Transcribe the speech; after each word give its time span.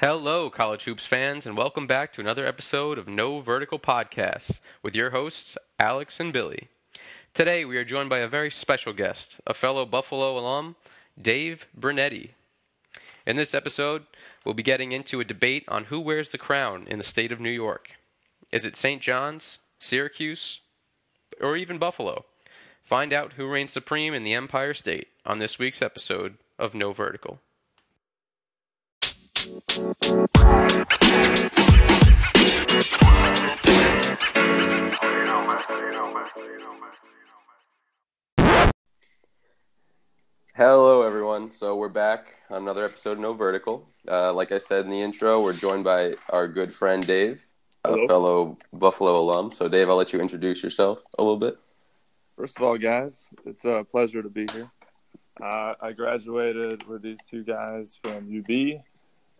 Hello, 0.00 0.48
College 0.48 0.84
Hoops 0.84 1.04
fans, 1.04 1.44
and 1.44 1.58
welcome 1.58 1.86
back 1.86 2.10
to 2.14 2.22
another 2.22 2.46
episode 2.46 2.96
of 2.96 3.06
No 3.06 3.40
Vertical 3.42 3.78
Podcasts 3.78 4.58
with 4.82 4.94
your 4.94 5.10
hosts, 5.10 5.58
Alex 5.78 6.18
and 6.18 6.32
Billy. 6.32 6.68
Today, 7.34 7.66
we 7.66 7.76
are 7.76 7.84
joined 7.84 8.08
by 8.08 8.20
a 8.20 8.26
very 8.26 8.50
special 8.50 8.94
guest, 8.94 9.42
a 9.46 9.52
fellow 9.52 9.84
Buffalo 9.84 10.38
alum, 10.38 10.76
Dave 11.20 11.66
Brunetti. 11.76 12.32
In 13.26 13.36
this 13.36 13.52
episode, 13.52 14.04
we'll 14.42 14.54
be 14.54 14.62
getting 14.62 14.92
into 14.92 15.20
a 15.20 15.24
debate 15.24 15.66
on 15.68 15.84
who 15.84 16.00
wears 16.00 16.30
the 16.30 16.38
crown 16.38 16.86
in 16.86 16.96
the 16.96 17.04
state 17.04 17.30
of 17.30 17.38
New 17.38 17.50
York. 17.50 17.90
Is 18.50 18.64
it 18.64 18.76
St. 18.76 19.02
John's, 19.02 19.58
Syracuse, 19.78 20.60
or 21.42 21.58
even 21.58 21.76
Buffalo? 21.76 22.24
Find 22.82 23.12
out 23.12 23.34
who 23.34 23.46
reigns 23.46 23.72
supreme 23.72 24.14
in 24.14 24.24
the 24.24 24.32
Empire 24.32 24.72
State 24.72 25.08
on 25.26 25.40
this 25.40 25.58
week's 25.58 25.82
episode 25.82 26.38
of 26.58 26.72
No 26.72 26.94
Vertical. 26.94 27.38
Hello, 40.54 41.02
everyone. 41.02 41.50
So 41.50 41.74
we're 41.74 41.88
back 41.88 42.36
on 42.48 42.62
another 42.62 42.84
episode 42.84 43.12
of 43.12 43.18
No 43.18 43.32
Vertical. 43.32 43.88
Uh, 44.06 44.32
like 44.32 44.52
I 44.52 44.58
said 44.58 44.84
in 44.84 44.90
the 44.90 45.00
intro, 45.02 45.42
we're 45.42 45.52
joined 45.52 45.82
by 45.82 46.14
our 46.28 46.46
good 46.46 46.72
friend 46.72 47.04
Dave, 47.04 47.44
Hello. 47.84 48.04
a 48.04 48.06
fellow 48.06 48.58
Buffalo 48.72 49.18
alum. 49.18 49.50
So, 49.50 49.68
Dave, 49.68 49.88
I'll 49.88 49.96
let 49.96 50.12
you 50.12 50.20
introduce 50.20 50.62
yourself 50.62 51.00
a 51.18 51.22
little 51.22 51.38
bit. 51.38 51.58
First 52.36 52.56
of 52.56 52.62
all, 52.64 52.78
guys, 52.78 53.26
it's 53.44 53.64
a 53.64 53.84
pleasure 53.90 54.22
to 54.22 54.30
be 54.30 54.46
here. 54.52 54.70
Uh, 55.42 55.74
I 55.80 55.92
graduated 55.92 56.86
with 56.86 57.02
these 57.02 57.18
two 57.28 57.42
guys 57.42 57.98
from 58.04 58.28
UB, 58.28 58.82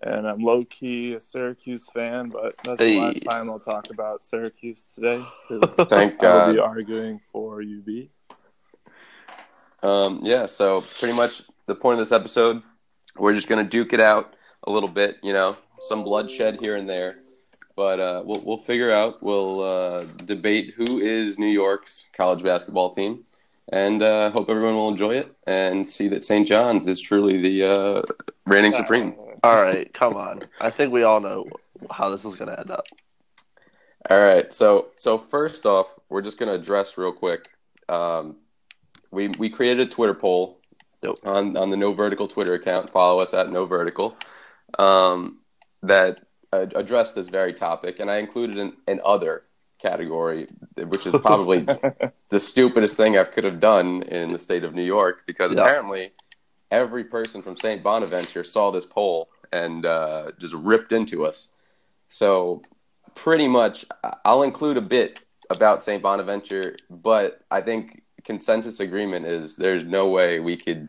and 0.02 0.26
I'm 0.26 0.40
low 0.40 0.64
key 0.64 1.14
a 1.14 1.20
Syracuse 1.20 1.88
fan, 1.92 2.30
but 2.30 2.56
that's 2.64 2.80
Hey. 2.80 2.94
the 2.94 3.00
last 3.00 3.24
time 3.24 3.50
I'll 3.50 3.58
talk 3.58 3.90
about 3.90 4.24
Syracuse 4.24 4.92
today 4.94 5.24
Thank 5.88 6.22
I 6.22 6.46
will 6.46 6.54
be 6.54 6.58
arguing 6.58 7.20
for 7.32 7.62
UB. 7.62 8.08
Um, 9.82 10.20
yeah, 10.22 10.46
so 10.46 10.84
pretty 10.98 11.14
much 11.14 11.42
the 11.66 11.74
point 11.74 11.94
of 11.98 12.06
this 12.06 12.12
episode, 12.12 12.62
we're 13.16 13.34
just 13.34 13.48
going 13.48 13.64
to 13.64 13.68
duke 13.68 13.92
it 13.92 14.00
out 14.00 14.34
a 14.64 14.70
little 14.70 14.88
bit, 14.88 15.18
you 15.22 15.32
know, 15.32 15.56
some 15.80 16.04
bloodshed 16.04 16.58
here 16.60 16.76
and 16.76 16.88
there. 16.88 17.18
But 17.76 17.98
uh, 17.98 18.22
we'll, 18.24 18.42
we'll 18.44 18.58
figure 18.58 18.90
out, 18.90 19.22
we'll 19.22 19.62
uh, 19.62 20.04
debate 20.26 20.74
who 20.76 21.00
is 21.00 21.38
New 21.38 21.46
York's 21.46 22.08
college 22.14 22.42
basketball 22.42 22.90
team. 22.90 23.24
And 23.72 24.02
uh, 24.02 24.30
hope 24.30 24.50
everyone 24.50 24.74
will 24.74 24.88
enjoy 24.88 25.14
it 25.14 25.32
and 25.46 25.86
see 25.86 26.08
that 26.08 26.24
St. 26.24 26.46
John's 26.46 26.86
is 26.88 27.00
truly 27.00 27.40
the 27.40 27.64
uh, 27.70 28.02
reigning 28.44 28.72
supreme. 28.72 29.14
All 29.42 29.62
right, 29.62 29.92
come 29.92 30.16
on. 30.16 30.42
I 30.60 30.70
think 30.70 30.92
we 30.92 31.02
all 31.02 31.20
know 31.20 31.48
how 31.90 32.10
this 32.10 32.24
is 32.24 32.34
going 32.36 32.50
to 32.50 32.58
end 32.60 32.70
up. 32.70 32.84
All 34.08 34.18
right. 34.18 34.52
So 34.52 34.88
so 34.96 35.18
first 35.18 35.66
off, 35.66 35.86
we're 36.08 36.22
just 36.22 36.38
going 36.38 36.48
to 36.48 36.54
address 36.54 36.96
real 36.96 37.12
quick. 37.12 37.48
Um, 37.88 38.36
we 39.10 39.28
we 39.28 39.50
created 39.50 39.86
a 39.88 39.90
Twitter 39.90 40.14
poll 40.14 40.58
on 41.24 41.56
on 41.56 41.70
the 41.70 41.76
No 41.76 41.92
Vertical 41.92 42.26
Twitter 42.28 42.54
account. 42.54 42.90
Follow 42.90 43.20
us 43.20 43.34
at 43.34 43.50
No 43.50 43.66
Vertical. 43.66 44.16
Um, 44.78 45.40
that 45.82 46.20
uh, 46.52 46.66
addressed 46.74 47.14
this 47.14 47.28
very 47.28 47.52
topic, 47.54 48.00
and 48.00 48.10
I 48.10 48.18
included 48.18 48.58
an, 48.58 48.76
an 48.86 49.00
other 49.04 49.42
category, 49.80 50.48
which 50.76 51.06
is 51.06 51.14
probably 51.20 51.66
the 52.28 52.40
stupidest 52.40 52.96
thing 52.96 53.16
I 53.18 53.24
could 53.24 53.44
have 53.44 53.60
done 53.60 54.02
in 54.02 54.30
the 54.30 54.38
state 54.38 54.62
of 54.64 54.74
New 54.74 54.82
York 54.84 55.22
because 55.26 55.52
Yeah. 55.52 55.62
apparently 55.64 56.12
every 56.70 57.04
person 57.04 57.42
from 57.42 57.56
St. 57.56 57.82
Bonaventure 57.82 58.44
saw 58.44 58.70
this 58.70 58.86
poll 58.86 59.28
and 59.52 59.84
uh, 59.84 60.30
just 60.38 60.54
ripped 60.54 60.92
into 60.92 61.24
us. 61.26 61.48
So, 62.08 62.62
pretty 63.14 63.48
much, 63.48 63.84
I- 64.04 64.16
I'll 64.24 64.42
include 64.42 64.76
a 64.76 64.80
bit 64.82 65.20
about 65.50 65.82
St. 65.82 66.02
Bonaventure, 66.02 66.76
but 66.88 67.40
I 67.50 67.60
think 67.60 68.02
consensus 68.24 68.78
agreement 68.80 69.26
is 69.26 69.56
there's 69.56 69.84
no 69.84 70.08
way 70.08 70.38
we 70.38 70.56
could 70.56 70.88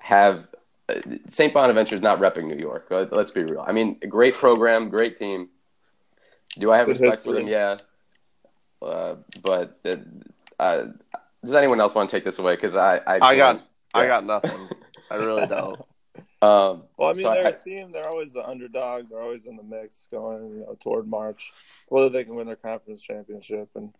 have 0.00 0.46
uh, 0.88 0.94
St. 1.28 1.52
Bonaventure 1.52 1.94
is 1.94 2.00
not 2.00 2.18
repping 2.18 2.44
New 2.44 2.56
York. 2.56 2.86
Let- 2.90 3.12
Let's 3.12 3.30
be 3.30 3.44
real. 3.44 3.64
I 3.66 3.72
mean, 3.72 3.98
great 4.08 4.34
program, 4.34 4.88
great 4.88 5.16
team. 5.16 5.48
Do 6.58 6.72
I 6.72 6.78
have 6.78 6.86
Good 6.86 7.00
respect 7.00 7.22
for 7.24 7.32
them? 7.34 7.46
Yeah. 7.46 7.78
Uh, 8.80 9.16
but 9.42 9.78
uh, 9.84 9.96
uh, 10.58 10.86
does 11.44 11.54
anyone 11.54 11.80
else 11.80 11.94
want 11.94 12.08
to 12.08 12.16
take 12.16 12.24
this 12.24 12.38
away? 12.38 12.54
Because 12.54 12.74
I, 12.76 12.98
I, 12.98 13.18
I 13.20 13.36
got, 13.36 13.66
I 13.94 14.06
got 14.06 14.24
nothing. 14.24 14.68
I 15.10 15.16
really 15.16 15.46
don't. 15.46 15.80
Um, 16.40 16.84
Well, 16.96 17.10
I 17.10 17.12
mean, 17.14 17.22
so 17.22 17.32
they're 17.32 17.46
I- 17.46 17.50
a 17.50 17.58
team. 17.58 17.90
They're 17.92 18.08
always 18.08 18.32
the 18.32 18.44
underdog. 18.44 19.08
They're 19.08 19.20
always 19.20 19.46
in 19.46 19.56
the 19.56 19.62
mix, 19.62 20.08
going 20.10 20.50
you 20.50 20.60
know 20.60 20.76
toward 20.80 21.08
March, 21.08 21.52
so 21.86 21.96
whether 21.96 22.08
they 22.10 22.24
can 22.24 22.34
win 22.36 22.46
their 22.46 22.56
conference 22.56 23.02
championship 23.02 23.68
and 23.74 23.92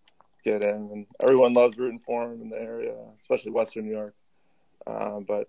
get 0.44 0.62
in. 0.62 0.88
And 0.92 1.06
everyone 1.20 1.52
loves 1.54 1.78
rooting 1.78 1.98
for 1.98 2.28
them 2.28 2.40
in 2.42 2.48
the 2.50 2.56
area, 2.60 2.94
especially 3.18 3.52
Western 3.52 3.86
New 3.86 3.92
York. 3.92 4.14
Um, 4.86 5.24
but 5.28 5.48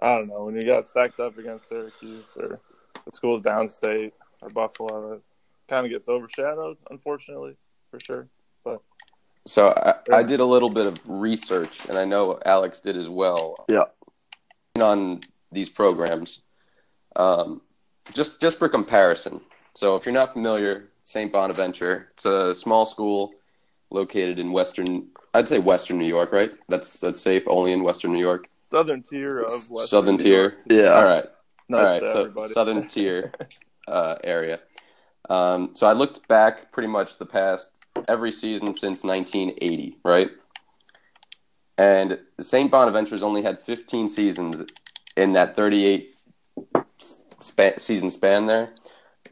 I 0.00 0.16
don't 0.16 0.28
know 0.28 0.44
when 0.44 0.56
you 0.56 0.64
got 0.64 0.86
stacked 0.86 1.20
up 1.20 1.38
against 1.38 1.68
Syracuse 1.68 2.36
or 2.38 2.60
the 3.04 3.12
schools 3.12 3.42
downstate 3.42 4.12
or 4.40 4.48
Buffalo, 4.50 5.14
it 5.14 5.22
kind 5.68 5.84
of 5.86 5.92
gets 5.92 6.08
overshadowed, 6.08 6.76
unfortunately, 6.90 7.56
for 7.90 8.00
sure. 8.00 8.28
But 8.64 8.80
So 9.46 9.68
I, 9.68 10.16
I 10.16 10.22
did 10.22 10.40
a 10.40 10.46
little 10.46 10.70
bit 10.70 10.86
of 10.86 10.98
research, 11.06 11.86
and 11.86 11.98
I 11.98 12.04
know 12.04 12.40
Alex 12.44 12.80
did 12.80 12.96
as 12.96 13.08
well. 13.08 13.64
Yeah. 13.68 13.84
On 14.82 15.20
these 15.50 15.68
programs, 15.68 16.40
um, 17.16 17.60
just 18.12 18.40
just 18.40 18.58
for 18.58 18.68
comparison. 18.68 19.40
So 19.74 19.96
if 19.96 20.04
you're 20.04 20.12
not 20.12 20.32
familiar, 20.34 20.90
St. 21.04 21.32
Bonaventure, 21.32 22.08
it's 22.14 22.24
a 22.26 22.54
small 22.54 22.84
school 22.84 23.32
located 23.90 24.38
in 24.38 24.52
western. 24.52 25.08
I'd 25.34 25.48
say 25.48 25.58
Western 25.58 25.98
New 25.98 26.06
York, 26.06 26.32
right? 26.32 26.52
That's 26.68 27.00
that's 27.00 27.20
safe. 27.20 27.44
Only 27.46 27.72
in 27.72 27.82
Western 27.82 28.12
New 28.12 28.20
York. 28.20 28.48
Southern 28.70 29.02
tier 29.02 29.38
of 29.38 29.50
Western 29.70 29.86
Southern 29.86 30.16
New 30.16 30.22
tier. 30.24 30.40
York, 30.42 30.58
too. 30.68 30.76
Yeah. 30.76 30.90
All 30.94 31.04
right. 31.04 31.24
Nice 31.68 31.78
All 31.78 31.84
right, 31.84 32.00
to 32.00 32.08
so 32.08 32.20
everybody. 32.20 32.48
southern 32.52 32.88
tier 32.94 33.32
uh, 33.88 34.16
area. 34.24 34.60
Um, 35.30 35.70
so 35.74 35.86
I 35.86 35.92
looked 35.92 36.26
back 36.28 36.72
pretty 36.72 36.88
much 36.88 37.18
the 37.18 37.26
past 37.26 37.70
every 38.08 38.32
season 38.32 38.76
since 38.76 39.04
1980, 39.04 39.98
right? 40.04 40.30
And 41.78 42.18
St. 42.40 42.70
Bonaventure's 42.70 43.22
only 43.22 43.42
had 43.42 43.60
15 43.60 44.08
seasons 44.08 44.62
in 45.16 45.32
that 45.32 45.56
38 45.56 46.14
spa- 47.38 47.78
season 47.78 48.10
span 48.10 48.46
there 48.46 48.70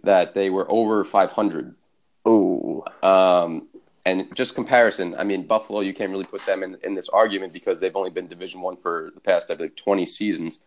that 0.03 0.35
they 0.35 0.51
were 0.51 0.71
over 0.71 1.05
500. 1.05 1.75
Ooh. 2.27 2.83
Um, 3.03 3.69
and 4.07 4.35
just 4.35 4.55
comparison, 4.55 5.15
I 5.19 5.25
mean, 5.25 5.47
Buffalo, 5.47 5.81
you 5.81 5.93
can't 5.93 6.11
really 6.11 6.25
put 6.25 6.45
them 6.47 6.63
in, 6.63 6.77
in 6.83 6.95
this 6.95 7.09
argument 7.11 7.53
because 7.53 7.81
they've 7.81 7.95
only 7.95 8.11
been 8.11 8.27
Division 8.29 8.63
One 8.63 8.77
for 8.77 9.11
the 9.15 9.21
past, 9.21 9.51
I 9.51 9.57
think, 9.57 9.77
20 9.77 10.07
seasons. 10.07 10.61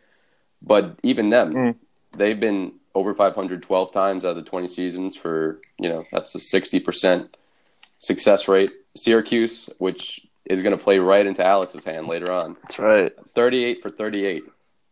But 0.62 0.98
even 1.04 1.30
them, 1.30 1.54
Mm. 1.54 1.76
they've 2.16 2.40
been 2.40 2.74
over 2.96 3.14
512 3.14 3.92
times 3.92 4.24
out 4.24 4.30
of 4.30 4.36
the 4.36 4.44
20 4.44 4.68
seasons 4.68 5.16
for, 5.16 5.60
you 5.80 5.90
know, 5.90 6.06
that's 6.12 6.36
a 6.36 6.40
60% 6.40 7.30
success 7.98 8.48
rate. 8.48 8.72
Syracuse, 8.96 9.68
which 9.80 10.26
is 10.46 10.62
going 10.62 10.78
to 10.78 10.84
play 10.84 11.00
right 11.00 11.26
into 11.26 11.46
Alex's 11.46 11.84
hand 11.84 12.08
later 12.08 12.32
on, 12.32 12.58
That's 12.64 12.80
right. 12.80 13.14
38 13.36 13.82
for 13.82 13.90
38. 13.90 14.44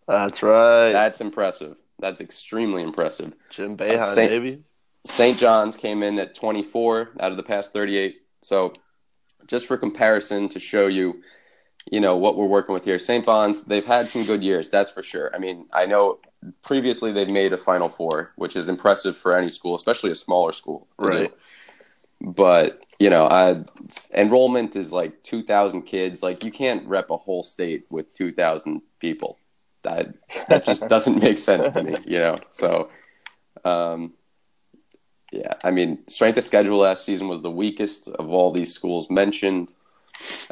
That's 0.08 0.44
right. 0.44 0.92
That's 0.92 1.22
impressive. 1.22 1.76
That's 2.00 2.22
extremely 2.22 2.84
impressive. 2.84 3.34
Jim 3.50 3.74
uh, 3.74 3.78
Boeheim, 3.78 4.14
Saint- 4.14 4.32
baby. 4.32 4.64
St. 5.06 5.38
John's 5.38 5.78
came 5.78 6.04
in 6.04 6.20
at 6.20 6.36
24 6.36 7.12
out 7.20 7.32
of 7.32 7.38
the 7.38 7.44
past 7.44 7.74
38. 7.74 8.18
So, 8.42 8.74
just 9.48 9.68
for 9.68 9.78
comparison, 9.78 10.48
to 10.50 10.60
show 10.60 10.88
you, 10.88 11.24
you 11.92 12.00
know, 12.00 12.18
what 12.18 12.38
we're 12.38 12.46
working 12.46 12.74
with 12.74 12.86
here, 12.86 13.00
St. 13.00 13.26
Bon's, 13.26 13.64
they've 13.64 13.86
had 13.86 14.10
some 14.10 14.26
good 14.26 14.44
years, 14.44 14.70
that's 14.70 14.92
for 14.92 15.02
sure. 15.02 15.32
I 15.36 15.40
mean, 15.40 15.68
I 15.74 15.88
know 15.88 16.20
previously 16.62 17.12
they've 17.12 17.30
made 17.30 17.54
a 17.54 17.58
Final 17.58 17.90
Four, 17.90 18.32
which 18.36 18.56
is 18.56 18.70
impressive 18.70 19.18
for 19.18 19.36
any 19.36 19.50
school, 19.50 19.76
especially 19.76 20.12
a 20.12 20.16
smaller 20.16 20.52
school. 20.52 20.88
Right. 20.98 21.30
do. 21.30 21.34
But, 22.22 22.86
you 23.00 23.10
know, 23.10 23.28
I, 23.28 23.64
enrollment 24.14 24.76
is 24.76 24.92
like 24.92 25.24
2,000 25.24 25.84
kids. 25.84 26.22
Like, 26.22 26.44
you 26.44 26.52
can't 26.52 26.88
rep 26.88 27.10
a 27.10 27.18
whole 27.18 27.44
state 27.44 27.86
with 27.90 28.14
2,000 28.14 28.82
people. 29.00 29.40
That, 29.82 30.14
that 30.48 30.66
just 30.66 30.88
doesn't 30.88 31.22
make 31.22 31.40
sense 31.40 31.70
to 31.70 31.84
me, 31.84 31.98
you 32.06 32.20
know? 32.20 32.40
So, 32.50 32.90
um, 33.66 34.14
yeah, 35.32 35.54
I 35.64 35.72
mean, 35.72 36.00
strength 36.08 36.38
of 36.38 36.44
schedule 36.44 36.78
last 36.78 37.04
season 37.06 37.28
was 37.28 37.42
the 37.42 37.50
weakest 37.50 38.08
of 38.08 38.30
all 38.30 38.52
these 38.52 38.74
schools 38.74 39.10
mentioned. 39.10 39.74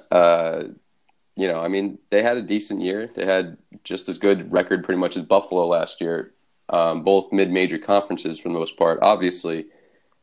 Uh, 0.10 0.63
you 1.36 1.48
know, 1.48 1.60
I 1.60 1.68
mean, 1.68 2.00
they 2.10 2.24
had 2.24 2.38
a 2.38 2.42
decent 2.42 2.81
year. 2.81 3.10
They 3.13 3.25
had 3.25 3.57
just 3.83 4.10
as 4.10 4.18
good 4.18 4.51
record 4.51 4.83
pretty 4.83 5.00
much 5.00 5.16
as 5.16 5.24
Buffalo 5.24 5.68
last 5.68 6.01
year. 6.01 6.33
Um, 6.69 7.04
both 7.04 7.31
mid-major 7.31 7.77
conferences 7.77 8.39
for 8.39 8.50
the 8.50 8.54
most 8.54 8.77
part. 8.77 9.00
Obviously, 9.01 9.68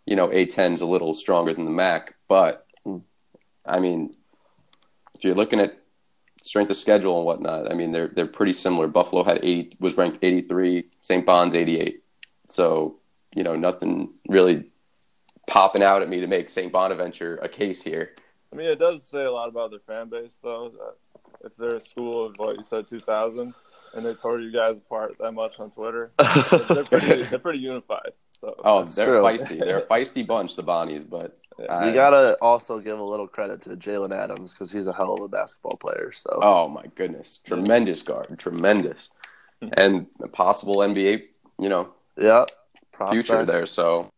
you 0.06 0.16
know, 0.16 0.28
A10 0.28 0.74
is 0.74 0.80
a 0.80 0.86
little 0.86 1.14
stronger 1.14 1.52
than 1.52 1.64
the 1.64 1.70
MAC, 1.70 2.14
but 2.28 2.66
hmm. 2.84 2.98
I 3.64 3.80
mean, 3.80 4.14
if 5.14 5.24
you're 5.24 5.34
looking 5.34 5.60
at 5.60 5.80
strength 6.42 6.70
of 6.70 6.76
schedule 6.76 7.16
and 7.18 7.26
whatnot, 7.26 7.70
I 7.70 7.74
mean, 7.74 7.92
they're 7.92 8.08
they're 8.08 8.26
pretty 8.26 8.52
similar. 8.52 8.86
Buffalo 8.86 9.24
had 9.24 9.40
80 9.42 9.76
was 9.80 9.96
ranked 9.96 10.18
83, 10.22 10.84
St. 11.02 11.26
Bon's 11.26 11.54
88. 11.54 12.02
so 12.48 12.98
you 13.34 13.42
know 13.42 13.56
nothing 13.56 14.14
really 14.28 14.64
popping 15.46 15.82
out 15.82 16.02
at 16.02 16.08
me 16.08 16.20
to 16.20 16.26
make 16.26 16.50
St. 16.50 16.72
Bonaventure 16.72 17.36
a 17.36 17.48
case 17.48 17.82
here. 17.82 18.10
I 18.52 18.56
mean, 18.56 18.66
it 18.66 18.78
does 18.78 19.06
say 19.06 19.24
a 19.24 19.30
lot 19.30 19.48
about 19.48 19.70
their 19.70 19.80
fan 19.80 20.08
base, 20.08 20.38
though. 20.42 20.72
If 21.44 21.56
they're 21.56 21.76
a 21.76 21.80
school 21.80 22.26
of 22.26 22.34
what 22.36 22.56
you 22.56 22.62
said, 22.62 22.86
two 22.86 23.00
thousand, 23.00 23.54
and 23.94 24.04
they 24.04 24.14
tore 24.14 24.40
you 24.40 24.52
guys 24.52 24.78
apart 24.78 25.16
that 25.20 25.32
much 25.32 25.60
on 25.60 25.70
Twitter, 25.70 26.12
they're 26.18 26.84
pretty, 26.84 27.22
they're 27.24 27.38
pretty 27.38 27.60
unified. 27.60 28.12
So 28.40 28.54
Oh, 28.64 28.84
they're 28.84 29.06
true. 29.06 29.22
feisty. 29.22 29.58
They're 29.58 29.78
a 29.78 29.86
feisty 29.90 30.26
bunch, 30.26 30.56
the 30.56 30.62
Bonnies, 30.62 31.08
but 31.08 31.38
I- 31.70 31.88
you 31.88 31.94
gotta 31.94 32.36
also 32.42 32.78
give 32.80 32.98
a 32.98 33.04
little 33.04 33.26
credit 33.26 33.62
to 33.62 33.70
Jalen 33.70 34.14
Adams 34.14 34.52
because 34.52 34.70
he's 34.70 34.86
a 34.86 34.92
hell 34.92 35.14
of 35.14 35.22
a 35.22 35.28
basketball 35.28 35.76
player. 35.78 36.12
So 36.12 36.38
Oh 36.42 36.68
my 36.68 36.84
goodness, 36.94 37.38
tremendous 37.44 38.02
guard, 38.02 38.38
tremendous, 38.38 39.08
and 39.76 40.06
a 40.22 40.28
possible 40.28 40.76
NBA, 40.78 41.22
you 41.58 41.68
know, 41.68 41.88
yeah, 42.16 42.44
prospect. 42.92 43.26
future 43.26 43.44
there. 43.46 43.64
So, 43.66 44.10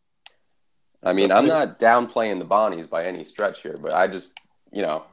I 1.04 1.12
mean, 1.12 1.30
I'm 1.30 1.46
not 1.46 1.78
downplaying 1.78 2.40
the 2.40 2.44
Bonnies 2.44 2.88
by 2.90 3.04
any 3.06 3.22
stretch 3.24 3.62
here, 3.62 3.78
but 3.80 3.92
I 3.94 4.08
just, 4.08 4.36
you 4.72 4.82
know, 4.82 5.04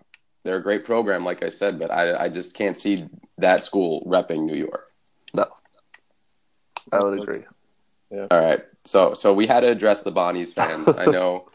they're 0.44 0.58
a 0.58 0.64
great 0.64 0.84
program, 0.84 1.24
like 1.24 1.44
I 1.44 1.50
said, 1.50 1.78
but 1.80 1.92
I, 1.92 2.26
I 2.26 2.30
just 2.30 2.56
can't 2.56 2.76
see 2.78 3.08
that 3.38 3.64
school 3.64 4.04
repping 4.06 4.46
New 4.46 4.56
York. 4.56 4.92
No, 5.34 5.46
I 6.92 7.04
would 7.04 7.20
agree. 7.20 7.44
Yeah. 8.12 8.28
All 8.32 8.40
right, 8.40 8.62
so 8.86 9.14
so 9.14 9.34
we 9.34 9.48
had 9.48 9.62
to 9.62 9.68
address 9.68 10.02
the 10.02 10.12
Bonnies 10.12 10.54
fans. 10.54 10.88
I 10.88 11.06
know 11.12 11.50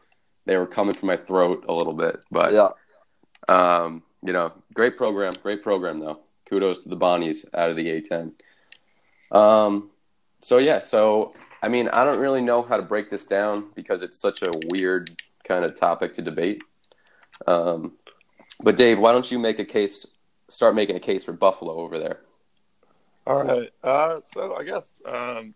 they 0.47 0.57
were 0.57 0.67
coming 0.67 0.95
from 0.95 1.09
my 1.09 1.17
throat 1.17 1.65
a 1.69 1.73
little 1.73 1.95
bit, 1.95 2.25
but 2.31 2.53
Yeah, 2.53 2.71
Um, 3.49 4.03
you 4.23 4.33
know, 4.33 4.53
great 4.75 4.97
program, 4.97 5.35
great 5.43 5.63
program 5.63 5.99
though. 5.99 6.21
Kudos 6.49 6.79
to 6.81 6.89
the 6.89 6.97
Bonnies 6.97 7.45
out 7.55 7.71
of 7.71 7.77
the 7.77 7.87
A10. 7.87 8.33
Um, 9.31 9.91
so 10.41 10.59
yeah, 10.59 10.81
so 10.81 11.35
I 11.63 11.69
mean, 11.69 11.89
I 11.89 12.05
don't 12.05 12.19
really 12.19 12.41
know 12.41 12.63
how 12.63 12.77
to 12.77 12.83
break 12.83 13.11
this 13.11 13.27
down 13.27 13.71
because 13.75 14.03
it's 14.03 14.19
such 14.19 14.43
a 14.43 14.51
weird 14.69 15.11
kind 15.45 15.65
of 15.65 15.77
topic 15.77 16.15
to 16.15 16.23
debate. 16.23 16.63
Um, 17.47 17.93
but 18.63 18.77
Dave, 18.77 18.99
why 18.99 19.13
don't 19.13 19.31
you 19.31 19.39
make 19.39 19.59
a 19.59 19.65
case? 19.65 20.07
Start 20.49 20.75
making 20.75 20.97
a 20.97 21.01
case 21.01 21.23
for 21.23 21.33
Buffalo 21.33 21.75
over 21.75 21.99
there. 21.99 22.21
All 23.27 23.45
right. 23.45 23.71
Uh, 23.83 24.21
so 24.25 24.57
I 24.57 24.65
guess 24.65 25.01
um, 25.07 25.55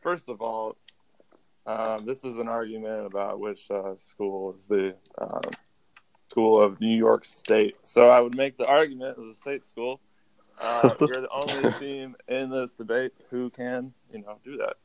first 0.00 0.28
of 0.28 0.40
all, 0.40 0.76
um, 1.66 2.06
this 2.06 2.24
is 2.24 2.38
an 2.38 2.48
argument 2.48 3.06
about 3.06 3.38
which 3.38 3.70
uh, 3.70 3.94
school 3.96 4.54
is 4.54 4.66
the 4.66 4.94
um, 5.18 5.42
school 6.28 6.60
of 6.60 6.80
New 6.80 6.96
York 6.96 7.24
State. 7.24 7.76
So 7.82 8.08
I 8.08 8.20
would 8.20 8.36
make 8.36 8.56
the 8.56 8.66
argument 8.66 9.18
as 9.18 9.36
a 9.36 9.38
state 9.38 9.64
school. 9.64 10.00
Uh, 10.60 10.94
you're 11.00 11.20
the 11.20 11.28
only 11.30 11.72
team 11.72 12.16
in 12.28 12.50
this 12.50 12.72
debate 12.72 13.12
who 13.30 13.50
can, 13.50 13.92
you 14.12 14.20
know, 14.20 14.38
do 14.44 14.56
that. 14.58 14.76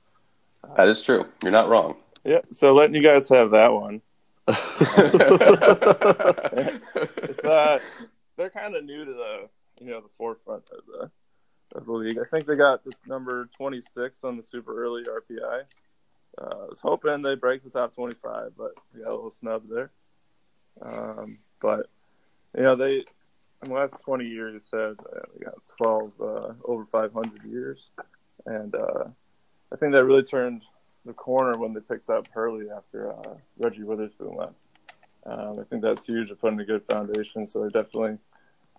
That 0.78 0.88
is 0.88 1.02
true. 1.02 1.26
You're 1.44 1.52
not 1.52 1.70
wrong. 1.70 1.98
Yeah. 2.24 2.42
So 2.52 2.72
letting 2.72 2.96
you 2.96 3.04
guys 3.04 3.30
have 3.30 3.52
that 3.52 3.72
one. 3.72 4.02
It's 7.28 7.44
uh, 7.44 7.80
they're 8.38 8.50
kind 8.50 8.76
of 8.76 8.86
new 8.86 9.06
to 9.06 9.14
the, 9.14 9.50
you 9.84 9.90
know, 9.90 10.02
the 10.02 10.10
forefront 10.18 10.64
of 10.72 10.86
the 10.86 11.12
of 11.76 11.86
the 11.86 11.92
league. 11.92 12.18
I 12.20 12.24
think 12.24 12.46
they 12.46 12.56
got 12.56 12.84
the 12.84 12.92
number 13.06 13.50
26 13.58 14.24
on 14.24 14.38
the 14.38 14.44
super 14.44 14.84
early 14.84 15.04
RPI. 15.04 15.64
Uh, 16.38 16.44
I 16.44 16.66
was 16.68 16.80
hoping 16.82 17.22
they 17.22 17.36
break 17.36 17.64
the 17.64 17.70
top 17.70 17.96
25, 17.96 18.52
but 18.58 18.72
we 18.94 19.02
got 19.02 19.12
a 19.12 19.16
little 19.16 19.32
snub 19.32 19.64
there. 19.70 19.92
Um, 20.82 21.40
but 21.62 21.88
you 22.56 22.64
know, 22.64 22.76
they 22.76 23.06
in 23.64 23.70
the 23.70 23.74
last 23.74 23.96
20 24.04 24.26
years, 24.26 24.64
said 24.70 24.96
uh, 25.00 25.20
they 25.34 25.46
got 25.46 25.56
12 25.78 26.12
uh, 26.22 26.54
over 26.66 26.86
500 26.86 27.44
years, 27.46 27.90
and 28.46 28.76
uh, 28.76 29.06
I 29.72 29.76
think 29.78 29.94
that 29.94 30.06
really 30.06 30.24
turned 30.24 30.64
the 31.06 31.14
corner 31.14 31.58
when 31.58 31.74
they 31.74 31.80
picked 31.80 32.10
up 32.10 32.28
Hurley 32.34 32.66
after 32.70 33.14
uh, 33.14 33.36
Reggie 33.58 33.84
Witherspoon 33.84 34.36
left. 34.36 34.56
Um, 35.26 35.60
I 35.60 35.64
think 35.64 35.82
that's 35.82 36.06
huge. 36.06 36.28
They're 36.28 36.36
putting 36.36 36.60
a 36.60 36.66
good 36.66 36.84
foundation, 36.84 37.46
so 37.46 37.60
they're 37.62 37.70
definitely 37.70 38.18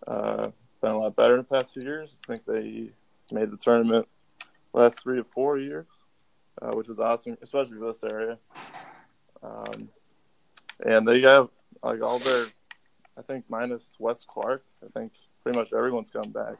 uh, 0.06 0.50
been 0.86 0.94
a 0.94 0.98
lot 0.98 1.16
better 1.16 1.34
in 1.34 1.38
the 1.38 1.44
past 1.44 1.74
few 1.74 1.82
years. 1.82 2.20
I 2.24 2.32
think 2.32 2.46
they 2.46 2.90
made 3.34 3.50
the 3.50 3.56
tournament 3.56 4.06
last 4.72 5.02
three 5.02 5.16
to 5.16 5.24
four 5.24 5.58
years, 5.58 5.86
uh, 6.62 6.70
which 6.76 6.86
was 6.86 7.00
awesome, 7.00 7.36
especially 7.42 7.78
for 7.78 7.92
this 7.92 8.04
area. 8.04 8.38
Um, 9.42 9.88
and 10.84 11.06
they 11.06 11.20
have 11.22 11.48
like 11.82 12.02
all 12.02 12.20
their, 12.20 12.46
I 13.18 13.22
think 13.22 13.46
minus 13.48 13.96
Wes 13.98 14.24
Clark. 14.24 14.64
I 14.84 14.98
think 14.98 15.12
pretty 15.42 15.58
much 15.58 15.72
everyone's 15.72 16.10
come 16.10 16.30
back. 16.30 16.54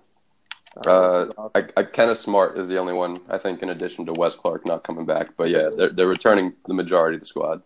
Uh, 0.85 1.27
awesome. 1.39 1.69
I, 1.77 1.81
I, 1.81 1.85
Ikenna 1.85 2.17
Smart 2.17 2.59
is 2.59 2.67
the 2.69 2.79
only 2.79 2.95
one 2.95 3.21
I 3.31 3.39
think, 3.39 3.63
in 3.63 3.71
addition 3.71 4.07
to 4.07 4.13
Wes 4.13 4.35
Clark, 4.35 4.67
not 4.67 4.83
coming 4.83 5.07
back. 5.07 5.37
But 5.37 5.51
yeah, 5.51 5.71
they're 5.75 5.91
they're 5.91 6.09
returning 6.09 6.53
the 6.67 6.75
majority 6.75 7.15
of 7.15 7.21
the 7.21 7.27
squad. 7.27 7.63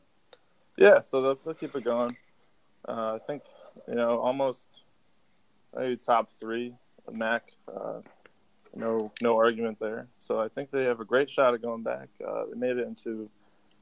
Yeah, 0.77 1.01
so 1.01 1.23
they'll, 1.23 1.39
they'll 1.45 1.55
keep 1.55 1.75
it 1.75 1.85
going. 1.85 2.17
Uh, 2.87 3.15
I 3.15 3.19
think 3.27 3.43
you 3.89 3.95
know 3.95 4.21
almost 4.21 4.81
maybe 5.77 5.97
top 5.97 6.29
three. 6.31 6.75
Mac, 7.11 7.53
uh, 7.69 8.01
no 8.75 9.13
no 9.21 9.37
argument 9.37 9.79
there. 9.81 10.09
So 10.19 10.41
I 10.41 10.49
think 10.49 10.71
they 10.71 10.85
have 10.85 11.01
a 11.01 11.05
great 11.05 11.29
shot 11.29 11.55
at 11.55 11.63
going 11.63 11.83
back. 11.83 12.09
Uh, 12.27 12.45
they 12.51 12.59
made 12.59 12.77
it 12.77 12.87
into 12.87 13.29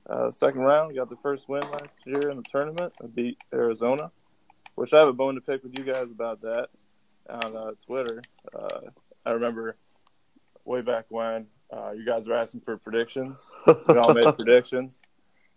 uh, 0.08 0.31
second 0.31 0.61
round. 0.61 0.94
Got 0.96 1.11
the 1.11 1.17
first 1.17 1.49
win 1.49 1.62
last 1.70 2.06
year 2.06 2.31
in 2.31 2.37
the 2.37 2.43
tournament. 2.43 2.93
Beat 3.14 3.38
Arizona, 3.52 4.11
which 4.75 4.94
I 4.94 5.00
have 5.00 5.08
a 5.08 5.12
bone 5.12 5.35
to 5.35 5.40
pick 5.40 5.62
with 5.62 5.79
you 5.79 5.85
guys 5.85 6.11
about 6.11 6.40
that 6.43 6.69
on 7.29 7.56
uh, 7.56 7.70
Twitter. 7.85 8.23
Uh, 8.55 8.81
I 9.26 9.32
remember 9.32 9.76
way 10.64 10.81
back 10.81 11.06
when 11.08 11.46
uh, 11.70 11.93
you 11.93 12.05
guys 12.05 12.26
were 12.26 12.35
asking 12.35 12.61
for 12.61 12.76
predictions. 12.76 13.46
We 13.67 13.96
all 13.96 14.14
made 14.14 14.35
predictions. 14.37 15.00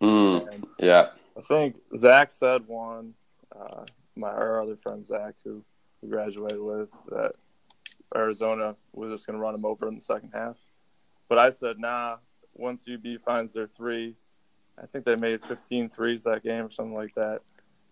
Mm, 0.01 0.65
yeah. 0.79 1.09
I 1.37 1.41
think 1.41 1.75
Zach 1.95 2.31
said 2.31 2.67
one. 2.67 3.13
Uh, 3.55 3.85
my 4.15 4.29
our 4.29 4.61
other 4.61 4.75
friend 4.75 5.03
Zach, 5.03 5.35
who 5.43 5.63
we 6.01 6.09
graduated 6.09 6.59
with, 6.59 6.91
that 7.09 7.33
Arizona 8.15 8.75
was 8.93 9.11
just 9.11 9.25
going 9.25 9.37
to 9.37 9.41
run 9.41 9.55
him 9.55 9.65
over 9.65 9.87
in 9.87 9.95
the 9.95 10.01
second 10.01 10.31
half. 10.33 10.57
But 11.29 11.37
I 11.37 11.49
said, 11.49 11.79
nah. 11.79 12.17
Once 12.53 12.85
UB 12.91 13.17
finds 13.21 13.53
their 13.53 13.65
three, 13.67 14.13
I 14.81 14.85
think 14.85 15.05
they 15.05 15.15
made 15.15 15.41
15 15.41 15.89
threes 15.89 16.23
that 16.23 16.43
game 16.43 16.65
or 16.65 16.69
something 16.69 16.93
like 16.93 17.15
that. 17.15 17.39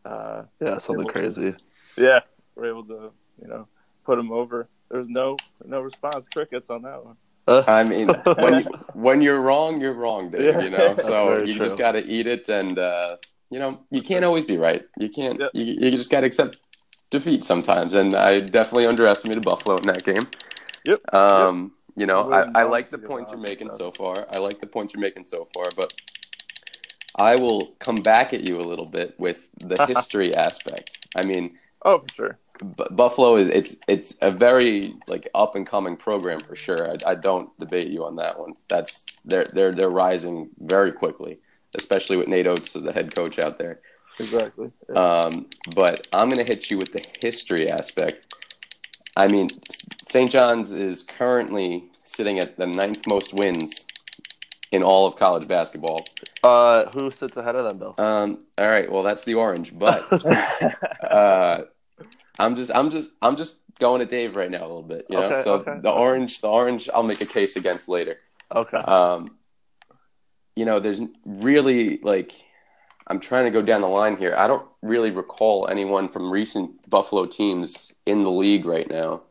Uh, 0.03 0.43
yeah, 0.59 0.77
something 0.77 1.07
It 1.07 1.15
was- 1.15 1.35
crazy. 1.35 1.55
yeah, 1.97 2.19
we're 2.55 2.65
able 2.65 2.83
to, 2.85 3.11
you 3.41 3.47
know, 3.47 3.67
put 4.03 4.17
them 4.17 4.33
over. 4.33 4.67
There 4.89 4.99
was 4.99 5.07
no 5.07 5.37
no 5.63 5.79
response, 5.81 6.27
crickets 6.27 6.69
on 6.69 6.81
that 6.81 7.05
one. 7.05 7.15
I 7.47 7.83
mean, 7.85 8.09
when 8.39 8.63
you, 8.63 8.69
when 8.93 9.21
you're 9.21 9.39
wrong, 9.39 9.79
you're 9.79 9.93
wrong, 9.93 10.29
dude. 10.29 10.41
Yeah. 10.55 10.59
You 10.61 10.69
know, 10.71 10.93
That's 10.95 11.07
so 11.07 11.37
you 11.37 11.55
true. 11.55 11.65
just 11.65 11.77
got 11.77 11.93
to 11.93 12.05
eat 12.05 12.27
it, 12.27 12.49
and 12.49 12.77
uh, 12.77 13.15
you 13.49 13.59
know, 13.59 13.79
you 13.91 14.01
can't 14.01 14.25
always 14.25 14.43
be 14.45 14.57
right. 14.57 14.83
You 14.97 15.09
can't. 15.09 15.39
Yep. 15.39 15.51
You, 15.53 15.63
you 15.63 15.91
just 15.91 16.09
got 16.11 16.21
to 16.21 16.27
accept 16.27 16.57
defeat 17.11 17.43
sometimes. 17.43 17.93
And 17.95 18.15
I 18.15 18.41
definitely 18.41 18.87
underestimated 18.87 19.43
Buffalo 19.43 19.77
in 19.77 19.87
that 19.87 20.03
game. 20.03 20.27
Yep. 20.85 21.01
Um, 21.13 21.73
You 21.95 22.05
know, 22.07 22.29
I, 22.31 22.45
I 22.55 22.63
like 22.63 22.89
the 22.91 22.97
points 22.97 23.31
you're 23.31 23.39
lot 23.41 23.41
of 23.41 23.41
making 23.41 23.71
so 23.71 23.91
far. 23.91 24.25
I 24.29 24.37
like 24.39 24.59
the 24.61 24.67
points 24.67 24.93
you're 24.93 25.01
making 25.01 25.25
so 25.25 25.47
far, 25.53 25.71
but 25.75 25.93
I 27.15 27.35
will 27.35 27.75
come 27.79 28.01
back 28.01 28.33
at 28.33 28.41
you 28.41 28.59
a 28.61 28.65
little 28.65 28.85
bit 28.85 29.15
with 29.19 29.49
the 29.59 29.77
history 29.85 30.33
aspect. 30.35 31.07
I 31.15 31.23
mean, 31.23 31.57
Oh, 31.83 31.99
for 31.99 32.09
sure. 32.09 32.39
B- 32.77 32.85
Buffalo 32.91 33.37
is 33.37 33.47
it's 33.49 33.75
it's 33.87 34.15
a 34.21 34.31
very 34.31 34.93
like 35.07 35.29
up 35.33 35.55
and 35.55 35.65
coming 35.65 35.95
program 35.97 36.41
for 36.41 36.55
sure. 36.55 36.89
I, 36.91 37.11
I 37.11 37.15
don't 37.15 37.57
debate 37.59 37.89
you 37.89 38.05
on 38.05 38.17
that 38.17 38.39
one. 38.39 38.53
That's 38.67 39.05
they're 39.25 39.47
they're 39.53 39.73
they're 39.73 39.89
rising 39.89 40.49
very 40.59 40.91
quickly, 40.91 41.39
especially 41.73 42.17
with 42.17 42.27
Nate 42.27 42.47
Oates 42.47 42.75
as 42.75 42.83
the 42.83 42.91
head 42.93 43.15
coach 43.15 43.39
out 43.39 43.57
there. 43.57 43.81
Exactly. 44.19 44.71
Yeah. 44.89 44.95
Um, 45.21 45.47
but 45.75 46.07
I'm 46.13 46.29
going 46.29 46.37
to 46.39 46.43
hit 46.43 46.69
you 46.69 46.77
with 46.77 46.91
the 46.91 47.05
history 47.21 47.69
aspect. 47.69 48.25
I 49.15 49.27
mean, 49.27 49.49
St. 50.07 50.29
John's 50.31 50.71
is 50.71 51.03
currently 51.03 51.85
sitting 52.03 52.39
at 52.39 52.57
the 52.57 52.67
ninth 52.67 53.05
most 53.07 53.33
wins 53.33 53.85
in 54.71 54.83
all 54.83 55.07
of 55.07 55.15
college 55.17 55.47
basketball. 55.47 56.05
Uh, 56.43 56.89
who 56.89 57.11
sits 57.11 57.37
ahead 57.37 57.55
of 57.55 57.65
them, 57.65 57.79
Bill? 57.79 57.95
Um, 57.97 58.39
all 58.57 58.67
right, 58.67 58.89
well 58.91 59.03
that's 59.03 59.23
the 59.23 59.33
orange, 59.33 59.77
but 59.77 60.05
uh, 61.03 61.63
I'm 62.37 62.55
just 62.55 62.71
I'm 62.73 62.91
just 62.91 63.09
I'm 63.21 63.35
just 63.35 63.57
going 63.79 63.99
to 63.99 64.05
Dave 64.05 64.35
right 64.35 64.51
now 64.51 64.59
a 64.59 64.67
little 64.67 64.83
bit. 64.83 65.05
You 65.09 65.17
know, 65.17 65.23
Okay, 65.25 65.43
so 65.43 65.53
okay, 65.55 65.79
the 65.81 65.91
orange, 65.91 66.41
the 66.41 66.47
orange, 66.47 66.89
I'll 66.93 67.03
make 67.03 67.21
a 67.21 67.25
case 67.25 67.55
against 67.55 67.89
later. 67.89 68.17
okay. 68.53 68.77
Um, 68.77 69.37
you 70.55 70.65
know, 70.65 70.79
there's 70.79 71.01
really 71.25 71.99
like 71.99 72.33
I'm 73.09 73.19
trying 73.19 73.45
to 73.45 73.51
go 73.51 73.61
down 73.61 73.81
the 73.81 73.87
line 73.87 74.17
here. 74.17 74.35
I 74.37 74.47
don't 74.47 74.65
really 74.81 75.09
recall 75.11 75.67
anyone 75.67 76.09
from 76.09 76.29
recent 76.31 76.87
Buffalo 76.89 77.25
teams 77.25 77.93
in 78.05 78.23
the 78.23 78.31
league 78.31 78.65
right 78.65 78.89
now. 78.89 79.21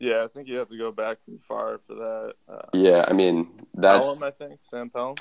yeah, 0.00 0.24
I 0.24 0.28
think 0.28 0.48
you 0.48 0.56
have 0.56 0.68
to 0.70 0.76
go 0.76 0.90
back 0.90 1.18
pretty 1.24 1.40
far 1.40 1.78
for 1.86 1.94
that. 1.94 2.34
Uh, 2.48 2.66
Yeah, 2.72 3.04
I 3.06 3.12
mean 3.12 3.66
that's 3.74 4.08
Pellom, 4.08 4.22
I 4.22 4.30
think 4.30 4.58
Sam 4.62 4.90
Pellom. 4.90 5.18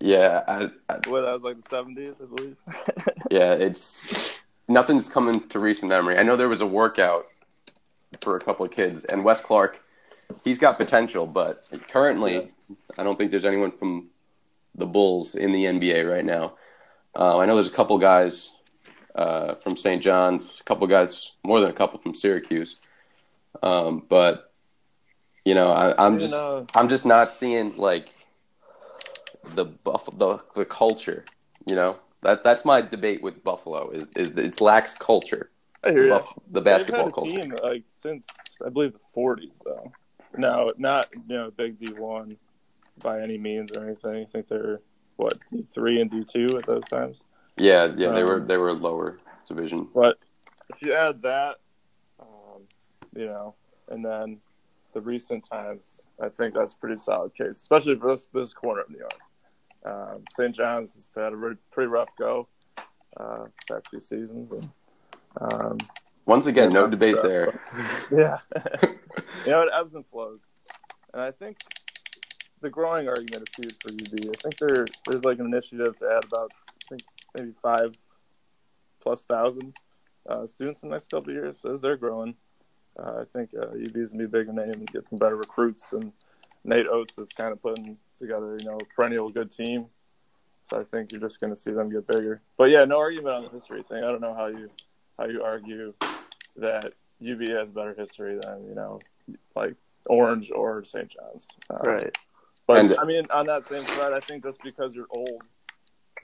yeah, 0.00 0.42
I, 0.46 0.70
I, 0.88 0.94
What 1.08 1.22
that 1.22 1.32
was 1.32 1.42
like 1.42 1.60
the 1.60 1.68
seventies, 1.68 2.14
I 2.22 2.26
believe. 2.26 2.56
yeah. 3.30 3.52
It's 3.52 4.08
nothing's 4.68 5.08
coming 5.08 5.40
to 5.40 5.58
recent 5.58 5.88
memory. 5.90 6.18
I 6.18 6.22
know 6.22 6.36
there 6.36 6.48
was 6.48 6.60
a 6.60 6.66
workout 6.66 7.26
for 8.20 8.36
a 8.36 8.40
couple 8.40 8.64
of 8.64 8.70
kids, 8.70 9.04
and 9.04 9.24
Wes 9.24 9.40
Clark, 9.40 9.80
he's 10.44 10.58
got 10.58 10.78
potential, 10.78 11.26
but 11.26 11.64
currently 11.90 12.52
I 12.96 13.02
don't 13.02 13.18
think 13.18 13.30
there's 13.30 13.44
anyone 13.44 13.72
from 13.72 14.08
the 14.74 14.86
Bulls 14.86 15.34
in 15.34 15.52
the 15.52 15.64
NBA 15.64 16.08
right 16.08 16.24
now. 16.24 16.54
Uh, 17.14 17.38
I 17.38 17.46
know 17.46 17.54
there's 17.54 17.68
a 17.68 17.72
couple 17.72 17.98
guys 17.98 18.54
uh, 19.14 19.54
from 19.56 19.76
St. 19.76 20.02
John's, 20.02 20.60
a 20.60 20.64
couple 20.64 20.86
guys, 20.86 21.32
more 21.44 21.60
than 21.60 21.70
a 21.70 21.74
couple 21.74 21.98
from 22.00 22.14
Syracuse. 22.14 22.78
Um, 23.62 24.04
but 24.08 24.52
you 25.44 25.54
know, 25.54 25.70
I, 25.72 26.04
I'm 26.06 26.14
You 26.14 26.20
just 26.20 26.32
know- 26.32 26.66
I'm 26.74 26.88
just 26.88 27.04
not 27.06 27.30
seeing 27.30 27.76
like 27.76 28.08
the 29.54 29.64
buff 29.64 30.08
the 30.16 30.38
the 30.54 30.64
culture. 30.64 31.24
You 31.66 31.74
know, 31.74 31.96
that 32.22 32.42
that's 32.44 32.64
my 32.64 32.80
debate 32.80 33.22
with 33.22 33.42
Buffalo 33.44 33.90
is 33.90 34.08
is 34.16 34.32
that 34.34 34.44
it 34.44 34.60
lacks 34.60 34.94
culture. 34.94 35.50
I 35.84 35.90
hear 35.90 36.02
The, 36.02 36.06
you. 36.06 36.10
Buff, 36.12 36.34
the 36.52 36.60
basketball 36.60 37.10
culture. 37.10 37.40
team 37.42 37.54
like 37.62 37.84
since 37.88 38.24
I 38.64 38.68
believe 38.68 38.92
the 38.92 39.00
40s, 39.16 39.62
though. 39.64 39.92
No, 40.38 40.72
not 40.78 41.08
you 41.14 41.22
know 41.36 41.50
big 41.50 41.78
D1 41.78 42.36
by 43.02 43.20
any 43.20 43.36
means 43.36 43.70
or 43.72 43.84
anything. 43.84 44.22
I 44.22 44.24
think 44.30 44.48
they're 44.48 44.80
what 45.16 45.38
D3 45.52 46.00
and 46.02 46.10
D2 46.10 46.58
at 46.58 46.66
those 46.66 46.84
times. 46.90 47.24
Yeah, 47.56 47.86
yeah, 47.96 48.12
they 48.12 48.22
Um, 48.22 48.28
were 48.28 48.40
they 48.40 48.56
were 48.56 48.72
lower 48.72 49.18
division. 49.46 49.88
But 49.94 50.18
if 50.70 50.82
you 50.82 50.94
add 50.94 51.22
that, 51.22 51.56
um, 52.20 52.62
you 53.14 53.26
know, 53.26 53.54
and 53.88 54.04
then 54.04 54.40
the 54.94 55.00
recent 55.00 55.44
times, 55.44 56.06
I 56.20 56.28
think 56.28 56.54
that's 56.54 56.72
a 56.72 56.76
pretty 56.76 56.98
solid 56.98 57.34
case, 57.34 57.60
especially 57.60 57.96
for 57.96 58.08
this 58.08 58.28
this 58.28 58.52
corner 58.54 58.82
of 58.82 58.90
New 58.90 58.98
York. 58.98 59.20
Um, 59.84 60.24
St. 60.30 60.54
John's 60.54 60.94
has 60.94 61.08
had 61.14 61.32
a 61.32 61.36
re- 61.36 61.56
pretty 61.72 61.88
rough 61.88 62.08
go 62.16 62.46
uh, 63.16 63.46
past 63.68 63.88
few 63.90 64.00
seasons, 64.00 64.52
and 64.52 64.70
um, 65.40 65.78
Once 66.24 66.46
again, 66.46 66.68
no 66.70 66.86
debate 66.88 67.16
there. 67.22 67.60
yeah, 68.12 68.38
you 69.44 69.50
know, 69.50 69.62
it 69.62 69.68
ebbs 69.74 69.94
and 69.94 70.06
flows, 70.06 70.52
and 71.12 71.20
I 71.20 71.32
think 71.32 71.58
the 72.62 72.70
growing 72.70 73.08
argument 73.08 73.44
is 73.48 73.54
huge 73.56 73.76
for 73.82 73.92
UB. 73.92 74.34
I 74.34 74.40
think 74.42 74.58
there 74.58 74.86
there's 75.06 75.24
like 75.24 75.38
an 75.38 75.46
initiative 75.46 75.96
to 75.98 76.06
add 76.06 76.24
about 76.24 76.50
I 76.68 76.88
think 76.88 77.02
maybe 77.34 77.52
five 77.60 77.94
plus 79.00 79.24
thousand 79.24 79.74
uh, 80.28 80.46
students 80.46 80.82
in 80.82 80.88
the 80.88 80.94
next 80.94 81.10
couple 81.10 81.30
of 81.30 81.34
years. 81.34 81.64
As 81.64 81.80
they're 81.80 81.96
growing, 81.96 82.34
uh, 82.98 83.20
I 83.20 83.24
think 83.32 83.50
uh, 83.54 83.72
is 83.74 84.12
gonna 84.12 84.20
be 84.20 84.24
a 84.24 84.28
bigger 84.28 84.52
name 84.52 84.72
and 84.72 84.90
get 84.90 85.08
some 85.08 85.18
better 85.18 85.36
recruits. 85.36 85.92
And 85.92 86.12
Nate 86.64 86.86
Oates 86.86 87.18
is 87.18 87.32
kind 87.32 87.52
of 87.52 87.60
putting 87.60 87.98
together, 88.16 88.56
you 88.58 88.64
know, 88.64 88.78
a 88.78 88.94
perennial 88.94 89.28
good 89.28 89.50
team. 89.50 89.86
So 90.70 90.78
I 90.78 90.84
think 90.84 91.12
you're 91.12 91.20
just 91.20 91.40
gonna 91.40 91.56
see 91.56 91.72
them 91.72 91.90
get 91.90 92.06
bigger. 92.06 92.40
But 92.56 92.70
yeah, 92.70 92.84
no 92.84 92.98
argument 92.98 93.34
on 93.34 93.44
the 93.44 93.50
history 93.50 93.82
thing. 93.82 94.04
I 94.04 94.10
don't 94.10 94.20
know 94.20 94.34
how 94.34 94.46
you 94.46 94.70
how 95.18 95.26
you 95.26 95.42
argue 95.42 95.92
that 96.56 96.92
UB 97.20 97.40
has 97.56 97.70
better 97.70 97.94
history 97.98 98.38
than 98.40 98.66
you 98.68 98.74
know, 98.74 99.00
like 99.56 99.74
Orange 100.06 100.50
or 100.54 100.84
St. 100.84 101.08
John's. 101.08 101.48
Uh, 101.68 101.78
Right. 101.82 102.18
But 102.66 102.78
And- 102.78 102.96
I 102.98 103.04
mean, 103.04 103.26
on 103.30 103.46
that 103.46 103.64
same 103.64 103.80
side, 103.80 104.12
I 104.12 104.20
think 104.20 104.44
just 104.44 104.62
because 104.62 104.94
you're 104.94 105.08
old 105.10 105.42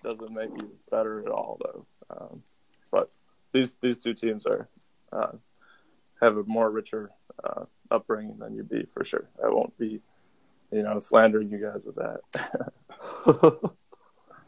doesn't 0.02 0.32
make 0.32 0.50
you 0.50 0.70
better 0.90 1.20
at 1.20 1.28
all, 1.32 1.58
though. 1.60 1.86
Um, 2.10 2.42
but 2.90 3.10
these 3.52 3.74
these 3.80 3.98
two 3.98 4.14
teams 4.14 4.46
are 4.46 4.68
uh, 5.12 5.32
have 6.20 6.36
a 6.36 6.44
more 6.44 6.70
richer 6.70 7.10
uh, 7.42 7.64
upbringing 7.90 8.38
than 8.38 8.54
you'd 8.54 8.68
be 8.68 8.84
for 8.84 9.04
sure. 9.04 9.28
I 9.44 9.48
won't 9.48 9.76
be, 9.78 10.00
you 10.70 10.82
know, 10.82 10.98
slandering 10.98 11.50
you 11.50 11.58
guys 11.58 11.84
with 11.84 11.96
that. 11.96 13.72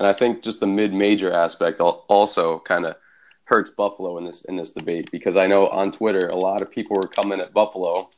And 0.00 0.06
I 0.06 0.14
think 0.14 0.42
just 0.42 0.60
the 0.60 0.66
mid-major 0.66 1.30
aspect 1.30 1.78
also 1.82 2.60
kind 2.60 2.86
of 2.86 2.96
hurts 3.44 3.68
Buffalo 3.68 4.16
in 4.16 4.24
this 4.24 4.42
in 4.46 4.56
this 4.56 4.72
debate 4.72 5.10
because 5.12 5.36
I 5.36 5.46
know 5.46 5.68
on 5.68 5.92
Twitter 5.92 6.28
a 6.30 6.36
lot 6.36 6.62
of 6.62 6.70
people 6.70 6.96
were 6.96 7.06
coming 7.06 7.38
at 7.38 7.52
Buffalo, 7.52 8.08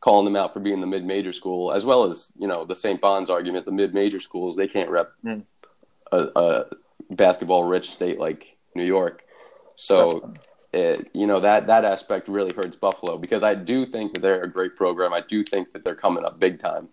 calling 0.00 0.24
them 0.24 0.36
out 0.36 0.52
for 0.52 0.60
being 0.60 0.80
the 0.80 0.86
mid-major 0.86 1.32
school, 1.32 1.72
as 1.72 1.84
well 1.84 2.04
as 2.04 2.32
you 2.38 2.46
know 2.48 2.64
the 2.64 2.76
St. 2.76 3.00
Bon's 3.00 3.30
argument. 3.30 3.64
The 3.66 3.72
mid-major 3.72 4.20
schools 4.20 4.56
they 4.56 4.68
can't 4.68 4.90
rep 4.90 5.12
Mm. 5.24 5.44
a, 6.12 6.28
a 6.36 6.64
basketball-rich 7.10 7.90
state 7.90 8.18
like 8.18 8.56
New 8.74 8.84
York, 8.84 9.24
so. 9.76 10.32
It, 10.72 11.10
you 11.14 11.26
know 11.26 11.40
that 11.40 11.64
that 11.64 11.84
aspect 11.84 12.28
really 12.28 12.52
hurts 12.52 12.76
Buffalo 12.76 13.18
because 13.18 13.42
I 13.42 13.56
do 13.56 13.84
think 13.84 14.14
that 14.14 14.20
they're 14.20 14.44
a 14.44 14.48
great 14.48 14.76
program. 14.76 15.12
I 15.12 15.20
do 15.20 15.42
think 15.42 15.72
that 15.72 15.84
they're 15.84 15.96
coming 15.96 16.24
up 16.24 16.38
big 16.38 16.60
time. 16.60 16.88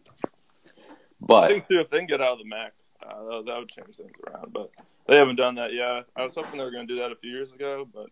But 1.22 1.44
I 1.44 1.48
think 1.50 1.68
too, 1.68 1.80
if 1.80 1.88
they 1.92 2.00
can 2.00 2.08
get 2.08 2.20
out 2.20 2.32
of 2.34 2.38
the 2.40 2.46
MAC, 2.46 2.74
uh, 3.06 3.24
that, 3.26 3.44
that 3.46 3.60
would 3.60 3.70
change 3.70 3.96
things 3.98 4.12
around. 4.26 4.52
But 4.52 4.72
they 5.08 5.16
haven't 5.16 5.36
done 5.36 5.54
that 5.56 5.74
yet. 5.74 6.06
I 6.16 6.24
was 6.24 6.34
hoping 6.34 6.58
they 6.58 6.64
were 6.64 6.72
going 6.72 6.88
to 6.88 6.94
do 6.96 7.00
that 7.02 7.12
a 7.12 7.16
few 7.18 7.30
years 7.30 7.52
ago, 7.52 7.88
but 7.94 8.08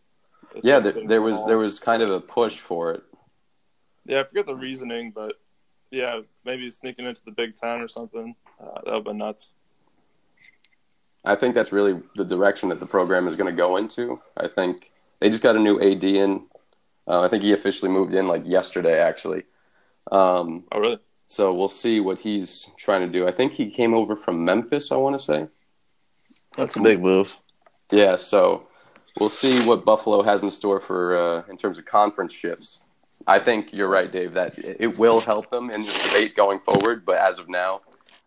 yeah, 0.62 0.80
there, 0.80 0.94
there 1.08 1.22
was 1.24 1.44
there 1.48 1.58
was 1.58 1.80
kind 1.80 2.04
of 2.04 2.12
a 2.12 2.20
push 2.22 2.60
for 2.60 2.92
it. 2.92 3.04
Yeah, 4.06 4.20
I 4.20 4.24
forget 4.24 4.46
the 4.46 4.56
reasoning, 4.56 5.12
but 5.12 5.34
yeah, 5.92 6.22
maybe 6.44 6.70
sneaking 6.72 7.06
into 7.06 7.22
the 7.26 7.32
Big 7.32 7.56
Ten 7.56 7.82
or 7.82 7.88
something. 7.88 8.36
Uh, 8.60 8.66
that 8.76 8.86
would 8.86 8.94
have 8.96 9.04
been 9.04 9.18
nuts. 9.18 9.52
I 11.24 11.36
think 11.36 11.56
that's 11.56 11.72
really 11.72 12.02
the 12.16 12.26
direction 12.26 12.70
that 12.70 12.80
the 12.80 12.86
program 12.86 13.28
is 13.28 13.36
going 13.36 13.52
to 13.52 13.58
go 13.58 13.78
into. 13.78 14.22
I 14.38 14.48
think 14.48 14.92
they 15.20 15.30
just 15.30 15.42
got 15.42 15.56
a 15.56 15.60
new 15.60 15.80
AD 15.82 16.04
in. 16.04 16.46
Uh, 17.08 17.22
I 17.22 17.28
think 17.28 17.44
he 17.44 17.54
officially 17.54 17.92
moved 17.92 18.14
in 18.14 18.28
like 18.28 18.44
yesterday, 18.46 19.00
actually. 19.00 19.44
Um, 20.12 20.66
Oh, 20.72 20.80
really? 20.80 21.00
so 21.26 21.54
we'll 21.54 21.68
see 21.70 22.00
what 22.00 22.20
he's 22.20 22.70
trying 22.78 23.02
to 23.02 23.08
do. 23.12 23.28
I 23.28 23.32
think 23.32 23.54
he 23.54 23.72
came 23.72 23.96
over 23.96 24.16
from 24.16 24.46
Memphis. 24.46 24.92
I 24.92 24.98
want 24.98 25.16
to 25.18 25.24
say. 25.24 25.48
That's 26.58 26.76
a 26.76 26.80
big 26.82 27.02
move. 27.02 27.32
Yeah, 27.92 28.16
so 28.16 28.68
we'll 29.20 29.30
see 29.30 29.66
what 29.66 29.84
Buffalo 29.84 30.22
has 30.24 30.44
in 30.44 30.52
store 30.52 30.80
for 30.80 31.18
uh, 31.18 31.44
in 31.50 31.58
terms 31.58 31.78
of 31.78 31.86
conference 31.86 32.34
shifts. 32.34 32.82
I 33.28 33.40
think 33.40 33.74
you're 33.74 33.90
right, 33.90 34.12
Dave, 34.12 34.34
that 34.34 34.58
it 34.58 34.98
will 34.98 35.20
help 35.20 35.50
them 35.50 35.70
in 35.70 35.82
this 35.82 35.94
debate 36.06 36.36
going 36.36 36.60
forward. 36.60 37.06
But 37.06 37.18
as 37.18 37.40
of 37.40 37.50
now, 37.50 37.82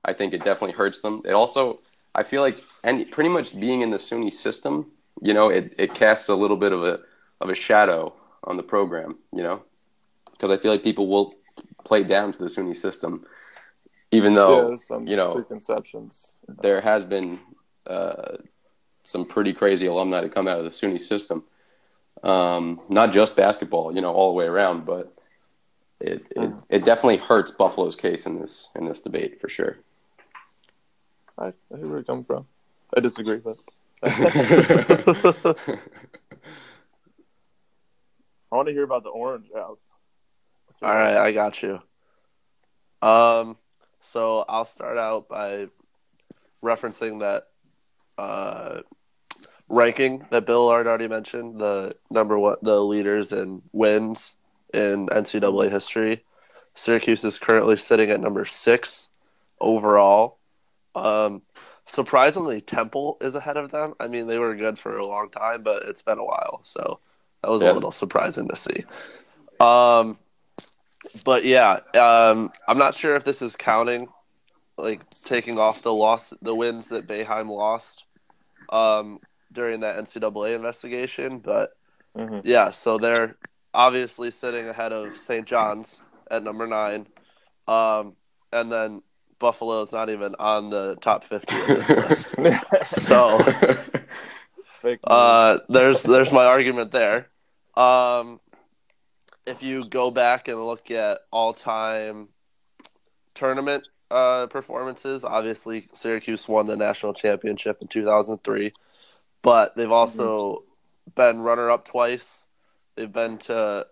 I 0.05 0.12
think 0.12 0.33
it 0.33 0.38
definitely 0.38 0.73
hurts 0.73 1.00
them. 1.00 1.23
It 1.25 1.33
also, 1.33 1.81
I 2.14 2.23
feel 2.23 2.43
like, 2.43 2.62
and 2.83 3.09
pretty 3.11 3.31
much 3.31 3.59
being 3.59 3.83
in 3.83 3.90
the 3.90 3.97
SUNY 3.97 4.33
system, 4.33 4.90
you 5.23 5.35
know, 5.35 5.50
it, 5.50 5.75
it 5.78 5.95
casts 5.95 6.28
a 6.28 6.35
little 6.35 6.57
bit 6.57 6.73
of 6.73 6.85
a 6.85 7.00
of 7.40 7.50
a 7.50 7.55
shadow 7.55 8.12
on 8.45 8.57
the 8.57 8.62
program, 8.62 9.17
you 9.33 9.43
know, 9.43 9.62
because 10.33 10.50
I 10.50 10.57
feel 10.57 10.73
like 10.73 10.83
people 10.83 11.07
will 11.07 11.35
play 11.85 12.02
down 12.02 12.33
to 12.33 12.38
the 12.38 12.47
SUNY 12.47 12.75
system, 12.75 13.25
even 14.11 14.35
though 14.35 14.76
some 14.76 15.07
you 15.07 15.17
know 15.17 15.35
preconceptions. 15.35 16.38
there 16.49 16.81
has 16.81 17.05
been 17.05 17.38
uh, 17.87 18.37
some 19.05 19.25
pretty 19.25 19.52
crazy 19.52 19.87
alumni 19.87 20.21
to 20.21 20.28
come 20.28 20.49
out 20.49 20.59
of 20.59 20.64
the 20.64 20.71
SUNY 20.71 21.00
system. 21.00 21.45
Um, 22.22 22.80
not 22.88 23.12
just 23.12 23.37
basketball, 23.37 23.94
you 23.94 24.00
know, 24.00 24.12
all 24.12 24.28
the 24.28 24.34
way 24.34 24.46
around, 24.46 24.84
but 24.84 25.14
it, 26.00 26.26
it 26.37 26.50
it 26.68 26.84
definitely 26.84 27.18
hurts 27.18 27.50
Buffalo's 27.50 27.96
case 27.96 28.26
in 28.26 28.38
this 28.40 28.68
in 28.75 28.87
this 28.88 29.00
debate 29.00 29.40
for 29.40 29.48
sure. 29.48 29.78
I, 31.38 31.46
I 31.46 31.52
hear 31.76 31.87
where 31.87 31.98
you're 31.98 32.02
coming 32.04 32.25
from. 32.25 32.46
I 32.96 33.00
disagree, 33.00 33.38
but 33.38 33.56
I 38.50 38.56
want 38.56 38.68
to 38.68 38.72
hear 38.72 38.84
about 38.84 39.02
the 39.02 39.10
Orange 39.10 39.48
house. 39.54 39.78
What's 40.66 40.80
your- 40.80 40.90
All 40.90 40.96
right, 40.96 41.16
I 41.16 41.32
got 41.32 41.62
you. 41.62 41.80
Um, 43.02 43.56
so 44.00 44.44
I'll 44.48 44.64
start 44.64 44.98
out 44.98 45.28
by 45.28 45.66
referencing 46.62 47.20
that 47.20 47.48
uh, 48.16 48.80
ranking 49.68 50.26
that 50.30 50.46
Bill 50.46 50.70
had 50.70 50.87
already 50.87 51.08
mentioned. 51.08 51.60
The 51.60 51.94
number 52.10 52.38
one, 52.38 52.56
the 52.62 52.80
leaders 52.80 53.32
in 53.32 53.62
wins 53.72 54.37
in 54.72 55.06
NCAA 55.08 55.70
history. 55.70 56.25
Syracuse 56.75 57.25
is 57.25 57.38
currently 57.38 57.76
sitting 57.76 58.10
at 58.10 58.20
number 58.20 58.44
six 58.44 59.10
overall. 59.60 60.38
Um, 60.94 61.42
surprisingly, 61.87 62.60
Temple 62.60 63.18
is 63.20 63.34
ahead 63.34 63.56
of 63.56 63.70
them. 63.70 63.94
I 63.98 64.08
mean, 64.08 64.26
they 64.26 64.38
were 64.38 64.54
good 64.54 64.78
for 64.78 64.96
a 64.96 65.06
long 65.06 65.30
time, 65.30 65.62
but 65.62 65.84
it's 65.84 66.02
been 66.02 66.18
a 66.18 66.25
while, 66.25 66.60
so 66.62 67.00
that 67.42 67.50
was 67.50 67.62
Yeah. 67.62 67.72
a 67.72 67.75
little 67.75 67.90
surprising 67.90 68.48
to 68.48 68.56
see. 68.56 68.84
Um, 69.60 70.18
but 71.25 71.44
yeah, 71.44 71.80
um, 71.94 72.52
I'm 72.66 72.78
not 72.78 72.94
sure 72.94 73.16
if 73.16 73.25
this 73.25 73.42
is 73.42 73.56
counting, 73.56 74.08
like 74.76 75.00
taking 75.25 75.58
off 75.58 75.82
the 75.82 75.92
loss, 75.92 76.32
the 76.42 76.54
wins 76.54 76.88
that 76.88 77.06
Boeheim 77.08 77.48
lost 77.48 78.04
um, 78.70 79.20
during 79.52 79.81
that 79.81 79.97
NCAA 79.97 80.55
investigation. 80.55 81.38
But 81.38 81.76
Mhm. 82.17 82.43
yeah, 82.45 82.71
so 82.71 82.99
they're 82.99 83.37
obviously 83.75 84.31
sitting 84.31 84.69
ahead 84.69 84.93
of 84.93 85.17
St. 85.17 85.47
John's 85.47 86.02
at 86.31 86.43
number 86.43 86.67
nine, 86.67 87.07
um, 87.67 88.17
and 88.52 88.71
then 88.73 89.02
Buffalo 89.38 89.83
is 89.83 89.93
not 89.93 90.11
even 90.11 90.35
on 90.38 90.71
the 90.71 90.97
top 90.97 91.25
50 91.25 91.55
of 91.61 91.67
this 91.67 92.37
list. 92.37 92.67
So 92.87 93.38
uh, 95.05 95.59
there's 95.69 96.02
there's 96.02 96.33
my 96.33 96.45
argument 96.45 96.93
there. 96.93 97.28
Um, 97.76 98.40
if 99.47 99.62
you 99.62 99.85
go 99.85 100.11
back 100.11 100.49
and 100.49 100.64
look 100.64 100.90
at 100.90 101.21
all 101.31 101.52
time 101.52 102.28
tournament 103.35 103.88
uh, 104.11 104.47
performances, 104.47 105.25
obviously 105.25 105.88
Syracuse 105.93 106.49
won 106.49 106.67
the 106.67 106.76
national 106.76 107.14
championship 107.14 107.78
in 107.81 107.88
2003, 107.88 108.73
but 109.49 109.76
they've 109.76 109.90
also 109.90 110.64
been 111.14 111.40
runner 111.40 111.71
up 111.71 111.87
twice. 111.87 112.45
They've 112.97 113.11
been 113.11 113.38
to 113.38 113.87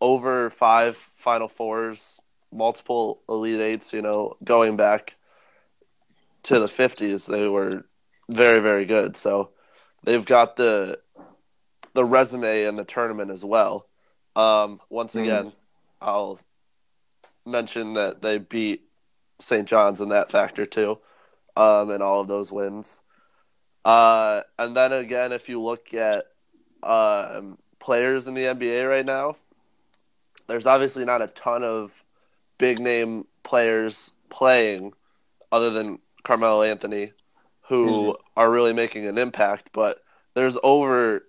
over 0.00 0.48
five 0.48 0.96
Final 1.16 1.48
Fours 1.48 2.20
multiple 2.50 3.20
Elite 3.28 3.60
Eights. 3.60 3.92
You 3.92 4.00
know, 4.00 4.36
going 4.42 4.76
back 4.76 5.16
to 6.44 6.58
the 6.58 6.66
'50s, 6.66 7.26
they 7.26 7.46
were 7.46 7.84
very, 8.30 8.60
very 8.60 8.86
good. 8.86 9.16
So 9.18 9.50
they've 10.04 10.24
got 10.24 10.56
the 10.56 11.00
the 11.92 12.04
resume 12.04 12.64
in 12.64 12.76
the 12.76 12.84
tournament 12.84 13.30
as 13.30 13.44
well. 13.44 13.86
Um, 14.36 14.80
once 14.88 15.14
Mhm. 15.14 15.22
again, 15.22 15.52
I'll 16.00 16.38
mention 17.44 17.94
that 17.94 18.22
they 18.22 18.38
beat 18.38 18.88
St. 19.40 19.68
John's 19.68 20.00
in 20.00 20.08
that 20.10 20.30
factor 20.30 20.64
too, 20.64 20.98
um, 21.56 21.90
in 21.90 22.00
all 22.00 22.20
of 22.20 22.28
those 22.28 22.50
wins. 22.50 23.02
Uh, 23.84 24.42
and 24.58 24.76
then 24.76 24.92
again, 24.92 25.32
if 25.32 25.48
you 25.48 25.60
look 25.60 25.94
at 25.94 26.26
um, 26.82 27.58
players 27.78 28.26
in 28.26 28.34
the 28.34 28.42
NBA 28.42 28.88
right 28.88 29.06
now, 29.06 29.36
there's 30.46 30.66
obviously 30.66 31.04
not 31.04 31.22
a 31.22 31.28
ton 31.28 31.62
of 31.64 32.04
big 32.58 32.78
name 32.78 33.26
players 33.42 34.12
playing 34.28 34.92
other 35.52 35.70
than 35.70 35.98
Carmelo 36.22 36.62
Anthony 36.62 37.12
who 37.70 38.16
are 38.36 38.50
really 38.50 38.72
making 38.72 39.06
an 39.06 39.16
impact, 39.16 39.68
but 39.72 40.02
there's 40.34 40.58
over 40.64 41.24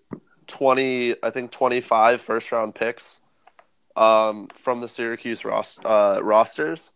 20, 0.48 1.16
I 1.22 1.30
think 1.30 1.52
25 1.52 2.20
first 2.20 2.52
round 2.52 2.74
picks 2.74 3.22
um, 3.96 4.48
from 4.56 4.82
the 4.82 4.88
Syracuse 4.88 5.46
ros- 5.46 5.78
uh, 5.86 6.20
rosters. 6.24 6.90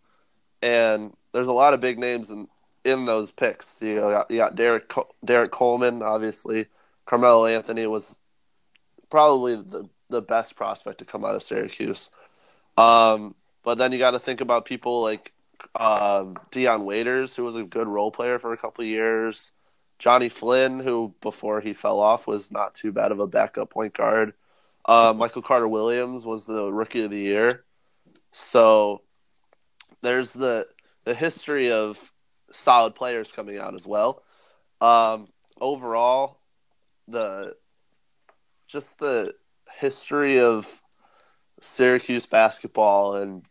And 0.63 1.13
there's 1.31 1.47
a 1.47 1.53
lot 1.53 1.75
of 1.75 1.79
big 1.79 1.99
names 1.99 2.31
in, 2.31 2.47
in 2.85 3.05
those 3.05 3.31
picks. 3.31 3.81
You 3.81 3.95
got, 3.95 4.31
you 4.31 4.37
got 4.37 4.55
Derek, 4.55 4.91
Derrick 5.23 5.51
Coleman, 5.51 6.01
obviously. 6.01 6.67
Carmelo 7.05 7.45
Anthony 7.47 7.87
was 7.87 8.19
probably 9.09 9.55
the, 9.55 9.89
the 10.09 10.21
best 10.21 10.55
prospect 10.55 10.99
to 10.99 11.05
come 11.05 11.25
out 11.25 11.35
of 11.35 11.43
Syracuse. 11.43 12.11
Um, 12.77 13.35
but 13.63 13.77
then 13.77 13.91
you 13.91 13.97
got 13.97 14.11
to 14.11 14.19
think 14.19 14.41
about 14.41 14.65
people 14.65 15.01
like 15.01 15.33
um, 15.75 16.37
Dion 16.51 16.85
Waiters, 16.85 17.35
who 17.35 17.43
was 17.43 17.55
a 17.55 17.63
good 17.63 17.87
role 17.87 18.11
player 18.11 18.39
for 18.39 18.53
a 18.53 18.57
couple 18.57 18.83
of 18.83 18.87
years. 18.87 19.51
Johnny 19.97 20.29
Flynn, 20.29 20.79
who 20.79 21.15
before 21.21 21.61
he 21.61 21.73
fell 21.73 21.99
off 21.99 22.27
was 22.27 22.51
not 22.51 22.75
too 22.75 22.91
bad 22.91 23.11
of 23.11 23.19
a 23.19 23.27
backup 23.27 23.69
point 23.69 23.93
guard. 23.93 24.33
Uh, 24.85 25.13
Michael 25.15 25.41
Carter 25.41 25.67
Williams 25.67 26.25
was 26.25 26.45
the 26.45 26.71
rookie 26.71 27.03
of 27.03 27.11
the 27.11 27.17
year. 27.17 27.63
So 28.31 29.01
there's 30.01 30.33
the 30.33 30.67
the 31.05 31.15
history 31.15 31.71
of 31.71 32.11
solid 32.55 32.95
players 32.95 33.31
coming 33.31 33.57
out 33.57 33.75
as 33.75 33.85
well. 33.85 34.23
Um, 34.81 35.27
overall, 35.59 36.39
the 37.07 37.55
just 38.67 38.99
the 38.99 39.33
history 39.77 40.39
of 40.39 40.81
Syracuse 41.61 42.25
basketball 42.25 43.15
and 43.15 43.43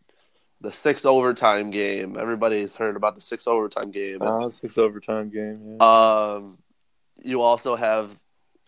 the 0.61 0.71
six 0.71 1.05
overtime 1.05 1.71
game. 1.71 2.17
Everybody's 2.17 2.75
heard 2.75 2.95
about 2.95 3.15
the 3.15 3.21
six 3.21 3.47
overtime 3.47 3.91
game. 3.91 4.21
Uh, 4.21 4.49
six 4.49 4.77
overtime 4.77 5.29
game. 5.29 5.77
Yeah. 5.79 6.33
Um, 6.35 6.57
you 7.23 7.41
also 7.41 7.75
have 7.75 8.17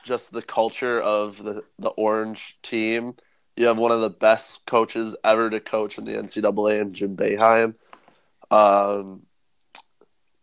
just 0.03 0.32
the 0.32 0.41
culture 0.41 1.00
of 1.00 1.44
the 1.44 1.63
the 1.79 1.89
orange 1.89 2.58
team. 2.63 3.15
You 3.56 3.67
have 3.67 3.77
one 3.77 3.91
of 3.91 4.01
the 4.01 4.10
best 4.10 4.65
coaches 4.65 5.15
ever 5.24 5.50
to 5.50 5.60
coach 5.60 5.98
in 5.98 6.06
the 6.06 6.13
NCAA, 6.13 6.82
and 6.82 6.94
Jim 6.94 7.15
Boeheim, 7.17 7.74
um, 8.51 9.24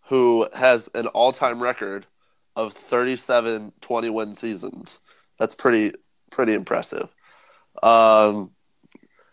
who 0.08 0.48
has 0.52 0.88
an 0.94 1.06
all 1.08 1.32
time 1.32 1.62
record 1.62 2.06
of 2.56 2.72
37 2.72 3.72
20 3.80 4.10
win 4.10 4.34
seasons. 4.34 5.00
That's 5.38 5.54
pretty 5.54 5.92
pretty 6.30 6.54
impressive. 6.54 7.08
Um, 7.82 8.50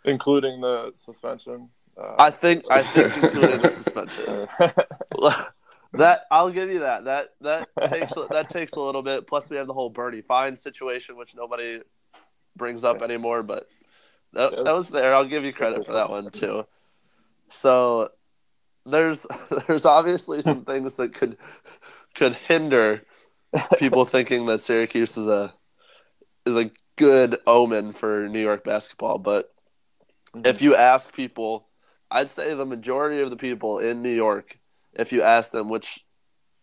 Including 0.06 0.62
the 0.62 0.94
suspension. 0.96 1.70
Uh, 1.98 2.16
I 2.18 2.32
think 2.32 2.64
I 2.70 2.84
think 2.84 3.16
including 3.24 3.62
the 3.62 3.72
suspension. 3.72 4.48
that 5.94 6.22
I'll 6.32 6.52
give 6.52 6.70
you 6.70 6.80
that. 6.80 7.06
That 7.06 7.30
that 7.42 7.70
takes 7.90 8.12
that 8.32 8.50
takes 8.50 8.74
a 8.74 8.80
little 8.80 9.04
bit. 9.04 9.28
Plus, 9.28 9.50
we 9.50 9.58
have 9.58 9.68
the 9.68 9.74
whole 9.74 9.90
Bernie 9.90 10.22
Fine 10.22 10.56
situation, 10.56 11.18
which 11.18 11.36
nobody 11.36 11.82
brings 12.56 12.84
up 12.84 13.02
anymore. 13.02 13.44
But 13.44 13.68
that, 14.34 14.52
that 14.52 14.72
was 14.72 14.90
there. 14.90 15.14
I'll 15.14 15.26
give 15.26 15.44
you 15.44 15.54
credit 15.54 15.86
for 15.86 15.94
that 15.94 16.10
one 16.10 16.32
too. 16.32 16.66
So 17.50 18.08
there's 18.86 19.26
there's 19.68 19.86
obviously 19.86 20.42
some 20.42 20.66
things 20.66 20.96
that 20.96 21.14
could 21.14 21.38
could 22.16 22.34
hinder 22.34 23.02
people 23.78 24.06
thinking 24.06 24.46
that 24.48 24.62
Syracuse 24.62 25.18
is 25.18 25.28
a 25.28 25.54
is 26.46 26.56
a 26.56 26.72
good 26.98 27.40
omen 27.48 27.94
for 27.94 28.28
New 28.28 28.42
York 28.42 28.64
basketball. 28.64 29.18
But 29.18 29.54
mm-hmm. 30.36 30.46
if 30.46 30.62
you 30.62 30.76
ask 30.76 31.14
people, 31.14 31.68
I'd 32.10 32.30
say 32.30 32.54
the 32.54 32.66
majority 32.66 33.22
of 33.22 33.30
the 33.30 33.38
people 33.38 33.80
in 33.80 34.02
New 34.02 34.14
York, 34.14 34.58
if 34.94 35.12
you 35.12 35.22
ask 35.22 35.52
them 35.52 35.70
which 35.70 36.06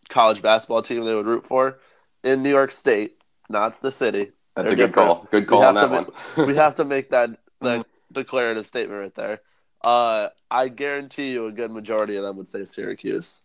college 0.09 0.41
basketball 0.41 0.81
team 0.81 1.03
they 1.03 1.15
would 1.15 1.25
root 1.25 1.45
for 1.45 1.79
in 2.23 2.43
New 2.43 2.49
York 2.49 2.71
State, 2.71 3.21
not 3.49 3.81
the 3.81 3.91
city. 3.91 4.31
That's 4.55 4.71
a 4.71 4.75
good 4.75 4.87
different. 4.87 5.07
call. 5.07 5.27
Good 5.31 5.43
We 5.43 5.47
call 5.47 5.61
have 5.61 5.77
on 5.77 5.91
that 5.91 6.05
to 6.05 6.11
one. 6.35 6.47
we 6.47 6.55
have 6.55 6.75
to 6.75 6.85
make 6.85 7.09
that 7.11 7.29
that 7.61 7.81
mm-hmm. 7.81 8.13
declarative 8.13 8.67
statement 8.67 8.99
right 8.99 9.15
there. 9.15 9.41
Uh, 9.83 10.29
I 10.51 10.67
guarantee 10.67 11.31
you, 11.31 11.47
a 11.47 11.51
good 11.51 11.71
majority 11.71 12.15
of 12.15 12.23
them 12.23 12.37
would 12.37 12.47
say 12.47 12.65
Syracuse. 12.65 13.41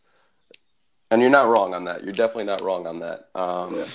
And 1.11 1.21
you're 1.21 1.31
not 1.31 1.49
wrong 1.49 1.75
on 1.75 1.85
that. 1.85 2.03
You're 2.03 2.13
definitely 2.13 2.45
not 2.45 2.63
wrong 2.63 2.87
on 2.87 3.01
that. 3.01 3.29
Um, 3.35 3.77
Yeah. 3.77 3.87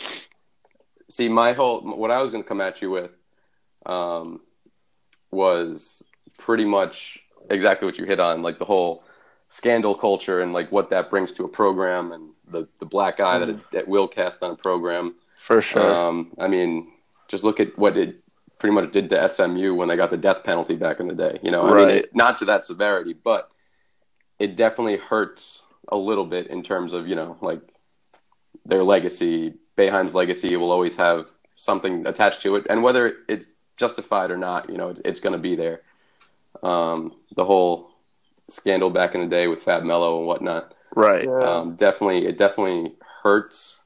See, 1.10 1.28
my 1.28 1.54
whole 1.54 1.82
what 1.82 2.12
I 2.12 2.21
was 2.21 2.32
going 2.32 2.43
to 2.43 2.47
come 2.47 2.62
at 2.62 2.84
you 2.84 2.91
with 2.91 3.12
um, 3.86 4.41
was 5.32 6.04
pretty 6.38 6.65
much 6.65 7.19
exactly 7.49 7.88
what 7.88 7.97
you 7.97 8.06
hit 8.06 8.19
on, 8.19 8.43
like 8.43 8.60
the 8.60 8.65
whole 8.65 9.04
scandal 9.47 9.95
culture 9.95 10.41
and 10.41 10.54
like 10.54 10.71
what 10.71 10.91
that 10.91 11.10
brings 11.10 11.34
to 11.34 11.43
a 11.45 11.47
program 11.47 12.12
and 12.12 12.30
the 12.47 12.67
the 12.78 12.86
black 12.86 13.19
eye 13.19 13.39
that 13.39 13.49
it, 13.49 13.71
that 13.71 13.88
will 13.88 14.08
cast 14.08 14.43
on 14.43 14.52
a 14.52 14.56
program. 14.56 15.15
For 15.41 15.62
sure. 15.62 15.93
Um, 15.93 16.32
I 16.38 16.47
mean, 16.47 16.91
just 17.28 17.43
look 17.43 17.60
at 17.60 17.78
what 17.78 17.97
it 17.97 18.21
pretty 18.59 18.75
much 18.75 18.91
did 18.91 19.09
to 19.09 19.27
SMU 19.27 19.73
when 19.73 19.87
they 19.87 19.95
got 19.95 20.11
the 20.11 20.17
death 20.17 20.43
penalty 20.43 20.75
back 20.75 20.99
in 20.99 21.07
the 21.07 21.15
day. 21.15 21.39
You 21.41 21.49
know, 21.51 21.61
I 21.61 21.65
mean, 21.67 21.73
Right. 21.75 21.95
it, 21.95 22.15
not 22.15 22.37
to 22.39 22.45
that 22.45 22.65
severity, 22.65 23.13
but 23.13 23.49
it 24.37 24.55
definitely 24.55 24.97
hurts 24.97 25.63
a 25.87 25.97
little 25.97 26.25
bit 26.25 26.47
in 26.47 26.61
terms 26.61 26.93
of 26.93 27.07
you 27.07 27.15
know 27.15 27.37
like 27.41 27.61
their 28.65 28.83
legacy. 28.83 29.55
Boeheim's 29.77 30.13
legacy 30.13 30.55
will 30.57 30.71
always 30.71 30.97
have 30.97 31.27
something 31.55 32.05
attached 32.05 32.41
to 32.43 32.55
it, 32.57 32.67
and 32.69 32.83
whether 32.83 33.13
it's 33.29 33.53
justified 33.77 34.29
or 34.29 34.37
not, 34.37 34.69
you 34.69 34.77
know, 34.77 34.89
it's, 34.89 35.01
it's 35.05 35.19
going 35.21 35.31
to 35.33 35.39
be 35.39 35.55
there. 35.55 35.81
Um, 36.61 37.15
the 37.37 37.45
whole 37.45 37.91
scandal 38.49 38.89
back 38.89 39.15
in 39.15 39.21
the 39.21 39.27
day 39.27 39.47
with 39.47 39.63
Fab 39.63 39.83
Melo 39.83 40.17
and 40.17 40.27
whatnot 40.27 40.73
right. 40.95 41.23
Yeah. 41.23 41.39
um, 41.39 41.75
definitely 41.75 42.25
it 42.25 42.37
definitely 42.37 42.93
hurts 43.23 43.81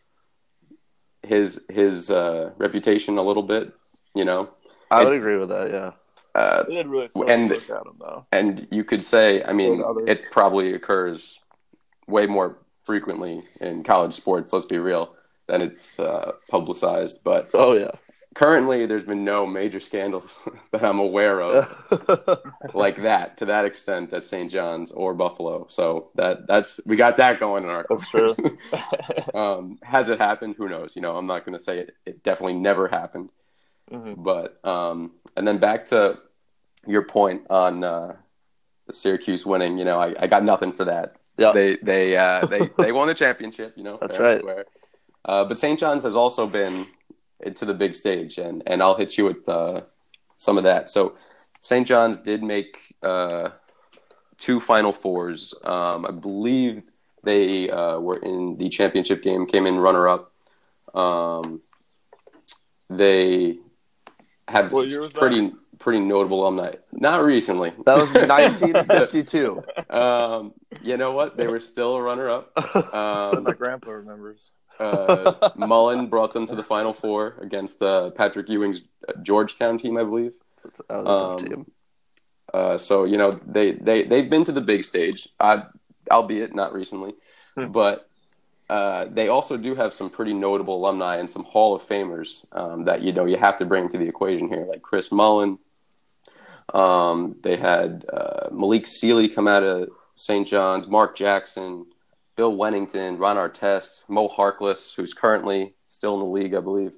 his 1.22 1.64
his 1.70 2.10
uh, 2.10 2.52
reputation 2.58 3.18
a 3.18 3.22
little 3.22 3.44
bit, 3.44 3.74
you 4.16 4.26
know. 4.26 4.50
I 4.92 5.04
would 5.04 5.14
agree 5.14 5.38
with 5.38 5.50
that. 5.50 5.72
Yeah. 5.72 5.92
Uh, 6.36 6.64
they 6.64 6.76
did 6.76 6.88
really 6.88 7.10
and- 7.28 7.50
look 7.50 7.70
at 7.70 7.86
him 7.86 7.96
though. 8.00 8.26
and 8.32 8.68
you 8.72 8.84
could 8.84 9.02
say, 9.02 9.44
I 9.44 9.54
mean, 9.54 9.84
it 10.08 10.24
probably 10.32 10.74
occurs 10.74 11.40
way 12.08 12.26
more 12.26 12.58
frequently 12.84 13.44
in 13.62 13.84
college 13.84 14.14
sports. 14.14 14.52
Let's 14.52 14.66
be 14.66 14.78
real, 14.80 15.14
than 15.48 15.62
it's 15.62 16.00
uh, 16.00 16.34
publicized. 16.50 17.24
But 17.24 17.50
Oh 17.54 17.74
yeah. 17.74 17.92
currently, 18.34 18.88
there's 18.88 19.04
been 19.04 19.24
no 19.24 19.46
major 19.46 19.80
scandals 19.80 20.40
that 20.72 20.84
I'm 20.84 20.98
aware 21.00 21.40
of 21.40 22.40
like 22.74 23.04
that 23.04 23.38
to 23.38 23.46
that 23.46 23.66
extent 23.66 24.12
at 24.12 24.24
St. 24.26 24.50
John's 24.52 24.92
or 24.92 25.14
Buffalo. 25.14 25.68
So 25.70 26.10
that 26.16 26.48
that's 26.48 26.80
we 26.86 26.96
got 26.96 27.18
that 27.18 27.40
going 27.40 27.64
in 27.64 27.70
our. 27.70 27.86
That's 27.88 28.10
true. 28.10 28.36
um, 29.40 29.78
has 29.84 30.10
it 30.10 30.20
happened? 30.20 30.56
Who 30.58 30.68
knows? 30.68 30.96
You 30.96 31.04
know, 31.04 31.16
I'm 31.16 31.28
not 31.28 31.46
going 31.46 31.58
to 31.58 31.64
say 31.64 31.78
it. 31.80 31.96
It 32.08 32.24
definitely 32.24 32.56
never 32.56 32.88
happened. 32.88 33.30
Mhm. 33.92 34.24
But 34.24 34.66
um, 34.66 35.12
and 35.36 35.48
then 35.48 35.58
back 35.58 35.88
to 35.88 36.20
your 36.88 37.04
point 37.04 37.44
on 37.50 37.84
uh, 37.84 38.16
the 38.88 38.94
Syracuse 38.94 39.46
winning. 39.46 39.78
You 39.78 39.86
know, 39.86 40.00
I, 40.00 40.16
I 40.20 40.28
got 40.28 40.44
nothing 40.44 40.72
for 40.74 40.86
that. 40.86 41.18
Yeah. 41.38 41.52
They 41.52 41.78
they 41.78 42.18
uh, 42.18 42.46
they 42.48 42.70
they 42.78 42.92
won 42.92 43.08
the 43.08 43.14
championship. 43.14 43.74
You 43.76 43.84
know, 43.84 43.98
That's 44.02 44.18
right. 44.18 44.40
square. 44.40 44.66
Uh, 45.26 45.46
but 45.46 45.58
St. 45.58 45.80
John's 45.80 46.04
has 46.04 46.16
also 46.16 46.46
been 46.46 46.86
to 47.56 47.66
the 47.66 47.74
big 47.74 47.96
stage, 47.96 48.38
and 48.38 48.64
and 48.68 48.82
I'll 48.82 48.96
hit 48.96 49.18
you 49.18 49.26
with 49.26 49.48
uh, 49.48 49.82
some 50.38 50.58
of 50.58 50.64
that. 50.64 50.90
So 50.90 51.16
St. 51.62 51.88
John's 51.88 52.18
did 52.18 52.44
make 52.44 52.78
uh, 53.02 53.50
two 54.38 54.60
Final 54.60 54.92
Fours. 54.92 55.54
Um, 55.64 56.06
I 56.06 56.12
believe 56.12 56.84
they 57.24 57.70
uh, 57.70 58.00
were 58.00 58.18
in 58.18 58.58
the 58.58 58.70
championship 58.70 59.24
game, 59.24 59.46
came 59.46 59.66
in 59.66 59.80
runner 59.80 60.10
up. 60.10 60.32
Um, 60.94 61.62
they 62.90 63.58
have 64.48 64.72
What 64.72 64.88
year 64.88 65.02
was 65.02 65.14
that? 65.14 65.20
pretty 65.20 65.52
pretty 65.80 66.00
notable 66.00 66.42
alumni. 66.44 66.74
Not 66.94 67.24
recently. 67.24 67.72
That 67.86 67.98
was 67.98 68.14
1952. 68.14 69.64
um, 69.90 70.54
you 70.82 70.98
know 70.98 71.12
what? 71.12 71.36
They 71.38 71.48
were 71.48 71.60
still 71.60 71.96
a 71.96 72.02
runner 72.02 72.30
up. 72.30 72.52
Um, 72.94 73.44
My 73.44 73.52
grandpa 73.54 73.92
remembers. 73.92 74.52
uh, 74.80 75.50
Mullin 75.58 76.08
brought 76.08 76.34
them 76.34 76.46
to 76.48 76.56
the 76.56 76.64
Final 76.64 76.94
Four 76.94 77.36
against 77.42 77.82
uh, 77.82 78.10
Patrick 78.12 78.50
Ewing's 78.50 78.82
uh, 79.08 79.14
Georgetown 79.22 79.78
team, 79.78 79.98
I 79.98 80.04
believe. 80.04 80.32
that 80.64 80.72
was 80.72 80.80
a 80.80 81.04
tough 81.04 81.42
Um, 81.42 81.48
team. 81.48 81.72
Uh, 82.54 82.78
so 82.78 83.04
you 83.04 83.18
know 83.18 83.32
they 83.32 83.72
they 83.74 84.04
they've 84.04 84.30
been 84.30 84.44
to 84.46 84.52
the 84.52 84.62
big 84.62 84.84
stage, 84.84 85.28
I, 85.40 85.64
albeit 86.12 86.54
not 86.56 86.74
recently, 86.74 87.14
Hmm. 87.56 87.72
but 87.72 88.10
uh, 88.74 89.06
they 89.12 89.28
also 89.28 89.56
do 89.56 89.76
have 89.76 89.94
some 89.94 90.10
pretty 90.10 90.34
notable 90.34 90.76
alumni 90.76 91.18
and 91.18 91.30
some 91.30 91.44
Hall 91.44 91.76
of 91.76 91.88
Famers 91.88 92.44
um, 92.54 92.86
that 92.86 93.04
you 93.04 93.12
know 93.14 93.26
you 93.26 93.38
have 93.38 93.56
to 93.58 93.66
bring 93.66 93.88
to 93.90 94.00
the 94.00 94.08
equation 94.08 94.50
here, 94.50 94.66
like 94.68 94.82
Chris 94.82 95.12
Mullin. 95.12 95.60
Um, 96.74 97.36
they 97.44 97.56
had 97.56 98.04
uh, 98.12 98.50
Malik 98.52 98.88
Sealy 98.88 99.30
come 99.30 99.48
out 99.48 99.62
of 99.64 99.90
St. 100.16 100.48
John's, 100.48 100.88
Mark 100.88 101.16
Jackson, 101.16 101.86
Bill 102.36 102.56
Wennington, 102.56 103.20
Ron 103.20 103.38
Artest, 103.38 104.04
Mo 104.08 104.28
Harkless, 104.28 104.96
who's 104.96 105.14
currently 105.14 105.76
still 105.86 106.16
in 106.16 106.20
the 106.22 106.26
league, 106.26 106.56
I 106.56 106.60
believe. 106.60 106.94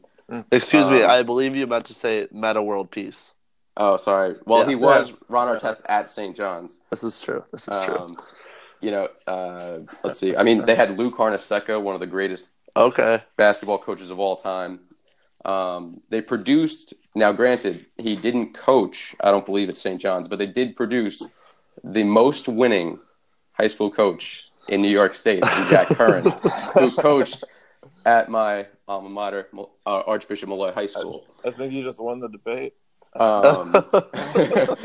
Excuse 0.54 0.90
me, 0.90 1.02
Um, 1.02 1.12
I 1.12 1.24
believe 1.24 1.58
you 1.58 1.68
meant 1.68 1.86
to 1.88 1.94
say 1.94 2.28
Meta 2.32 2.62
World 2.64 2.90
Peace. 2.90 3.34
Oh, 3.76 3.98
sorry. 3.98 4.36
Well, 4.46 4.60
Yeah. 4.62 4.70
he 4.70 4.76
was 4.76 5.10
Yeah. 5.10 5.16
Ron 5.28 5.58
Artest 5.58 5.82
at 5.90 6.10
St. 6.10 6.36
John's. 6.38 6.80
This 6.90 7.04
is 7.04 7.20
true. 7.20 7.44
This 7.52 7.68
is 7.68 7.78
true. 7.82 8.08
You 8.86 8.92
know, 8.92 9.08
uh, 9.26 9.80
let's 10.04 10.20
see. 10.20 10.36
I 10.36 10.44
mean, 10.44 10.64
they 10.68 10.76
had 10.76 10.96
Lou 10.96 11.10
Carnesecca, 11.10 11.82
one 11.82 11.96
of 11.96 12.00
the 12.02 12.06
greatest 12.06 12.50
Okay. 12.78 13.24
basketball 13.36 13.80
coaches 13.80 14.12
of 14.12 14.20
all 14.20 14.36
time. 14.36 14.80
Um, 15.44 16.02
they 16.12 16.22
produced. 16.22 16.94
Now, 17.16 17.32
granted, 17.32 17.88
he 17.98 18.16
didn't 18.16 18.54
coach. 18.54 19.16
I 19.20 19.32
don't 19.32 19.44
believe 19.44 19.70
at 19.70 19.78
St. 19.78 20.00
John's, 20.00 20.28
but 20.28 20.38
they 20.38 20.46
did 20.46 20.76
produce 20.76 21.34
the 21.84 22.04
most 22.04 22.48
winning 22.48 23.00
high 23.54 23.66
school 23.74 23.90
coach 23.90 24.44
in 24.68 24.84
New 24.84 24.92
York 24.92 25.16
State, 25.16 25.42
Jack 25.72 25.88
Curran, 25.98 26.26
who 26.76 26.92
coached 26.92 27.44
at 28.06 28.30
my 28.30 28.68
alma 28.88 29.10
mater, 29.10 29.48
uh, 29.58 30.04
Archbishop 30.06 30.48
Molloy 30.48 30.72
High 30.74 30.86
School. 30.86 31.26
I 31.44 31.50
think 31.50 31.74
you 31.74 31.84
just 31.84 32.00
won 32.00 32.20
the 32.20 32.30
debate. 32.30 32.76
Um, 33.16 33.74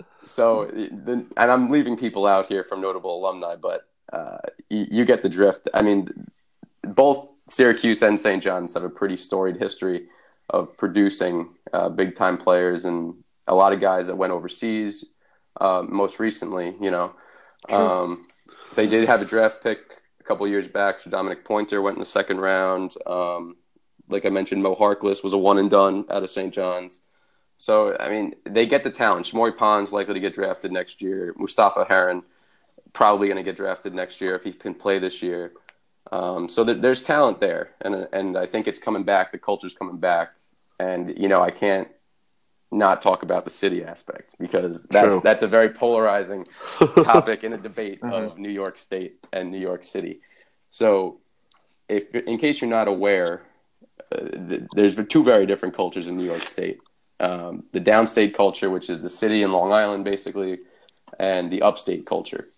so, 0.24 0.66
the, 0.66 1.24
and 1.36 1.50
I'm 1.50 1.70
leaving 1.70 1.96
people 1.96 2.26
out 2.26 2.46
here 2.46 2.64
from 2.64 2.80
notable 2.80 3.18
alumni, 3.18 3.56
but 3.56 3.88
uh, 4.12 4.38
you, 4.68 4.86
you 4.90 5.04
get 5.04 5.22
the 5.22 5.28
drift. 5.28 5.68
I 5.74 5.82
mean, 5.82 6.08
both 6.82 7.28
Syracuse 7.48 8.02
and 8.02 8.20
St. 8.20 8.42
John's 8.42 8.74
have 8.74 8.84
a 8.84 8.90
pretty 8.90 9.16
storied 9.16 9.56
history 9.56 10.08
of 10.50 10.76
producing 10.76 11.54
uh, 11.72 11.88
big 11.88 12.14
time 12.14 12.36
players 12.36 12.84
and 12.84 13.14
a 13.46 13.54
lot 13.54 13.72
of 13.72 13.80
guys 13.80 14.06
that 14.06 14.16
went 14.16 14.32
overseas. 14.32 15.04
Uh, 15.60 15.82
most 15.86 16.18
recently, 16.18 16.74
you 16.80 16.90
know, 16.90 17.12
um, 17.68 18.26
they 18.74 18.86
did 18.86 19.06
have 19.08 19.20
a 19.20 19.24
draft 19.24 19.62
pick 19.62 19.78
a 20.20 20.24
couple 20.24 20.46
years 20.48 20.68
back. 20.68 20.98
So 20.98 21.10
Dominic 21.10 21.44
Pointer 21.44 21.82
went 21.82 21.96
in 21.96 22.00
the 22.00 22.06
second 22.06 22.40
round. 22.40 22.94
Um, 23.06 23.56
like 24.08 24.24
I 24.24 24.30
mentioned, 24.30 24.62
Mo 24.62 24.74
Harkless 24.74 25.22
was 25.22 25.32
a 25.32 25.38
one 25.38 25.58
and 25.58 25.70
done 25.70 26.04
out 26.10 26.22
of 26.22 26.30
St. 26.30 26.52
John's. 26.52 27.00
So 27.62 27.96
I 28.00 28.10
mean, 28.10 28.34
they 28.42 28.66
get 28.66 28.82
the 28.82 28.90
talent. 28.90 29.24
Shamorie 29.24 29.56
Ponds 29.56 29.92
likely 29.92 30.14
to 30.14 30.20
get 30.20 30.34
drafted 30.34 30.72
next 30.72 31.00
year. 31.00 31.32
Mustapha 31.38 31.86
Heron 31.88 32.24
probably 32.92 33.28
going 33.28 33.36
to 33.36 33.44
get 33.44 33.54
drafted 33.54 33.94
next 33.94 34.20
year 34.20 34.34
if 34.34 34.42
he 34.42 34.52
can 34.52 34.74
play 34.74 34.98
this 34.98 35.22
year. 35.22 35.52
Um, 36.10 36.48
so 36.48 36.64
th- 36.64 36.82
there's 36.82 37.04
talent 37.04 37.38
there, 37.38 37.70
and 37.82 38.08
and 38.12 38.36
I 38.36 38.46
think 38.46 38.66
it's 38.66 38.80
coming 38.80 39.04
back. 39.04 39.30
The 39.30 39.38
culture's 39.38 39.74
coming 39.74 39.98
back, 39.98 40.32
and 40.80 41.16
you 41.16 41.28
know 41.28 41.40
I 41.40 41.52
can't 41.52 41.86
not 42.72 43.00
talk 43.00 43.22
about 43.22 43.44
the 43.44 43.50
city 43.50 43.84
aspect 43.84 44.34
because 44.40 44.82
that's 44.90 45.06
True. 45.06 45.20
that's 45.22 45.44
a 45.44 45.46
very 45.46 45.68
polarizing 45.68 46.44
topic 47.04 47.44
in 47.44 47.52
a 47.52 47.58
debate 47.58 48.02
of 48.02 48.38
New 48.38 48.50
York 48.50 48.76
State 48.76 49.24
and 49.32 49.52
New 49.52 49.60
York 49.60 49.84
City. 49.84 50.20
So, 50.70 51.20
if 51.88 52.12
in 52.12 52.38
case 52.38 52.60
you're 52.60 52.68
not 52.68 52.88
aware, 52.88 53.42
uh, 54.10 54.18
th- 54.48 54.62
there's 54.74 54.96
two 55.08 55.22
very 55.22 55.46
different 55.46 55.76
cultures 55.76 56.08
in 56.08 56.16
New 56.16 56.26
York 56.26 56.48
State. 56.48 56.80
Um, 57.22 57.64
the 57.72 57.80
downstate 57.80 58.34
culture, 58.34 58.68
which 58.68 58.90
is 58.90 59.00
the 59.00 59.08
city 59.08 59.42
and 59.42 59.52
Long 59.52 59.72
Island, 59.72 60.04
basically, 60.04 60.58
and 61.18 61.52
the 61.52 61.62
upstate 61.62 62.04
culture. 62.04 62.48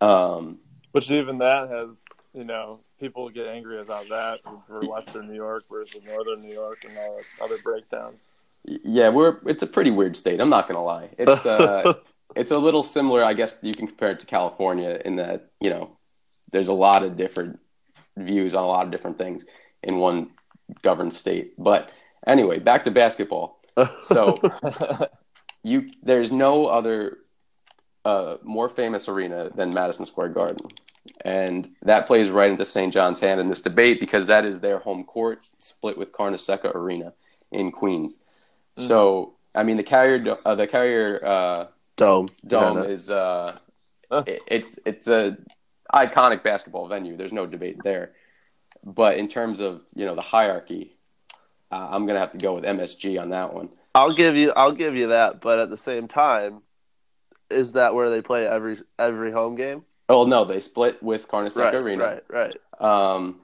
Um, 0.00 0.58
Which 0.92 1.10
even 1.10 1.38
that 1.38 1.68
has, 1.68 2.02
you 2.34 2.44
know, 2.44 2.80
people 2.98 3.28
get 3.28 3.46
angry 3.48 3.80
about 3.80 4.08
that 4.08 4.38
for 4.66 4.80
Western 4.80 5.28
New 5.28 5.34
York 5.34 5.64
versus 5.70 6.00
Northern 6.06 6.40
New 6.40 6.52
York 6.52 6.78
and 6.88 6.96
all 6.98 7.18
the 7.18 7.44
other 7.44 7.56
breakdowns. 7.62 8.30
yeah, 8.64 9.10
we're 9.10 9.38
it's 9.46 9.62
a 9.62 9.66
pretty 9.66 9.90
weird 9.90 10.16
state. 10.16 10.40
I'm 10.40 10.48
not 10.48 10.68
gonna 10.68 10.82
lie. 10.82 11.10
It's 11.18 11.44
uh, 11.44 11.94
it's 12.36 12.50
a 12.50 12.58
little 12.58 12.82
similar, 12.82 13.22
I 13.22 13.34
guess. 13.34 13.58
You 13.62 13.74
can 13.74 13.86
compare 13.86 14.12
it 14.12 14.20
to 14.20 14.26
California 14.26 15.00
in 15.04 15.16
that 15.16 15.50
you 15.60 15.70
know 15.70 15.96
there's 16.52 16.68
a 16.68 16.72
lot 16.72 17.02
of 17.02 17.16
different 17.16 17.58
views 18.16 18.54
on 18.54 18.64
a 18.64 18.66
lot 18.66 18.86
of 18.86 18.90
different 18.90 19.18
things 19.18 19.44
in 19.82 19.98
one 19.98 20.30
governed 20.82 21.14
state. 21.14 21.54
But 21.58 21.90
anyway, 22.26 22.58
back 22.58 22.84
to 22.84 22.90
basketball. 22.90 23.60
So 24.02 24.40
you 25.62 25.90
there's 26.02 26.32
no 26.32 26.66
other 26.66 27.18
uh, 28.04 28.36
more 28.42 28.68
famous 28.68 29.08
arena 29.08 29.50
than 29.54 29.72
Madison 29.72 30.06
Square 30.06 30.30
Garden, 30.30 30.66
and 31.24 31.70
that 31.82 32.06
plays 32.06 32.30
right 32.30 32.50
into 32.50 32.64
St. 32.64 32.92
John's 32.92 33.20
hand 33.20 33.40
in 33.40 33.48
this 33.48 33.62
debate 33.62 34.00
because 34.00 34.26
that 34.26 34.44
is 34.44 34.60
their 34.60 34.78
home 34.78 35.04
court, 35.04 35.40
split 35.58 35.96
with 35.96 36.12
Carnesecca 36.12 36.74
Arena 36.74 37.12
in 37.50 37.70
Queens. 37.70 38.18
So 38.76 39.34
I 39.54 39.62
mean, 39.62 39.76
the 39.76 39.82
Carrier 39.82 40.36
uh, 40.44 40.54
the 40.54 40.66
Carrier 40.66 41.24
uh, 41.24 41.66
Dome. 41.96 42.28
Dome 42.46 42.78
Yeah, 42.78 42.84
is 42.84 43.10
uh, 43.10 43.54
Huh. 44.12 44.24
it, 44.26 44.42
it's 44.46 44.78
it's 44.84 45.06
a 45.08 45.38
iconic 45.94 46.42
basketball 46.42 46.86
venue. 46.86 47.16
There's 47.16 47.32
no 47.32 47.46
debate 47.46 47.82
there. 47.82 48.12
But 48.84 49.16
in 49.16 49.26
terms 49.26 49.58
of 49.58 49.80
you 49.94 50.04
know 50.04 50.14
the 50.14 50.20
hierarchy, 50.20 50.98
uh, 51.72 51.88
I'm 51.90 52.06
gonna 52.06 52.20
have 52.20 52.32
to 52.32 52.38
go 52.38 52.54
with 52.54 52.64
MSG 52.64 53.20
on 53.20 53.30
that 53.30 53.54
one. 53.54 53.70
I'll 53.94 54.12
give 54.12 54.36
you. 54.36 54.52
I'll 54.54 54.72
give 54.72 54.94
you 54.94 55.08
that. 55.08 55.40
But 55.40 55.58
at 55.58 55.70
the 55.70 55.76
same 55.76 56.06
time, 56.06 56.62
is 57.50 57.72
that 57.72 57.94
where 57.94 58.10
they 58.10 58.20
play 58.20 58.46
every 58.46 58.78
every 58.98 59.32
home 59.32 59.56
game? 59.56 59.84
Oh 60.08 60.24
no, 60.24 60.44
they 60.44 60.60
split 60.60 61.02
with 61.02 61.28
Carnesecca 61.28 61.64
right. 61.64 61.74
Arena. 61.74 62.04
Right. 62.28 62.56
Right. 62.80 63.14
Um, 63.14 63.40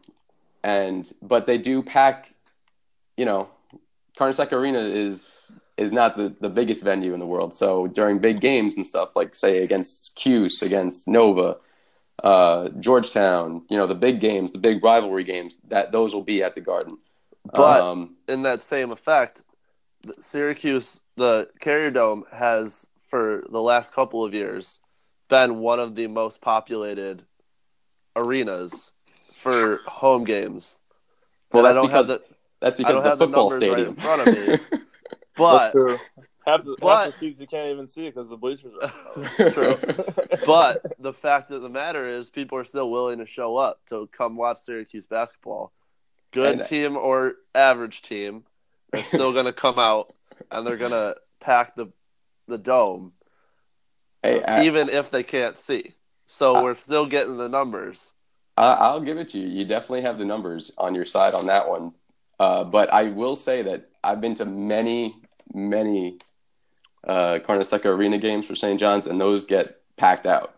and 0.63 1.11
but 1.23 1.47
they 1.47 1.59
do 1.59 1.83
pack. 1.83 2.35
You 3.17 3.25
know, 3.25 3.49
Carnesecca 4.19 4.53
Arena 4.53 4.81
is 4.81 5.51
is 5.79 5.91
not 5.91 6.17
the, 6.17 6.35
the 6.41 6.51
biggest 6.51 6.85
venue 6.85 7.15
in 7.15 7.21
the 7.21 7.27
world. 7.27 7.55
So 7.55 7.87
during 7.87 8.19
big 8.19 8.41
games 8.41 8.75
and 8.75 8.87
stuff, 8.87 9.11
like 9.15 9.35
say 9.35 9.63
against 9.63 10.17
Cuse, 10.17 10.61
against 10.61 11.07
Nova, 11.07 11.57
uh, 12.23 12.69
Georgetown, 12.81 13.63
you 13.71 13.79
know, 13.79 13.87
the 13.87 13.95
big 13.95 14.21
games, 14.21 14.51
the 14.51 14.59
big 14.59 14.83
rivalry 14.83 15.23
games, 15.23 15.57
that 15.69 15.93
those 15.93 16.15
will 16.15 16.25
be 16.25 16.43
at 16.43 16.57
the 16.57 16.61
Garden. 16.61 16.99
But 17.45 17.81
um, 17.81 18.17
in 18.29 18.43
that 18.43 18.61
same 18.63 18.91
effect, 18.91 19.43
Syracuse, 20.21 21.01
the 21.17 21.49
Carrier 21.61 21.91
Dome 21.91 22.25
has 22.33 22.87
for 23.09 23.43
the 23.51 23.61
last 23.63 23.93
couple 23.95 24.25
of 24.25 24.35
years 24.35 24.81
been 25.29 25.59
one 25.59 25.81
of 25.81 25.95
the 25.95 26.07
most 26.07 26.41
populated 26.41 27.25
arenas 28.17 28.93
for 29.33 29.81
home 29.87 30.25
games. 30.25 30.81
well, 31.53 31.65
And 31.65 31.67
that's 31.67 31.73
I 31.73 31.75
don't 31.75 31.87
because 31.87 32.09
have 32.09 32.21
the, 32.21 32.25
that's 32.61 32.77
I 32.77 32.83
because 32.83 32.93
don't 32.93 32.99
it's 32.99 33.07
a 33.07 33.09
have 33.11 33.19
the 33.19 33.25
football 33.27 33.51
numbers 33.51 33.69
right 33.69 33.73
stadium. 33.73 33.89
in 33.89 34.01
front 34.01 34.29
of 34.29 34.49
me. 34.73 34.79
That's 35.39 35.47
but 35.55 35.71
true. 35.71 35.99
Half 36.45 36.65
the, 36.65 36.71
half 36.71 36.79
but- 36.81 37.07
the 37.07 37.13
seats 37.13 37.41
you 37.41 37.47
can't 37.47 37.71
even 37.71 37.87
see 37.87 38.07
because 38.07 38.29
the 38.29 38.37
bleachers 38.37 38.73
are. 38.83 38.93
It's 39.39 39.55
true. 39.55 39.77
but 40.45 40.85
the 40.99 41.13
fact 41.13 41.53
of 41.53 41.63
the 41.63 41.69
matter 41.69 42.09
is, 42.09 42.29
people 42.29 42.59
are 42.59 42.65
still 42.65 42.91
willing 42.91 43.19
to 43.21 43.27
show 43.27 43.57
up 43.57 43.81
to 43.87 44.09
come 44.11 44.35
watch 44.35 44.59
Syracuse 44.59 45.07
basketball. 45.07 45.73
Good 46.33 46.61
And- 46.61 46.69
team 46.69 46.97
or 46.97 47.35
average 47.55 48.03
team, 48.03 48.45
they're 48.93 49.05
still 49.05 49.33
going 49.39 49.47
to 49.47 49.53
come 49.53 49.79
out 49.79 50.15
and 50.51 50.67
they're 50.67 50.77
going 50.77 50.93
to 50.93 51.17
pack 51.41 51.77
the 51.77 51.89
the 52.47 52.59
dome, 52.59 53.13
hey, 54.23 54.43
I, 54.43 54.65
even 54.65 54.89
if 54.89 55.11
they 55.11 55.23
can't 55.23 55.59
see. 55.59 55.95
So 56.27 56.57
I- 56.57 56.63
we're 56.63 56.75
still 56.75 57.07
getting 57.07 57.37
the 57.37 57.49
numbers. 57.49 58.13
I, 58.57 58.73
I'll 58.73 59.01
give 59.01 59.19
it 59.19 59.29
to 59.31 59.39
you. 59.39 59.47
You 59.49 59.65
definitely 59.67 60.03
have 60.03 60.19
the 60.19 60.25
numbers 60.25 60.73
on 60.79 60.95
your 60.95 61.05
side 61.05 61.35
on 61.35 61.47
that 61.47 61.69
one. 61.69 61.93
Uh, 62.41 62.65
but 62.65 62.93
I 62.93 63.05
will 63.05 63.37
say 63.37 63.63
that 63.63 63.91
I've 64.03 64.21
been 64.21 64.35
to 64.37 64.45
many, 64.45 65.17
many 65.53 66.19
uh, 67.07 67.39
Carnesecca 67.47 67.87
Arena 67.87 68.19
games 68.19 68.47
for 68.47 68.55
St. 68.57 68.79
John's, 68.81 69.07
and 69.07 69.21
those 69.21 69.45
get 69.45 69.81
packed 69.97 70.27
out. 70.27 70.55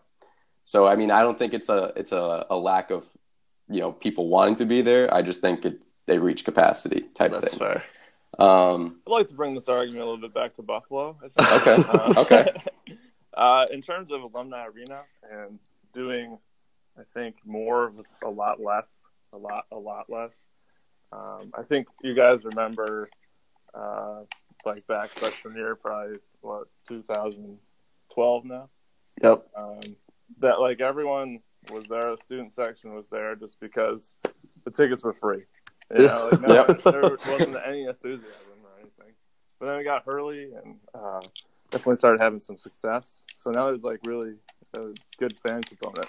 So 0.65 0.87
I 0.87 0.95
mean, 0.95 1.11
I 1.11 1.21
don't 1.21 1.37
think 1.37 1.53
it's 1.53 1.69
a 1.69 1.91
it's 1.95 2.11
a, 2.11 2.45
a 2.49 2.55
lack 2.55 2.91
of 2.91 3.05
you 3.71 3.79
know 3.79 3.91
people 3.91 4.27
wanting 4.27 4.55
to 4.55 4.65
be 4.65 4.81
there. 4.81 5.13
I 5.13 5.21
just 5.21 5.41
think 5.41 5.65
it 5.65 5.81
they 6.07 6.17
reach 6.17 6.43
capacity 6.45 7.01
type 7.15 7.31
That's 7.31 7.51
thing. 7.51 7.59
fair. 7.59 7.83
Um, 8.39 8.99
I'd 9.07 9.11
like 9.11 9.27
to 9.27 9.33
bring 9.33 9.53
this 9.55 9.67
argument 9.69 10.01
a 10.01 10.05
little 10.05 10.21
bit 10.21 10.33
back 10.33 10.55
to 10.55 10.61
Buffalo. 10.61 11.17
I 11.23 11.27
think. 11.29 11.67
Okay, 11.67 11.83
Uh, 11.89 12.13
okay. 12.21 12.51
Uh, 13.37 13.65
in 13.71 13.81
terms 13.81 14.11
of 14.11 14.21
alumni 14.23 14.65
arena 14.65 15.03
and 15.31 15.57
doing, 15.93 16.37
I 16.99 17.03
think 17.13 17.37
more 17.45 17.89
with 17.89 18.05
a 18.25 18.29
lot 18.29 18.59
less, 18.59 19.05
a 19.31 19.37
lot, 19.37 19.63
a 19.71 19.77
lot 19.77 20.09
less. 20.09 20.35
Um, 21.13 21.51
I 21.57 21.63
think 21.63 21.87
you 22.03 22.13
guys 22.13 22.43
remember, 22.43 23.09
uh, 23.73 24.23
like 24.65 24.85
back 24.85 25.11
freshman 25.11 25.55
year, 25.55 25.75
probably 25.75 26.17
what 26.41 26.67
2012 26.89 28.45
now. 28.45 28.69
Yep. 29.23 29.47
Um, 29.57 29.95
that 30.39 30.59
like 30.59 30.81
everyone 30.81 31.39
was 31.69 31.87
there, 31.87 32.15
the 32.15 32.21
student 32.21 32.51
section 32.51 32.93
was 32.93 33.07
there 33.09 33.35
just 33.35 33.59
because 33.59 34.13
the 34.65 34.71
tickets 34.71 35.03
were 35.03 35.13
free. 35.13 35.43
You 35.95 36.07
know, 36.07 36.29
like, 36.31 36.41
no, 36.41 36.53
Yep. 36.53 36.83
there 36.85 37.17
wasn't 37.29 37.57
any 37.67 37.83
enthusiasm 37.85 38.53
or 38.63 38.69
anything. 38.79 39.13
But 39.59 39.65
then 39.67 39.77
we 39.77 39.83
got 39.83 40.03
Hurley, 40.05 40.51
and 40.63 40.77
uh, 40.95 41.19
definitely 41.69 41.97
started 41.97 42.21
having 42.21 42.39
some 42.39 42.57
success. 42.57 43.23
So 43.37 43.51
now 43.51 43.65
there's 43.65 43.83
like 43.83 43.99
really 44.05 44.35
a 44.73 44.87
good 45.19 45.37
fan 45.41 45.61
component. 45.63 46.07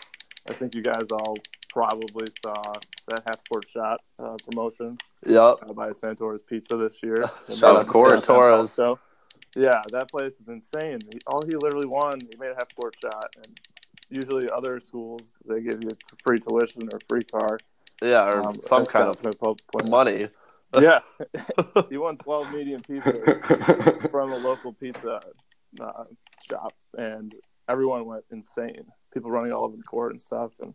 I 0.48 0.54
think 0.54 0.74
you 0.74 0.82
guys 0.82 1.10
all 1.10 1.36
probably 1.68 2.28
saw 2.42 2.62
that 3.08 3.22
half 3.26 3.40
court 3.48 3.66
shot 3.68 4.00
uh, 4.18 4.36
promotion 4.48 4.98
Yep. 5.26 5.56
uh, 5.68 5.72
by 5.72 5.90
Santora's 5.90 6.42
Pizza 6.42 6.76
this 6.76 7.02
year. 7.02 7.28
To 7.48 7.84
Course. 7.84 8.24
Santora's. 8.24 8.72
So, 8.72 8.98
yeah, 9.56 9.82
that 9.90 10.10
place 10.10 10.34
is 10.40 10.48
insane. 10.48 11.00
He, 11.10 11.18
all 11.26 11.44
he 11.44 11.56
literally 11.56 11.86
won, 11.86 12.20
he 12.20 12.36
made 12.38 12.50
a 12.50 12.54
half 12.56 12.74
court 12.74 12.94
shot, 13.00 13.34
and 13.36 13.58
usually 14.12 14.48
other 14.51 14.79
schools 14.81 15.33
they 15.48 15.61
give 15.61 15.83
you 15.83 15.90
free 16.22 16.38
tuition 16.38 16.88
or 16.92 16.98
free 17.09 17.25
car, 17.25 17.59
Yeah, 18.03 18.25
or 18.29 18.46
um, 18.48 18.59
some 18.59 18.87
kind 18.87 19.09
of 19.09 19.22
No 19.25 19.33
point. 19.33 19.88
money. 19.88 20.29
Yeah, 20.75 21.01
he 21.90 21.98
won 21.98 22.16
twelve 22.16 22.51
medium 22.51 22.81
pizzas 22.83 24.11
from 24.11 24.33
a 24.33 24.37
local 24.37 24.72
pizza 24.72 25.20
uh, 25.81 26.05
shop, 26.48 26.72
and 26.96 27.35
everyone 27.68 28.07
went 28.07 28.25
insane. 28.31 28.85
People 29.12 29.31
running 29.31 29.53
all 29.53 29.64
over 29.64 29.77
the 29.77 29.83
court 29.83 30.12
and 30.12 30.20
stuff, 30.20 30.53
and 30.61 30.72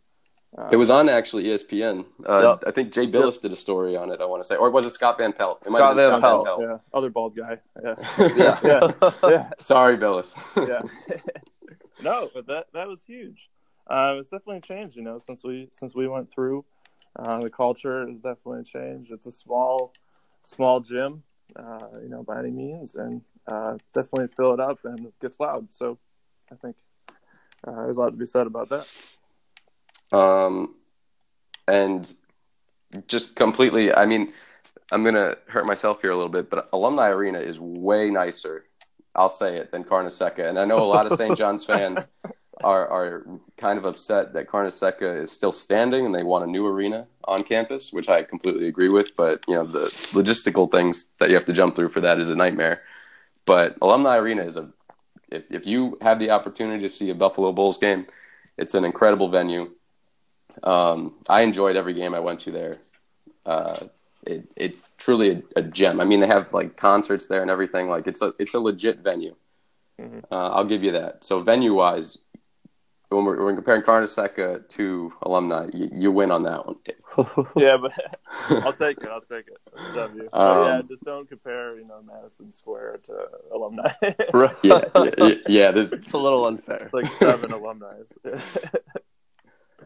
uh, 0.56 0.70
It 0.72 0.76
was 0.78 0.92
on 0.92 1.10
actually 1.10 1.46
ESPN. 1.46 2.06
Uh, 2.24 2.58
Yep. 2.62 2.64
I 2.68 2.72
think 2.72 2.94
Jay 2.94 3.08
Bilas 3.08 3.42
did 3.42 3.52
a 3.52 3.56
story 3.56 3.98
on 3.98 4.12
it. 4.12 4.22
I 4.22 4.26
want 4.26 4.44
to 4.44 4.48
say, 4.48 4.56
or 4.56 4.70
was 4.70 4.86
it 4.86 4.94
Scott 4.94 5.18
Van 5.18 5.34
Pelt? 5.34 5.64
It 5.66 5.72
might 5.72 5.80
Scott 5.80 5.98
have 5.98 6.12
been 6.12 6.22
Van 6.22 6.22
Pelt. 6.22 6.60
yeah, 6.62 6.78
other 6.94 7.10
bald 7.10 7.36
guy. 7.36 7.58
Yeah, 7.84 7.96
Yeah. 8.38 8.60
yeah, 8.64 9.12
yeah. 9.24 9.50
Sorry, 9.58 9.98
Bilas. 9.98 10.38
yeah. 10.56 10.84
no, 12.02 12.30
but 12.34 12.48
that 12.48 12.68
that 12.74 12.88
was 12.88 13.04
huge. 13.04 13.50
Um, 13.90 14.18
it's 14.18 14.30
definitely 14.30 14.62
changed, 14.62 14.96
you 14.96 15.04
know, 15.04 15.18
since 15.18 15.44
we 15.44 15.70
since 15.72 15.96
we 15.96 16.08
went 16.08 16.32
through. 16.32 16.66
Uh, 17.18 17.42
the 17.42 17.50
culture 17.50 18.08
has 18.08 18.22
definitely 18.22 18.64
changed. 18.64 19.12
It's 19.12 19.26
a 19.26 19.32
small, 19.32 19.92
small 20.44 20.80
gym, 20.80 21.24
uh, 21.56 21.88
you 22.02 22.10
know, 22.10 22.22
by 22.22 22.40
any 22.40 22.52
means, 22.52 22.96
and 22.96 23.22
uh, 23.48 23.78
definitely 23.94 24.28
fill 24.28 24.54
it 24.54 24.60
up 24.60 24.80
and 24.84 25.08
it 25.08 25.20
gets 25.20 25.40
loud. 25.40 25.72
So, 25.72 25.98
I 26.52 26.56
think 26.56 26.76
uh, 27.66 27.84
there's 27.84 27.98
a 27.98 28.02
lot 28.02 28.12
to 28.12 28.18
be 28.18 28.26
said 28.26 28.46
about 28.46 28.70
that. 28.70 28.88
Um, 30.16 30.76
and 31.68 32.14
just 33.08 33.36
completely, 33.36 33.94
I 33.94 34.06
mean, 34.06 34.34
I'm 34.92 35.04
to 35.04 35.38
hurt 35.48 35.66
myself 35.66 36.02
here 36.02 36.12
a 36.12 36.16
little 36.16 36.32
bit, 36.32 36.50
but 36.50 36.70
Alumni 36.72 37.10
Arena 37.10 37.40
is 37.40 37.60
way 37.60 38.10
nicer, 38.10 38.66
I'll 39.18 39.30
say 39.30 39.58
it, 39.58 39.72
than 39.72 39.84
Carnesecca. 39.84 40.48
And 40.48 40.60
I 40.60 40.66
know 40.66 40.78
a 40.78 40.86
lot 40.86 41.12
of 41.12 41.18
St. 41.18 41.38
John's 41.38 41.66
fans 41.72 42.08
are, 42.64 42.88
are 42.88 43.26
kind 43.58 43.78
of 43.78 43.86
upset 43.86 44.34
that 44.34 44.48
Carnesecca 44.48 45.22
is 45.22 45.32
still 45.32 45.52
standing 45.52 46.06
and 46.06 46.14
they 46.14 46.24
want 46.24 46.46
a 46.46 46.48
new 46.48 46.66
arena 46.68 47.08
on 47.26 47.44
campus, 47.44 47.92
which 47.92 48.10
I 48.10 48.24
completely 48.24 48.68
agree 48.68 48.90
with. 48.90 49.16
But, 49.16 49.44
you 49.48 49.56
know, 49.56 49.66
the 49.66 49.92
logistical 50.12 50.72
things 50.72 51.14
that 51.20 51.30
you 51.30 51.36
have 51.36 51.46
to 51.46 51.54
jump 51.54 51.76
through 51.76 51.90
for 51.90 52.02
that 52.02 52.20
is 52.20 52.30
a 52.30 52.36
nightmare. 52.36 52.82
But 53.46 53.78
Alumni 53.82 54.18
Arena 54.18 54.44
is 54.44 54.56
a, 54.56 54.70
if, 55.30 55.44
if 55.50 55.66
you 55.66 55.98
have 56.02 56.20
the 56.20 56.32
opportunity 56.32 56.84
to 56.84 56.90
see 56.90 57.10
a 57.10 57.16
Buffalo 57.16 57.52
Bulls 57.52 57.78
game, 57.78 58.06
it's 58.58 58.76
an 58.76 58.86
incredible 58.86 59.30
venue. 59.30 59.72
Um, 60.64 61.16
I 61.28 61.42
enjoyed 61.42 61.76
every 61.76 61.94
game 61.94 62.14
I 62.14 62.20
went 62.20 62.42
to 62.42 62.52
there. 62.52 62.80
Uh, 63.46 63.88
it, 64.28 64.48
it's 64.56 64.88
truly 64.98 65.32
a, 65.56 65.60
a 65.60 65.62
gem. 65.64 66.00
I 66.00 66.06
mean, 66.06 66.20
they 66.20 66.28
have 66.28 66.54
like 66.54 66.76
concerts 66.78 67.28
there 67.28 67.42
and 67.42 67.50
everything. 67.52 67.88
Like 67.90 68.08
it's 68.08 68.22
a 68.22 68.34
it's 68.40 68.54
a 68.54 68.60
legit 68.60 69.00
venue. 69.00 69.36
Mhm. 70.00 70.24
Uh, 70.32 70.50
I'll 70.50 70.66
give 70.66 70.84
you 70.84 70.92
that. 70.92 71.24
So 71.24 71.42
venue 71.42 71.74
wise, 71.74 72.20
when 73.10 73.26
we're, 73.26 73.44
when 73.44 73.56
comparing 73.56 73.82
Carnesecca 73.82 74.68
to 74.70 75.14
alumni, 75.24 75.70
you, 75.74 75.90
you 75.92 76.12
win 76.12 76.30
on 76.30 76.44
that 76.44 76.66
one. 76.68 76.76
Yeah, 77.56 77.78
but 77.82 77.92
I'll 78.64 78.74
take 78.74 79.02
it. 79.02 79.10
I'll 79.10 79.22
take 79.22 79.48
it. 79.48 79.58
That's 79.74 79.88
a 79.90 79.94
W. 79.96 80.28
Yeah, 80.32 80.78
Um, 80.80 80.88
just 80.88 81.04
don't 81.04 81.28
compare, 81.28 81.80
you 81.80 81.88
know, 81.88 82.02
Madison 82.06 82.52
Square 82.52 83.00
to 83.06 83.16
alumni. 83.52 83.92
Right. 84.34 84.56
yeah, 84.62 84.82
yeah, 84.94 85.10
yeah, 85.18 85.34
yeah. 85.48 85.72
There's 85.72 85.92
It's 85.94 86.14
a 86.14 86.18
little 86.18 86.46
unfair. 86.46 86.90
like 86.94 87.08
seven 87.14 87.52
alumni. 87.54 87.96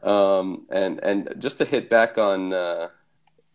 Um, 0.03 0.65
and 0.71 0.99
and 1.03 1.33
just 1.37 1.59
to 1.59 1.65
hit 1.65 1.89
back 1.89 2.17
on 2.17 2.51
uh, 2.53 2.89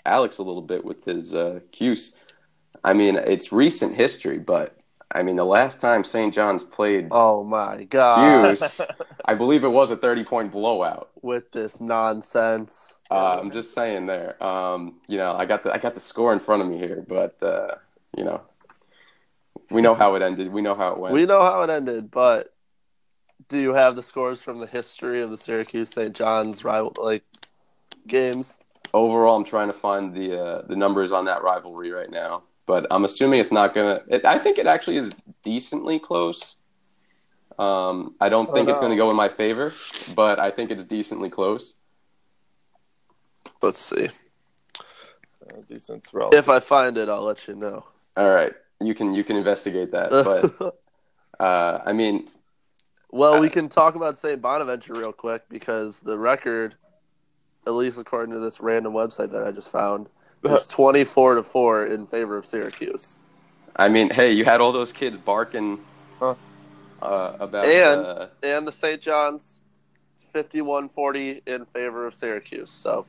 Alex 0.07 0.39
a 0.39 0.43
little 0.43 0.63
bit 0.63 0.85
with 0.85 1.05
his 1.05 1.35
uh, 1.35 1.61
Cuse, 1.73 2.15
I 2.85 2.93
mean 2.93 3.17
it's 3.17 3.53
recent 3.53 3.95
history, 3.95 4.39
but 4.39 4.79
I 5.13 5.23
mean 5.23 5.37
the 5.37 5.45
last 5.45 5.81
time 5.81 6.05
St. 6.05 6.33
John's 6.33 6.63
played 6.63 7.09
Oh 7.11 7.45
my 7.45 7.85
god. 7.85 8.57
Cuse, 8.59 8.81
I 9.25 9.35
believe 9.35 9.65
it 9.65 9.69
was 9.69 9.91
a 9.91 9.97
thirty 9.97 10.25
point 10.25 10.53
blowout. 10.53 11.11
With 11.23 11.51
this 11.53 11.81
nonsense. 11.81 12.99
Uh, 13.11 13.39
I'm 13.39 13.51
just 13.51 13.75
saying 13.75 14.07
there. 14.07 14.43
Um, 14.43 15.01
you 15.09 15.19
know, 15.19 15.33
I 15.35 15.45
got 15.45 15.65
the 15.65 15.73
I 15.73 15.79
got 15.79 15.95
the 15.95 16.01
score 16.01 16.33
in 16.33 16.41
front 16.41 16.63
of 16.63 16.69
me 16.69 16.79
here, 16.79 17.05
but 17.07 17.43
uh, 17.43 17.75
you 18.17 18.25
know, 18.25 18.41
we 19.71 19.83
know 19.83 19.95
how 19.95 20.15
it 20.15 20.23
ended. 20.23 20.53
We 20.53 20.63
know 20.63 20.75
how 20.75 20.93
it 20.93 20.99
went. 20.99 21.15
We 21.15 21.27
know 21.27 21.43
how 21.43 21.63
it 21.63 21.71
ended, 21.71 22.11
but 22.11 22.49
do 23.49 23.59
you 23.59 23.75
have 23.75 23.97
the 23.97 24.03
scores 24.03 24.43
from 24.43 24.59
the 24.59 24.67
history 24.67 25.23
of 25.23 25.31
the 25.31 25.37
Syracuse 25.37 25.91
St. 25.91 26.15
John's 26.15 26.65
rival 26.65 26.95
like 26.99 27.25
games? 28.07 28.59
Overall, 28.95 29.37
I'm 29.37 29.45
trying 29.45 29.69
to 29.69 29.73
find 29.75 30.15
the 30.15 30.41
uh, 30.41 30.63
the 30.67 30.77
numbers 30.77 31.13
on 31.13 31.25
that 31.27 31.43
rivalry 31.43 31.91
right 31.91 32.11
now, 32.11 32.45
but 32.67 32.87
I'm 32.91 33.05
assuming 33.05 33.41
it's 33.41 33.53
not 33.53 33.75
gonna. 33.75 34.01
It, 34.09 34.25
I 34.25 34.39
think 34.39 34.59
it 34.59 34.67
actually 34.67 34.97
is 34.97 35.13
decently 35.43 35.99
close. 35.99 36.57
Um, 37.59 38.15
I 38.21 38.29
don't 38.29 38.51
Oh, 38.51 38.53
think 38.53 38.69
it's 38.69 38.81
going 38.81 38.91
to 38.93 38.97
go 38.97 39.09
in 39.11 39.17
my 39.17 39.29
favor, 39.31 39.73
but 40.15 40.39
I 40.39 40.51
think 40.51 40.71
it's 40.71 40.85
decently 40.85 41.31
close. 41.31 41.77
Let's 43.63 43.81
see. 43.81 44.09
Uh, 44.79 45.61
decent 45.67 46.07
relative. 46.13 46.39
If 46.39 46.49
I 46.51 46.61
find 46.61 46.99
it, 46.99 47.09
I'll 47.09 47.23
let 47.23 47.49
you 47.49 47.55
know. 47.55 47.85
All 48.17 48.29
right, 48.31 48.53
you 48.81 48.95
can 48.95 49.15
you 49.15 49.25
can 49.25 49.37
investigate 49.37 49.91
that, 49.93 50.11
but 50.59 50.77
uh, 51.43 51.81
I 51.85 51.93
mean, 51.93 52.29
well, 53.11 53.41
we 53.41 53.49
can 53.49 53.69
talk 53.69 53.95
about 53.95 54.19
St. 54.19 54.41
Bonaventure 54.41 54.95
real 54.95 55.13
quick 55.13 55.49
because 55.49 56.01
the 56.01 56.19
record, 56.19 56.75
at 57.67 57.75
least 57.75 57.99
according 57.99 58.33
to 58.35 58.41
this 58.41 58.61
random 58.61 58.93
website 58.93 59.31
that 59.33 59.43
I 59.47 59.51
just 59.53 59.71
found, 59.71 60.09
is 60.45 60.67
twenty-four 60.67 61.35
to 61.37 61.43
four 61.43 61.87
in 61.87 62.07
favor 62.07 62.37
of 62.37 62.47
Syracuse. 62.47 63.19
I 63.77 63.89
mean, 63.89 64.11
hey, 64.11 64.33
you 64.33 64.45
had 64.45 64.61
all 64.61 64.73
those 64.73 64.93
kids 64.93 65.19
barking 65.19 65.79
Huh. 66.19 66.35
uh, 67.03 67.37
about 67.41 67.67
And- 67.67 68.01
uh, 68.01 68.29
And 68.43 68.67
the 68.67 68.73
St. 68.73 69.03
John's, 69.03 69.61
51-40 70.35 71.43
in 71.47 71.65
favor 71.67 72.07
of 72.07 72.15
Syracuse. 72.15 72.71
So 72.71 73.07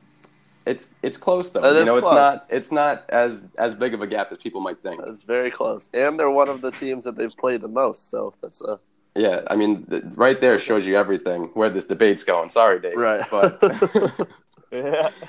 it's 0.66 0.94
it's 1.02 1.16
close 1.16 1.48
though. 1.50 1.64
It 1.64 1.74
you 1.74 1.80
is 1.80 1.86
know, 1.86 1.96
it's 1.96 2.06
not 2.10 2.38
it's 2.50 2.72
not 2.72 3.04
as 3.08 3.42
as 3.56 3.74
big 3.74 3.94
of 3.94 4.02
a 4.02 4.06
gap 4.06 4.30
as 4.32 4.38
people 4.38 4.60
might 4.60 4.82
think. 4.82 5.00
It's 5.06 5.22
very 5.22 5.50
close. 5.50 5.88
And 5.94 6.18
they're 6.18 6.30
one 6.30 6.48
of 6.48 6.60
the 6.60 6.70
teams 6.70 7.04
that 7.04 7.16
they've 7.16 7.34
played 7.36 7.60
the 7.62 7.68
most. 7.68 8.10
So 8.10 8.32
that's 8.42 8.60
a 8.62 8.78
Yeah, 9.14 9.40
I 9.50 9.56
mean, 9.56 9.84
th- 9.86 10.02
right 10.14 10.38
there 10.40 10.58
shows 10.58 10.86
you 10.86 10.96
everything 10.96 11.50
where 11.54 11.70
this 11.70 11.86
debate's 11.86 12.24
going. 12.24 12.50
Sorry, 12.50 12.80
Dave. 12.80 12.96
right. 12.96 13.24
But 13.30 13.58
yeah. 14.72 15.10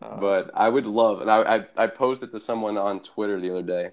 But 0.00 0.50
I 0.54 0.68
would 0.68 0.86
love, 0.86 1.22
and 1.22 1.30
I, 1.30 1.56
I 1.56 1.84
I 1.84 1.86
posted 1.86 2.30
to 2.32 2.40
someone 2.40 2.76
on 2.76 3.00
Twitter 3.00 3.40
the 3.40 3.50
other 3.50 3.62
day 3.62 3.92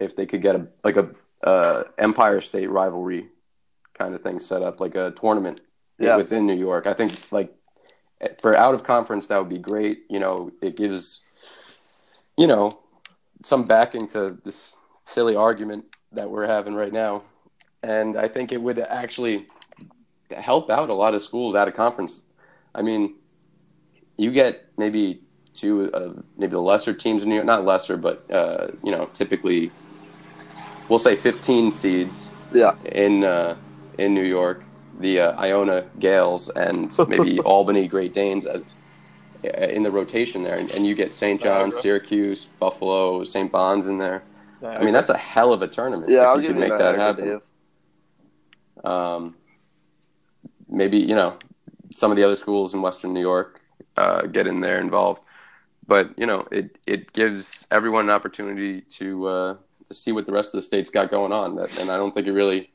if 0.00 0.16
they 0.16 0.24
could 0.24 0.40
get 0.40 0.54
a 0.56 0.66
like 0.82 0.96
a 0.96 1.10
uh, 1.46 1.84
Empire 1.98 2.40
State 2.40 2.70
rivalry 2.70 3.28
kind 3.98 4.14
of 4.14 4.22
thing 4.22 4.38
set 4.40 4.62
up, 4.62 4.80
like 4.80 4.94
a 4.94 5.10
tournament 5.10 5.60
Yeah. 5.98 6.16
within 6.16 6.46
New 6.46 6.54
York. 6.54 6.86
I 6.86 6.94
think 6.94 7.20
like 7.30 7.54
for 8.40 8.56
out 8.56 8.74
of 8.74 8.82
conference 8.82 9.26
that 9.26 9.38
would 9.38 9.50
be 9.50 9.58
great. 9.58 10.04
You 10.08 10.20
know, 10.20 10.52
it 10.62 10.74
gives 10.76 11.22
you 12.38 12.46
know 12.46 12.78
some 13.44 13.64
backing 13.64 14.06
to 14.08 14.38
this 14.44 14.74
silly 15.02 15.36
argument 15.36 15.84
that 16.12 16.30
we're 16.30 16.46
having 16.46 16.74
right 16.74 16.92
now, 16.92 17.24
and 17.82 18.16
I 18.16 18.28
think 18.28 18.52
it 18.52 18.62
would 18.62 18.78
actually 18.78 19.48
help 20.34 20.70
out 20.70 20.88
a 20.88 20.94
lot 20.94 21.14
of 21.14 21.20
schools 21.20 21.54
out 21.54 21.68
of 21.68 21.74
conference. 21.74 22.22
I 22.74 22.80
mean, 22.80 23.16
you 24.16 24.32
get 24.32 24.66
maybe 24.76 25.20
two, 25.54 25.92
uh, 25.92 26.14
maybe 26.36 26.52
the 26.52 26.60
lesser 26.60 26.92
teams 26.92 27.22
in 27.22 27.28
New 27.28 27.34
York, 27.34 27.46
not 27.46 27.64
lesser, 27.64 27.96
but 27.96 28.30
uh, 28.30 28.68
you 28.82 28.90
know, 28.90 29.06
typically 29.12 29.70
we'll 30.88 30.98
say 30.98 31.16
15 31.16 31.72
seeds 31.72 32.30
yeah. 32.52 32.74
in 32.84 33.24
uh, 33.24 33.56
in 33.98 34.14
New 34.14 34.24
York, 34.24 34.64
the 35.00 35.20
uh, 35.20 35.40
Iona 35.40 35.86
Gaels 35.98 36.48
and 36.50 36.96
maybe 37.08 37.40
Albany 37.40 37.88
Great 37.88 38.14
Danes 38.14 38.46
as, 38.46 38.62
in 39.42 39.82
the 39.82 39.90
rotation 39.90 40.42
there, 40.42 40.58
and, 40.58 40.70
and 40.72 40.86
you 40.86 40.94
get 40.94 41.14
St. 41.14 41.40
John's, 41.40 41.74
Niagara. 41.74 41.82
Syracuse, 41.82 42.46
Buffalo, 42.58 43.22
St. 43.24 43.50
Bon's 43.50 43.86
in 43.86 43.98
there. 43.98 44.22
yeah, 44.62 44.70
I 44.70 44.84
mean, 44.84 44.92
that's 44.92 45.10
a 45.10 45.16
hell 45.16 45.52
of 45.52 45.62
a 45.62 45.68
tournament. 45.68 46.10
Yeah, 46.10 46.22
if 46.22 46.26
I'll 46.26 46.36
you 46.36 46.48
give 46.48 46.56
could 46.56 46.62
you 46.62 46.68
make 46.68 46.78
that, 46.78 46.96
that 46.96 46.98
happen. 46.98 47.24
Dave. 47.24 48.84
Um, 48.84 49.36
maybe 50.68 50.98
you 50.98 51.14
know 51.14 51.38
some 51.94 52.10
of 52.10 52.16
the 52.16 52.24
other 52.24 52.36
schools 52.36 52.74
in 52.74 52.82
Western 52.82 53.14
New 53.14 53.20
York 53.20 53.60
uh, 53.96 54.22
get 54.22 54.46
in 54.46 54.60
there 54.60 54.80
involved, 54.80 55.22
but 55.86 56.10
you 56.18 56.26
know 56.26 56.46
it 56.50 56.78
it 56.86 57.12
gives 57.12 57.66
everyone 57.70 58.04
an 58.04 58.10
opportunity 58.10 58.82
to 58.82 59.26
uh, 59.26 59.56
to 59.88 59.94
see 59.94 60.12
what 60.12 60.26
the 60.26 60.32
rest 60.32 60.54
of 60.54 60.58
the 60.58 60.62
state's 60.62 60.90
got 60.90 61.10
going 61.10 61.32
on. 61.32 61.56
That, 61.56 61.76
and 61.78 61.90
I 61.90 61.96
don't 61.96 62.12
think 62.14 62.26
it 62.26 62.32
really 62.32 62.70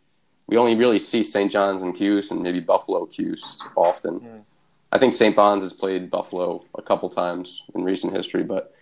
we 0.47 0.57
only 0.57 0.75
really 0.75 0.99
see 0.99 1.23
St. 1.23 1.51
John's 1.51 1.81
and 1.81 1.95
Cuse 1.95 2.31
and 2.31 2.41
maybe 2.41 2.59
Buffalo 2.59 3.05
Cuse 3.05 3.59
often. 3.77 4.19
Mm. 4.19 4.41
I 4.91 4.97
think 4.97 5.13
St. 5.13 5.33
Bon's 5.35 5.63
has 5.63 5.71
played 5.71 6.09
Buffalo 6.09 6.65
a 6.77 6.81
couple 6.81 7.09
times 7.09 7.63
in 7.73 7.83
recent 7.83 8.13
history, 8.13 8.43
but 8.43 8.75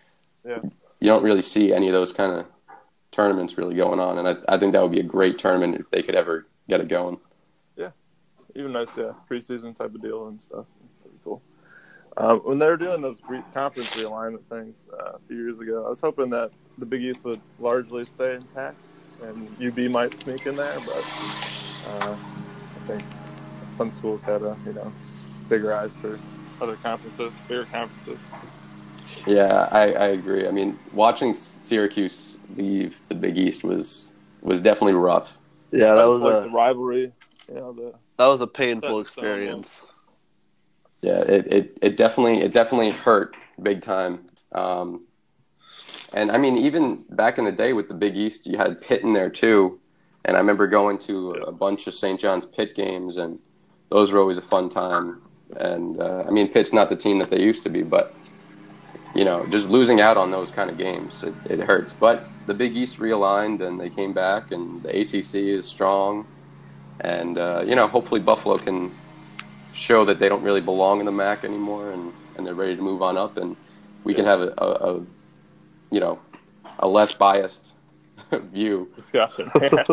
Yeah. 0.44 0.62
you 1.00 1.08
don't 1.08 1.22
really 1.24 1.44
see 1.44 1.72
any 1.72 1.88
of 1.88 1.94
those 1.94 2.12
kind 2.12 2.32
of 2.32 2.48
tournaments 3.12 3.58
really 3.58 3.76
going 3.76 4.00
on, 4.00 4.18
and 4.18 4.28
I, 4.28 4.56
I 4.56 4.58
think 4.58 4.74
that 4.74 4.82
would 4.82 4.92
be 4.92 5.00
a 5.00 5.04
great 5.04 5.38
tournament 5.38 5.76
if 5.80 5.90
they 5.92 6.02
could 6.02 6.16
ever 6.16 6.48
get 6.68 6.82
it 6.82 6.88
going. 6.88 7.20
Yeah, 7.76 7.92
even 8.56 8.72
nice, 8.72 8.98
yeah, 8.98 9.14
preseason 9.30 9.76
type 9.76 9.94
of 9.94 10.02
deal 10.02 10.28
and 10.28 10.42
stuff. 10.42 10.74
That'd 12.20 12.38
be 12.38 12.42
cool. 12.42 12.42
Um, 12.42 12.50
when 12.50 12.60
they 12.60 12.68
were 12.68 12.78
doing 12.78 13.02
those 13.02 13.22
re- 13.28 13.44
conference 13.54 13.90
realignment 13.92 14.46
things 14.46 14.90
uh, 14.94 15.14
a 15.14 15.20
few 15.20 15.38
years 15.38 15.60
ago, 15.60 15.86
I 15.86 15.90
was 15.90 16.02
hoping 16.02 16.30
that 16.32 16.52
the 16.78 16.86
Big 16.86 17.02
East 17.02 17.26
would 17.26 17.42
largely 17.60 18.06
stay 18.06 18.36
intact 18.36 18.90
and 19.22 19.50
UB 19.62 19.92
might 19.92 20.14
sneak 20.14 20.46
in 20.46 20.56
there, 20.56 20.80
but 20.86 21.04
uh, 21.88 22.16
I 22.16 22.88
think 22.88 23.04
some 23.70 23.92
schools 23.92 24.24
had 24.24 24.42
a 24.42 24.58
you 24.66 24.74
know 24.74 24.94
bigger 25.50 25.74
eyes 25.74 25.96
for 25.96 26.20
other 26.62 26.76
conferences, 26.78 27.34
bigger 27.48 27.66
conferences. 27.66 28.20
Yeah, 29.26 29.68
I, 29.72 29.92
I 29.92 30.06
agree. 30.08 30.48
I 30.48 30.52
mean, 30.52 30.78
watching 30.94 31.34
Syracuse 31.34 32.38
leave 32.56 33.02
the 33.10 33.16
Big 33.16 33.38
East 33.38 33.64
was 33.64 34.14
was 34.42 34.62
definitely 34.62 34.94
rough. 34.94 35.38
Yeah, 35.72 35.96
that 35.96 36.06
was 36.06 36.24
like 36.24 36.46
a 36.46 36.48
the 36.48 36.50
rivalry. 36.50 37.12
You 37.48 37.56
know, 37.56 37.74
the 37.74 37.94
that 38.18 38.28
was 38.28 38.42
a 38.42 38.48
painful 38.48 38.98
That's 38.98 39.14
so 39.14 39.22
experience. 39.22 39.84
Yeah, 41.02 41.20
it, 41.20 41.48
it, 41.52 41.78
it 41.82 41.98
definitely 41.98 42.42
it 42.42 42.54
definitely 42.54 42.92
hurt 42.92 43.36
big 43.62 43.82
time. 43.82 44.30
Um, 44.52 45.06
and 46.12 46.32
I 46.32 46.38
mean, 46.38 46.58
even 46.58 47.04
back 47.10 47.38
in 47.38 47.46
the 47.46 47.52
day 47.52 47.74
with 47.74 47.88
the 47.88 47.94
Big 47.94 48.18
East, 48.18 48.48
you 48.48 48.58
had 48.58 48.82
Pitt 48.82 49.04
in 49.04 49.14
there 49.14 49.30
too. 49.30 49.80
And 50.26 50.36
I 50.36 50.40
remember 50.40 50.68
going 50.68 50.98
to 51.00 51.32
a 51.32 51.52
bunch 51.52 51.88
of 51.88 51.94
St. 51.94 52.20
John's 52.20 52.46
Pitt 52.46 52.76
games, 52.76 53.18
and 53.18 53.40
those 53.90 54.12
were 54.12 54.20
always 54.20 54.38
a 54.38 54.42
fun 54.42 54.70
time. 54.70 55.22
And 55.56 56.00
uh, 56.02 56.26
I 56.28 56.32
mean, 56.32 56.50
Pitt's 56.50 56.74
not 56.74 56.90
the 56.90 56.96
team 56.96 57.20
that 57.20 57.30
they 57.30 57.42
used 57.42 57.64
to 57.64 57.70
be, 57.70 57.84
but 57.84 58.14
you 59.16 59.26
know, 59.26 59.46
just 59.48 59.70
losing 59.70 60.02
out 60.02 60.18
on 60.18 60.30
those 60.30 60.52
kind 60.52 60.70
of 60.70 60.78
games, 60.78 61.24
it, 61.24 61.34
it 61.46 61.60
hurts. 61.60 61.94
But 61.94 62.28
the 62.46 62.54
Big 62.54 62.76
East 62.76 63.00
realigned, 63.00 63.62
and 63.62 63.80
they 63.80 63.90
came 63.90 64.14
back, 64.14 64.52
and 64.52 64.84
the 64.84 64.90
ACC 64.90 65.36
is 65.36 65.66
strong. 65.66 66.28
And 67.00 67.38
uh, 67.38 67.64
you 67.66 67.76
know, 67.76 67.88
hopefully 67.88 68.20
Buffalo 68.20 68.58
can 68.58 68.92
show 69.80 70.06
that 70.06 70.20
they 70.20 70.30
don't 70.30 70.44
really 70.44 70.62
belong 70.62 71.00
in 71.00 71.06
the 71.06 71.12
MAC 71.12 71.44
anymore, 71.46 71.92
and, 71.92 72.14
and 72.36 72.46
they're 72.46 72.56
ready 72.56 72.76
to 72.76 72.82
move 72.82 73.02
on 73.02 73.18
up, 73.18 73.38
and 73.38 73.58
we 74.04 74.14
can 74.14 74.26
have 74.26 74.42
a, 74.42 74.54
a, 74.58 74.68
a 74.68 75.08
you 75.92 76.00
know 76.00 76.22
a 76.80 76.88
less 76.88 77.14
biased 77.14 77.76
view. 78.34 78.92
discussion. 78.98 79.52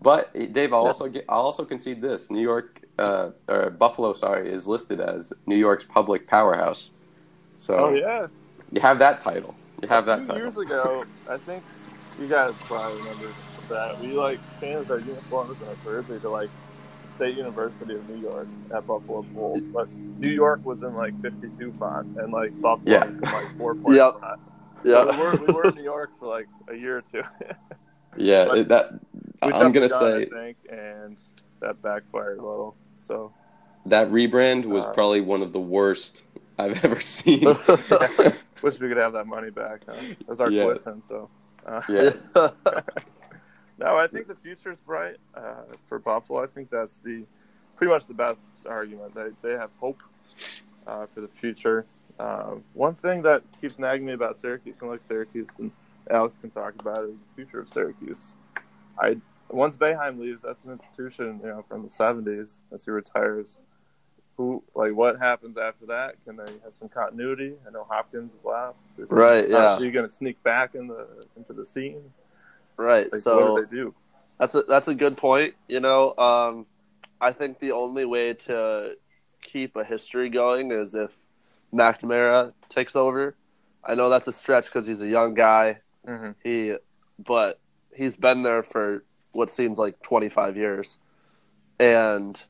But 0.00 0.32
Dave, 0.52 0.72
I'll 0.72 0.86
also 0.86 1.08
get, 1.08 1.24
I'll 1.28 1.42
also 1.42 1.64
concede 1.64 2.02
this: 2.02 2.30
New 2.30 2.40
York 2.40 2.80
uh, 2.98 3.30
or 3.48 3.70
Buffalo, 3.70 4.14
sorry, 4.14 4.50
is 4.50 4.66
listed 4.66 5.00
as 5.00 5.32
New 5.46 5.56
York's 5.56 5.84
public 5.84 6.26
powerhouse. 6.26 6.90
So 7.56 7.76
oh 7.76 7.94
yeah, 7.94 8.26
you 8.70 8.80
have 8.80 8.98
that 9.00 9.20
title. 9.20 9.58
You 9.82 9.88
have 9.88 10.06
a 10.06 10.06
that 10.06 10.26
few 10.26 10.34
years 10.34 10.56
ago, 10.56 11.06
I 11.28 11.38
think 11.38 11.66
you 12.18 12.28
guys 12.28 12.54
probably 12.66 12.98
remember 12.98 13.36
that 13.68 13.98
we 14.00 14.14
like 14.14 14.42
changed 14.60 14.90
our 14.90 15.00
uniforms 15.00 15.60
and 15.60 15.68
our 15.70 15.76
jersey 15.76 16.20
to 16.20 16.30
like 16.30 16.50
State 17.12 17.36
University 17.36 17.94
of 17.94 18.08
New 18.08 18.20
York 18.20 18.48
at 18.74 18.86
Buffalo 18.86 19.26
Bulls, 19.34 19.64
but 19.72 19.88
New 20.18 20.30
York 20.30 20.64
was 20.64 20.82
in 20.82 20.94
like 20.94 21.16
52 21.20 21.72
font 21.72 22.06
and 22.16 22.32
like 22.32 22.52
Buffalo 22.60 22.92
Yeah. 22.92 23.04
was 23.06 23.20
in 23.20 23.30
like 23.30 23.44
four 23.56 23.74
point 23.84 23.96
Yep. 23.96 24.14
font. 24.20 24.40
So 24.84 24.90
we, 24.90 24.90
Yeah, 24.90 25.18
were, 25.18 25.36
we 25.36 25.48
were 25.48 25.68
in 25.68 25.74
New 25.74 25.82
York 25.82 26.10
for 26.18 26.28
like 26.28 26.48
a 26.68 26.74
year 26.74 26.98
or 26.98 27.02
two. 27.02 27.22
Yeah, 28.16 28.44
But 28.44 28.68
that 28.68 28.90
I'm 29.42 29.72
gonna 29.72 29.88
say 29.88 30.16
I 30.16 30.24
think, 30.26 30.58
and 30.70 31.16
that 31.60 31.80
backfired 31.82 32.38
a 32.38 32.46
little. 32.46 32.76
So 32.98 33.32
that 33.86 34.10
rebrand 34.10 34.66
was 34.66 34.84
Uh, 34.84 34.92
probably 34.92 35.20
one 35.22 35.42
of 35.42 35.52
the 35.52 35.60
worst 35.60 36.24
I've 36.58 36.84
ever 36.84 37.00
seen. 37.00 37.44
wish 38.62 38.78
we 38.78 38.88
could 38.88 38.96
have 38.98 39.14
that 39.14 39.26
money 39.26 39.50
back. 39.50 39.82
Huh? 39.88 39.94
That's 40.26 40.40
our 40.40 40.50
Yeah. 40.50 40.64
tuition. 40.64 41.00
So. 41.02 41.30
Uh, 41.66 41.80
yeah. 41.88 42.10
No, 43.78 43.96
I 43.96 44.06
think 44.06 44.28
the 44.28 44.34
future 44.34 44.72
is 44.72 44.78
bright 44.86 45.16
uh, 45.34 45.62
for 45.88 45.98
Buffalo. 45.98 46.42
I 46.42 46.46
think 46.46 46.70
that's 46.70 47.00
the 47.00 47.24
pretty 47.76 47.92
much 47.92 48.06
the 48.06 48.14
best 48.14 48.52
argument. 48.66 49.14
They 49.14 49.28
they 49.42 49.52
have 49.54 49.70
hope 49.80 50.02
uh, 50.86 51.06
for 51.12 51.20
the 51.20 51.28
future. 51.28 51.84
Uh, 52.18 52.56
one 52.74 52.94
thing 52.94 53.22
that 53.22 53.42
keeps 53.60 53.78
nagging 53.78 54.06
me 54.06 54.12
about 54.12 54.38
Syracuse, 54.38 54.76
and 54.80 54.90
like 54.90 55.02
Syracuse 55.02 55.48
and 55.58 55.70
Alex 56.10 56.36
can 56.40 56.50
talk 56.50 56.74
about, 56.80 57.04
is 57.04 57.18
the 57.20 57.34
future 57.34 57.58
of 57.58 57.68
Syracuse. 57.68 58.32
I 58.98 59.16
once 59.48 59.76
Boeheim 59.76 60.18
leaves, 60.18 60.42
that's 60.42 60.64
an 60.64 60.70
institution, 60.70 61.40
you 61.42 61.48
know, 61.48 61.62
from 61.62 61.82
the 61.82 61.88
'70s 61.88 62.62
as 62.72 62.84
he 62.84 62.90
retires. 62.90 63.60
Who 64.36 64.54
like 64.74 64.92
what 64.94 65.18
happens 65.18 65.58
after 65.58 65.86
that? 65.86 66.14
Can 66.24 66.36
they 66.36 66.52
have 66.64 66.74
some 66.74 66.88
continuity? 66.88 67.54
I 67.66 67.70
know 67.70 67.86
Hopkins 67.88 68.34
is 68.34 68.44
left. 68.44 68.78
Is 68.98 69.10
he- 69.10 69.16
Right, 69.16 69.48
yeah. 69.48 69.74
Are 69.76 69.82
you 69.82 69.90
going 69.90 70.06
to 70.06 70.12
sneak 70.12 70.42
back 70.42 70.74
in 70.74 70.86
the 70.86 71.06
into 71.36 71.52
the 71.52 71.64
scene? 71.64 72.02
Right. 72.76 73.12
Like, 73.12 73.20
so 73.20 73.54
what 73.54 73.70
do 73.70 73.76
they 73.76 73.82
do? 73.82 73.94
That's 74.38 74.54
a 74.54 74.62
that's 74.62 74.88
a 74.88 74.94
good 74.94 75.16
point. 75.16 75.54
You 75.68 75.80
know, 75.80 76.16
um, 76.16 76.66
I 77.20 77.32
think 77.32 77.58
the 77.58 77.72
only 77.72 78.04
way 78.04 78.34
to 78.34 78.96
keep 79.40 79.76
a 79.76 79.84
history 79.84 80.28
going 80.28 80.72
is 80.72 80.94
if 80.94 81.26
McNamara 81.72 82.52
takes 82.68 82.96
over. 82.96 83.34
I 83.84 83.94
know 83.94 84.08
that's 84.08 84.28
a 84.28 84.32
stretch 84.32 84.66
because 84.66 84.86
he's 84.86 85.02
a 85.02 85.08
young 85.08 85.34
guy. 85.34 85.80
Mm-hmm. 86.06 86.30
He, 86.44 86.76
but 87.18 87.58
he's 87.96 88.16
been 88.16 88.42
there 88.42 88.62
for 88.62 89.04
what 89.32 89.50
seems 89.50 89.78
like 89.78 90.00
25 90.02 90.56
years, 90.56 90.98
and 91.80 92.40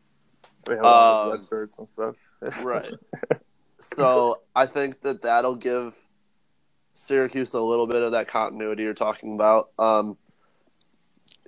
We 0.66 0.74
have 0.74 0.84
all 0.84 1.22
Um, 1.22 1.30
those 1.30 1.38
red 1.40 1.48
shirts 1.48 1.78
and 1.78 1.88
stuff. 1.88 2.16
right. 2.64 2.92
so 3.78 4.40
I 4.54 4.66
think 4.66 5.00
that 5.02 5.22
that'll 5.22 5.56
give 5.56 5.96
Syracuse 6.94 7.52
a 7.54 7.60
little 7.60 7.86
bit 7.86 8.02
of 8.02 8.12
that 8.12 8.28
continuity 8.28 8.82
you're 8.82 8.94
talking 8.94 9.34
about. 9.34 9.70
Um, 9.78 10.16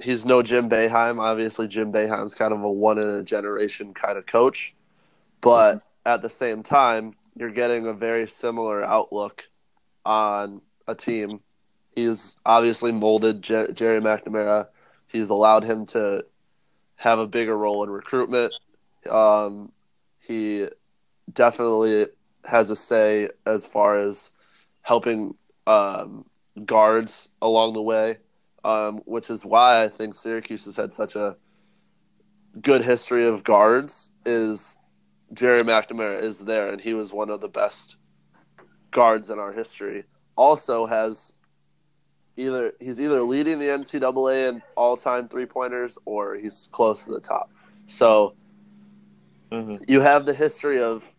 he's 0.01 0.25
no 0.25 0.43
Jim 0.43 0.69
Boeheim. 0.69 1.21
Obviously, 1.21 1.69
Jim 1.69 1.93
Boeheim's 1.93 2.35
kind 2.35 2.53
of 2.53 2.63
a 2.63 2.71
one 2.71 2.99
in 2.99 3.07
a 3.07 3.23
generation 3.23 3.95
kind 3.95 4.19
of 4.19 4.27
coach, 4.27 4.75
but 5.41 5.83
at 6.07 6.23
the 6.23 6.31
same 6.31 6.63
time, 6.63 7.15
you're 7.37 7.51
getting 7.51 7.87
a 7.87 7.93
very 7.93 8.29
similar 8.29 8.85
outlook 8.85 9.45
on 10.05 10.61
a 10.87 10.95
team. 10.95 11.41
He's 11.91 12.37
obviously 12.45 12.93
molded 12.93 13.43
Jer- 13.43 13.73
Gerry 13.73 14.01
McNamara. 14.01 14.69
He's 15.07 15.31
allowed 15.31 15.65
him 15.65 15.87
to 15.87 16.25
have 16.97 17.19
a 17.19 17.27
bigger 17.27 17.57
role 17.57 17.85
in 17.85 17.91
recruitment. 17.91 18.55
Um, 19.09 19.73
he 20.19 20.69
definitely 21.33 22.07
has 22.45 22.71
a 22.71 22.77
say 22.77 23.29
as 23.47 23.67
far 23.67 23.99
as 23.99 24.31
helping 24.85 25.35
um, 25.67 26.25
guards 26.65 27.31
along 27.43 27.73
the 27.73 27.83
way, 27.83 28.19
um, 28.63 28.99
which 29.07 29.31
is 29.31 29.45
why 29.45 29.83
I 29.83 29.89
think 29.89 30.15
Syracuse 30.15 30.67
has 30.67 30.77
had 30.77 30.93
such 30.93 31.17
a 31.17 31.37
good 32.61 32.85
history 32.85 33.27
of 33.27 33.43
guards. 33.43 34.13
Is 34.25 34.79
Gerry 35.33 35.65
McNamara 35.65 36.23
is 36.23 36.39
there, 36.39 36.71
and 36.71 36.81
he 36.81 36.95
was 36.95 37.13
one 37.13 37.31
of 37.31 37.41
the 37.41 37.49
best 37.49 37.97
guards 38.93 39.31
in 39.31 39.39
our 39.39 39.53
history. 39.53 40.05
Also 40.37 40.87
has 40.87 41.33
either 42.37 42.73
he's 42.79 43.01
either 43.01 43.23
leading 43.23 43.59
the 43.59 43.67
NCAA 43.67 44.49
in 44.49 44.63
all 44.77 44.97
time 44.97 45.29
three 45.29 45.47
pointers 45.47 45.99
or 46.05 46.37
he's 46.37 46.69
close 46.73 47.05
to 47.05 47.11
the 47.11 47.21
top. 47.21 47.51
So 47.87 48.35
Mhm. 49.51 49.89
you 49.89 50.01
have 50.01 50.27
the 50.27 50.35
history 50.35 50.81
of 50.81 51.13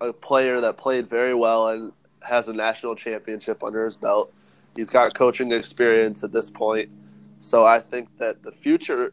a 0.00 0.12
player 0.12 0.60
that 0.60 0.76
played 0.76 1.08
very 1.08 1.34
well 1.34 1.68
and 1.68 1.92
has 2.22 2.48
a 2.48 2.52
national 2.52 2.94
championship 2.94 3.62
under 3.62 3.84
his 3.84 3.96
belt. 3.96 4.32
He's 4.76 4.90
got 4.90 5.14
coaching 5.14 5.52
experience 5.52 6.22
at 6.22 6.32
this 6.32 6.50
point. 6.50 6.90
So 7.38 7.64
I 7.64 7.80
think 7.80 8.08
that 8.18 8.42
the 8.42 8.52
future, 8.52 9.12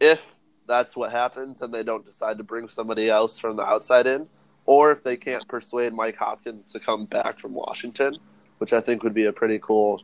if 0.00 0.34
that's 0.66 0.96
what 0.96 1.10
happens 1.10 1.62
and 1.62 1.72
they 1.72 1.82
don't 1.82 2.04
decide 2.04 2.38
to 2.38 2.44
bring 2.44 2.68
somebody 2.68 3.10
else 3.10 3.38
from 3.38 3.56
the 3.56 3.64
outside 3.64 4.06
in, 4.06 4.28
or 4.66 4.92
if 4.92 5.02
they 5.02 5.16
can't 5.16 5.46
persuade 5.48 5.92
Mike 5.94 6.16
Hopkins 6.16 6.72
to 6.72 6.80
come 6.80 7.06
back 7.06 7.40
from 7.40 7.54
Washington, 7.54 8.16
which 8.58 8.72
I 8.72 8.80
think 8.80 9.02
would 9.02 9.14
be 9.14 9.24
a 9.24 9.32
pretty 9.32 9.58
cool 9.58 10.02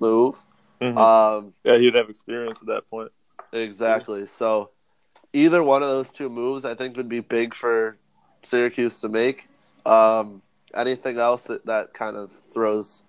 move. 0.00 0.36
Mhm. 0.80 0.96
Um, 0.96 1.52
yeah, 1.64 1.76
he'd 1.76 1.94
have 1.94 2.08
experience 2.08 2.58
at 2.60 2.66
that 2.68 2.88
point. 2.88 3.10
Exactly. 3.52 4.26
So 4.26 4.70
either 5.32 5.62
one 5.62 5.82
of 5.82 5.88
those 5.88 6.12
two 6.12 6.28
moves, 6.28 6.64
I 6.64 6.74
think, 6.74 6.96
would 6.96 7.08
be 7.08 7.20
big 7.20 7.54
for 7.54 7.96
Syracuse 8.42 9.00
to 9.00 9.08
make. 9.08 9.48
Um, 9.84 10.42
anything 10.74 11.18
else 11.18 11.44
that, 11.44 11.64
that 11.66 11.94
kind 11.94 12.16
of 12.16 12.30
throws 12.30 13.04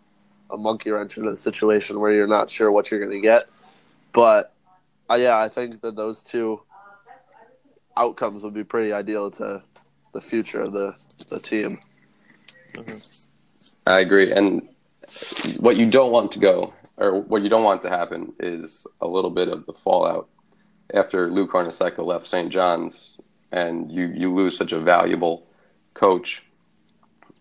a 0.52 0.58
monkey 0.58 0.92
wrench 0.92 1.18
into 1.18 1.30
the 1.30 1.38
situation 1.38 2.00
where 2.00 2.12
you're 2.12 2.28
not 2.28 2.50
sure 2.50 2.72
what 2.72 2.90
you're 2.90 3.00
going 3.00 3.12
to 3.12 3.20
get. 3.20 3.48
But 4.14 4.54
uh, 5.10 5.16
yeah, 5.16 5.38
I 5.38 5.50
think 5.50 5.82
that 5.82 5.96
those 5.96 6.24
two 6.24 6.62
outcomes 7.98 8.44
would 8.44 8.54
be 8.54 8.64
pretty 8.64 8.94
ideal 8.94 9.30
to 9.32 9.62
the 10.14 10.22
future 10.22 10.62
of 10.62 10.74
the, 10.74 10.96
the 11.30 11.40
team. 11.40 11.80
I 13.86 14.00
agree. 14.00 14.32
And 14.32 14.68
what 15.58 15.78
you 15.78 15.90
don't 15.90 16.12
want 16.12 16.32
to 16.34 16.40
go, 16.40 16.74
or 16.98 17.20
what 17.22 17.42
you 17.42 17.50
don't 17.50 17.64
want 17.64 17.82
to 17.84 17.90
happen, 17.90 18.34
is 18.40 18.88
a 19.02 19.08
little 19.08 19.30
bit 19.30 19.50
of 19.50 19.66
the 19.66 19.74
fallout 19.74 20.30
after 20.94 21.30
Lou 21.30 21.48
Carnesecca 21.48 22.04
left 22.04 22.28
St. 22.28 22.50
John's, 22.50 23.18
and 23.52 23.92
you 23.92 24.08
you 24.08 24.34
lose 24.34 24.58
such 24.58 24.72
a 24.72 24.80
valuable 24.80 25.46
coach, 25.94 26.44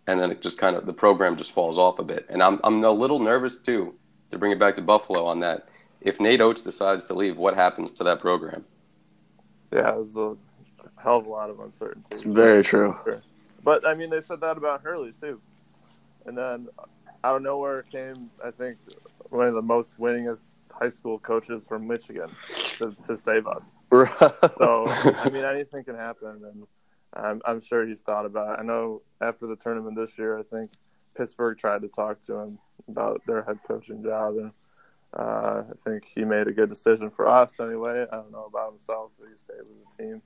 and 0.09 0.19
then 0.19 0.31
it 0.31 0.41
just 0.41 0.57
kind 0.57 0.75
of 0.75 0.87
the 0.87 0.93
program 0.93 1.37
just 1.37 1.53
falls 1.53 1.77
off 1.77 1.99
a 1.99 2.03
bit. 2.03 2.27
And 2.31 2.43
I'm 2.43 2.59
I'm 2.65 2.83
a 2.83 2.91
little 2.91 3.21
nervous 3.21 3.57
too 3.57 3.95
to 4.31 4.39
bring 4.39 4.51
it 4.51 4.59
back 4.59 4.75
to 4.77 4.83
Buffalo 4.83 5.25
on 5.27 5.41
that. 5.41 5.69
If 6.01 6.19
Nate 6.19 6.41
Oats 6.41 6.63
decides 6.63 7.05
to 7.07 7.15
leave, 7.15 7.37
what 7.37 7.55
happens 7.55 7.93
to 7.93 8.05
that 8.05 8.19
program? 8.19 8.65
Yeah, 9.71 9.93
there's 9.93 10.17
a 10.17 10.35
hell 10.97 11.19
of 11.19 11.27
a 11.27 11.29
lot 11.29 11.51
of 11.51 11.61
uncertainty. 11.61 12.09
It's 12.11 12.23
very 12.23 12.65
true. 12.65 12.97
But 13.63 13.87
I 13.87 13.95
mean, 13.95 14.09
they 14.09 14.23
said 14.23 14.41
that 14.41 14.57
about 14.57 14.83
Hurley 14.83 15.13
too. 15.21 15.41
And 16.25 16.37
then 16.37 16.69
out 17.23 17.37
of 17.37 17.43
nowhere 17.43 17.83
came, 17.83 18.31
I 18.43 18.51
think, 18.51 18.79
one 19.29 19.47
of 19.47 19.55
the 19.55 19.63
most 19.63 20.01
winningest 20.01 20.55
high 20.71 20.89
school 20.89 21.19
coaches 21.19 21.67
from 21.67 21.87
Michigan 21.87 22.31
to, 22.79 22.97
to 23.07 23.17
save 23.17 23.47
us. 23.47 23.77
So 24.57 24.85
I 24.87 25.29
mean, 25.31 25.45
anything 25.45 25.85
can 25.85 25.97
happen, 25.97 26.41
and 26.45 26.67
I'm, 27.15 27.41
I'm 27.47 27.61
sure 27.61 27.87
he's 27.87 28.03
thought 28.03 28.27
about 28.27 28.59
it. 28.59 28.61
I 28.61 28.65
know 28.65 29.03
after 29.21 29.47
the 29.47 29.57
tournament 29.57 29.97
this 29.97 30.19
year, 30.19 30.39
I 30.39 30.43
think 30.43 30.71
Pittsburgh 31.17 31.57
tried 31.57 31.83
to 31.83 31.89
talk 31.89 32.21
to 32.23 32.35
him 32.35 32.59
about 32.89 33.23
their 33.27 33.43
head 33.43 33.59
coaching 33.67 34.03
job, 34.03 34.37
and 34.37 34.53
uh, 35.15 35.63
I 35.71 35.77
think 35.77 36.05
he 36.05 36.25
made 36.25 36.47
a 36.47 36.53
good 36.53 36.69
decision 36.69 37.11
for 37.11 37.29
us 37.29 37.59
anyway. 37.61 38.07
I 38.13 38.17
don't 38.17 38.33
know 38.33 38.45
about 38.45 38.71
himself, 38.71 39.11
but 39.19 39.29
he 39.29 39.35
stayed 39.35 39.57
with 39.59 39.97
the 39.97 40.03
team 40.03 40.23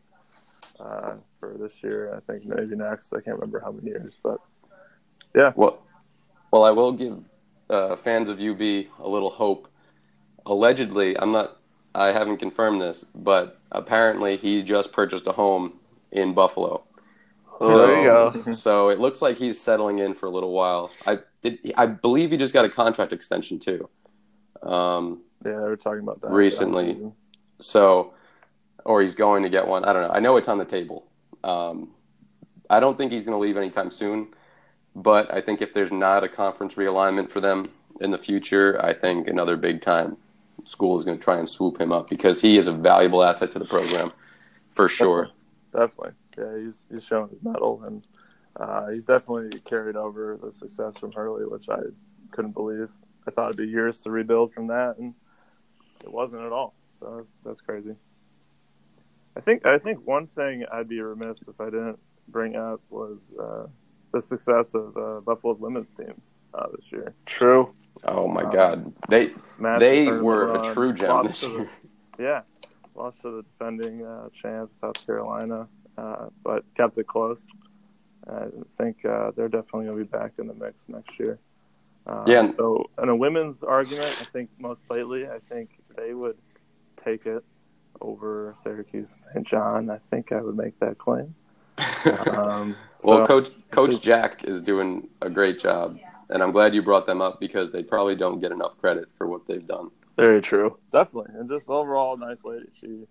uh, 0.81 1.15
for 1.39 1.57
this 1.59 1.83
year. 1.83 2.15
I 2.15 2.21
think 2.21 2.45
maybe 2.45 2.77
next. 2.77 3.13
I 3.13 3.21
can't 3.21 3.37
remember 3.37 3.61
how 3.61 3.73
many 3.73 3.89
years, 3.89 4.19
but 4.23 4.39
yeah. 5.35 5.53
Well, 5.55 5.83
well, 6.53 6.65
I 6.65 6.71
will 6.71 6.93
give 6.93 7.23
uh, 7.71 7.97
fans 7.97 8.29
of 8.29 8.41
UB 8.41 8.61
a 8.61 9.09
little 9.09 9.31
hope. 9.31 9.69
Allegedly, 10.45 11.17
I'm 11.19 11.33
not. 11.33 11.59
I 11.95 12.09
haven't 12.09 12.39
confirmed 12.39 12.81
this, 12.81 13.05
but 13.15 13.61
apparently 13.71 14.37
he 14.37 14.63
just 14.63 14.93
purchased 14.93 15.27
a 15.27 15.33
home 15.33 15.75
in 16.13 16.35
Buffalo. 16.35 16.85
Oh, 17.61 17.79
there 17.87 17.99
you 17.99 18.05
go. 18.45 18.53
So 18.53 18.89
it 18.89 18.99
looks 18.99 19.23
like 19.23 19.37
he's 19.37 19.61
settling 19.61 19.99
in 19.99 20.15
for 20.15 20.27
a 20.27 20.31
little 20.31 20.53
while. 20.53 20.91
I 21.07 21.19
did. 21.43 21.59
I 21.77 21.87
believe 21.87 22.31
he 22.31 22.37
just 22.37 22.53
got 22.55 22.65
a 22.65 22.69
contract 22.69 23.13
extension 23.13 23.59
too. 23.59 23.89
Um, 24.63 25.23
Yeah, 25.45 25.53
they 25.53 25.59
were 25.59 25.77
talking 25.77 26.01
about 26.03 26.21
that 26.23 26.31
Recently. 26.31 26.91
season. 26.95 27.13
so, 27.61 28.15
or 28.85 29.01
he's 29.03 29.15
going 29.15 29.43
to 29.45 29.49
get 29.49 29.67
one. 29.67 29.85
I 29.85 29.93
don't 29.93 30.03
know. 30.03 30.11
I 30.15 30.21
know 30.21 30.37
it's 30.37 30.49
on 30.49 30.59
the 30.59 30.65
table. 30.65 31.07
Um, 31.45 31.91
I 32.71 32.81
don't 32.81 32.97
think 32.97 33.13
he's 33.13 33.25
going 33.27 33.37
to 33.37 33.43
leave 33.43 33.57
anytime 33.57 33.91
soon. 33.91 34.29
But 34.95 35.33
I 35.33 35.41
think 35.41 35.63
if 35.63 35.73
there's 35.73 35.91
not 35.93 36.23
a 36.23 36.29
conference 36.29 36.75
realignment 36.75 37.31
for 37.31 37.41
them 37.41 37.71
in 38.01 38.11
the 38.11 38.19
future, 38.19 38.79
I 38.85 38.93
think 38.93 39.27
another 39.29 39.57
big 39.57 39.81
time 39.83 40.17
school 40.65 40.97
is 40.97 41.05
going 41.05 41.17
to 41.19 41.23
try 41.25 41.39
and 41.39 41.49
swoop 41.49 41.81
him 41.81 41.93
up 41.93 42.09
because 42.11 42.41
he 42.41 42.57
is 42.59 42.67
a 42.67 42.73
valuable 42.73 43.23
asset 43.25 43.51
to 43.53 43.59
the 43.59 43.65
program 43.65 44.13
for 44.71 44.89
sure. 44.89 45.31
Definitely. 45.73 46.13
Yeah, 46.39 46.59
he's 46.59 46.87
he's 46.91 47.05
shown 47.05 47.29
his 47.29 47.43
mettle, 47.43 47.83
and 47.87 48.07
uh, 48.57 48.89
he's 48.89 49.07
definitely 49.07 49.59
carried 49.61 49.97
over 49.97 50.39
the 50.43 50.53
success 50.53 50.99
from 50.99 51.13
Hurley, 51.13 51.45
which 51.47 51.69
I 51.69 51.79
couldn't 52.31 52.53
believe. 52.53 52.91
I 53.27 53.31
thought 53.31 53.47
it'd 53.51 53.57
be 53.57 53.67
years 53.69 54.01
to 54.03 54.11
rebuild 54.11 54.53
from 54.53 54.67
that, 54.69 54.97
and 54.99 55.15
it 56.05 56.13
wasn't 56.13 56.43
at 56.43 56.53
all. 56.53 56.75
So 56.99 57.15
that's 57.17 57.37
that's 57.45 57.61
crazy. 57.61 57.95
I 59.37 59.41
think 59.41 59.65
I 59.65 59.79
think 59.79 60.07
one 60.07 60.27
thing 60.27 60.65
I'd 60.71 60.89
be 60.89 61.01
remiss 61.01 61.39
if 61.49 61.59
I 61.61 61.67
didn't 61.67 61.99
bring 62.29 62.55
up 62.57 62.81
was 62.91 63.19
uh, 63.41 63.67
the 64.13 64.21
success 64.21 64.75
of 64.75 64.97
uh, 64.97 65.21
Buffalo's 65.25 65.59
women's 65.59 65.91
team 65.93 66.21
uh, 66.53 66.67
this 66.77 66.93
year. 66.93 67.15
True. 67.25 67.75
Oh 68.05 68.29
my 68.29 68.43
Um, 68.43 68.51
God, 68.51 68.93
they 69.09 69.31
Massive 69.59 69.81
they 69.81 70.05
tournament 70.05 70.25
were 70.25 70.51
a 70.51 70.59
run, 70.59 70.75
true 70.75 70.93
gem 70.93 71.27
this 71.27 71.41
to 71.41 71.47
the- 71.49 71.53
year. 71.55 71.71
Yeah, 72.19 72.41
lost 72.95 73.23
to 73.23 73.31
the 73.37 73.43
defending 73.43 74.05
uh, 74.05 74.29
champ, 74.35 74.71
South 74.75 75.05
Carolina, 75.07 75.67
uh, 75.99 76.27
but 76.45 76.65
kept 76.77 76.99
it 76.99 77.07
close. 77.07 77.47
I 78.29 78.47
think 78.79 79.05
uh, 79.05 79.33
they're 79.37 79.49
definitely 79.49 79.87
going 79.87 79.99
to 79.99 80.05
be 80.05 80.09
back 80.09 80.33
in 80.39 80.47
the 80.47 80.55
mix 80.55 80.89
next 80.89 81.19
year. 81.19 81.39
Uh, 82.07 82.25
Yeah. 82.27 82.53
So, 82.57 82.89
in 83.03 83.09
a 83.09 83.17
women's 83.17 83.63
argument, 83.63 84.17
I 84.21 84.25
think 84.33 84.51
most 84.59 84.83
lately, 84.91 85.27
I 85.27 85.39
think 85.49 85.71
they 85.97 86.15
would 86.15 86.37
take 87.03 87.27
it 87.27 87.45
over 88.01 88.55
Syracuse 88.63 89.27
St. 89.33 89.47
John. 89.47 89.91
I 89.91 89.99
think 90.11 90.33
I 90.33 90.41
would 90.41 90.57
make 90.57 90.79
that 90.81 90.99
claim. 90.99 91.35
Um, 92.05 92.77
well, 93.05 93.19
so- 93.19 93.27
Coach 93.27 93.51
Coach. 93.71 94.01
Jack 94.01 94.45
is 94.45 94.61
doing 94.63 95.09
a 95.21 95.31
great 95.31 95.59
job, 95.59 95.99
and 96.31 96.43
I'm 96.43 96.51
glad 96.53 96.75
you 96.75 96.83
brought 96.83 97.07
them 97.07 97.21
up 97.23 97.39
because 97.41 97.71
they 97.71 97.83
probably 97.83 98.15
don't 98.17 98.41
get 98.41 98.51
enough 98.53 98.77
credit 98.79 99.09
for 99.17 99.27
what 99.29 99.47
they've 99.47 99.67
done. 99.67 99.91
Very 100.23 100.41
true. 100.41 100.79
Definitely, 100.93 101.35
and 101.39 101.49
just 101.49 101.69
overall, 101.69 102.17
nice 102.17 102.45
lady. 102.45 102.67
She 102.75 103.05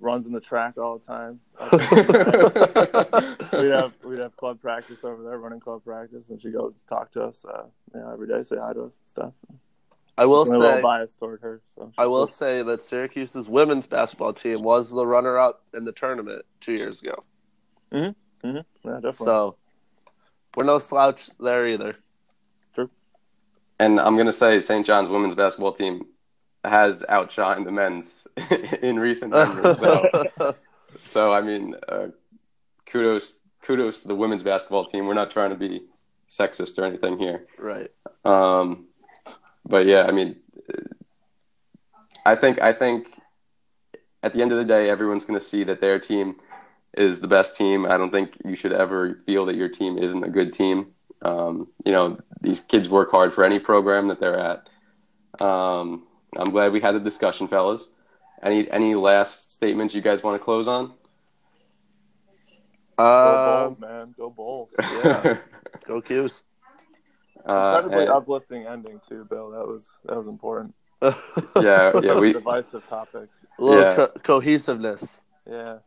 runs 0.00 0.26
in 0.26 0.32
the 0.32 0.40
track 0.40 0.76
all 0.76 0.98
the 0.98 1.06
time. 1.06 1.40
we'd 3.62 3.70
have 3.70 3.92
we'd 4.04 4.18
have 4.18 4.36
club 4.36 4.60
practice 4.60 5.04
over 5.04 5.22
there, 5.22 5.38
running 5.38 5.60
club 5.60 5.84
practice, 5.84 6.28
and 6.28 6.40
she'd 6.40 6.52
go 6.52 6.74
talk 6.88 7.12
to 7.12 7.22
us, 7.22 7.44
uh, 7.44 7.64
you 7.94 8.00
know, 8.00 8.12
every 8.12 8.26
day, 8.26 8.42
say 8.42 8.56
hi 8.60 8.72
to 8.72 8.82
us 8.82 8.98
and 8.98 9.08
stuff. 9.08 9.34
I 10.18 10.26
will 10.26 10.42
I'm 10.42 10.48
a 10.48 10.58
little 10.58 10.76
say. 10.76 10.82
biased 10.82 11.18
toward 11.18 11.40
her, 11.40 11.62
so 11.64 11.90
I 11.96 12.06
will 12.06 12.18
cool. 12.18 12.26
say 12.26 12.62
that 12.62 12.80
Syracuse's 12.80 13.48
women's 13.48 13.86
basketball 13.86 14.34
team 14.34 14.62
was 14.62 14.90
the 14.90 15.06
runner-up 15.06 15.64
in 15.72 15.84
the 15.84 15.92
tournament 15.92 16.44
two 16.60 16.74
years 16.74 17.00
ago. 17.00 17.24
Hmm. 17.90 18.08
Yeah, 18.44 18.62
definitely. 18.84 19.12
So 19.12 19.56
we're 20.54 20.64
no 20.64 20.78
slouch 20.78 21.30
there 21.40 21.66
either. 21.66 21.96
True. 22.74 22.90
And 23.78 23.98
I'm 23.98 24.16
going 24.16 24.26
to 24.26 24.32
say 24.32 24.60
St. 24.60 24.84
John's 24.84 25.08
women's 25.08 25.34
basketball 25.34 25.72
team 25.72 26.04
has 26.64 27.04
outshined 27.08 27.64
the 27.64 27.72
men's 27.72 28.26
in 28.82 28.98
recent 28.98 29.32
memory. 29.32 29.74
So, 29.74 30.54
so 31.04 31.32
I 31.32 31.40
mean, 31.40 31.74
uh, 31.88 32.08
kudos 32.86 33.38
kudos 33.62 34.02
to 34.02 34.08
the 34.08 34.14
women's 34.14 34.42
basketball 34.42 34.84
team. 34.84 35.06
We're 35.06 35.14
not 35.14 35.30
trying 35.30 35.50
to 35.50 35.56
be 35.56 35.82
sexist 36.28 36.78
or 36.78 36.84
anything 36.84 37.18
here. 37.18 37.46
right. 37.58 37.88
Um, 38.24 38.86
but 39.64 39.86
yeah, 39.86 40.06
I 40.08 40.12
mean, 40.12 40.36
I 42.24 42.34
think 42.34 42.60
I 42.60 42.72
think 42.72 43.08
at 44.22 44.32
the 44.32 44.42
end 44.42 44.52
of 44.52 44.58
the 44.58 44.64
day, 44.64 44.88
everyone's 44.88 45.24
going 45.24 45.38
to 45.38 45.44
see 45.44 45.64
that 45.64 45.80
their 45.80 45.98
team 45.98 46.36
is 46.96 47.20
the 47.20 47.28
best 47.28 47.56
team. 47.56 47.86
I 47.86 47.96
don't 47.96 48.10
think 48.10 48.34
you 48.44 48.54
should 48.54 48.72
ever 48.72 49.20
feel 49.26 49.46
that 49.46 49.56
your 49.56 49.68
team 49.68 49.98
isn't 49.98 50.22
a 50.22 50.28
good 50.28 50.52
team. 50.52 50.88
Um, 51.22 51.68
you 51.84 51.92
know, 51.92 52.18
these 52.40 52.60
kids 52.60 52.88
work 52.88 53.10
hard 53.10 53.32
for 53.32 53.44
any 53.44 53.58
program 53.58 54.08
that 54.08 54.20
they're 54.20 54.38
at. 54.38 54.68
Um, 55.40 56.04
I'm 56.36 56.50
glad 56.50 56.72
we 56.72 56.80
had 56.80 56.94
the 56.94 57.00
discussion, 57.00 57.48
fellas. 57.48 57.88
Any 58.42 58.70
any 58.70 58.94
last 58.94 59.52
statements 59.52 59.94
you 59.94 60.00
guys 60.00 60.22
want 60.22 60.40
to 60.40 60.44
close 60.44 60.66
on? 60.68 60.94
Go 62.98 63.04
Um, 63.04 63.74
Bulls, 63.74 63.80
man, 63.80 64.14
go 64.16 64.30
Bulls. 64.30 64.70
yeah. 65.04 65.36
Go 65.86 66.00
Qs. 66.00 66.44
Uh, 67.48 67.52
Incredibly 67.82 68.04
and- 68.04 68.12
uplifting 68.12 68.66
ending 68.66 69.00
too, 69.08 69.24
Bill. 69.28 69.50
That 69.50 69.66
was 69.66 69.88
that 70.04 70.16
was 70.16 70.28
important. 70.28 70.74
yeah, 71.02 71.12
yeah, 72.00 72.18
we 72.20 72.30
a 72.30 72.34
divisive 72.34 72.86
topic. 72.86 73.28
A 73.58 73.62
little 73.64 73.82
Yeah. 73.82 73.96
co- 73.96 74.12
cohesiveness. 74.22 75.24
Yeah, 75.50 75.78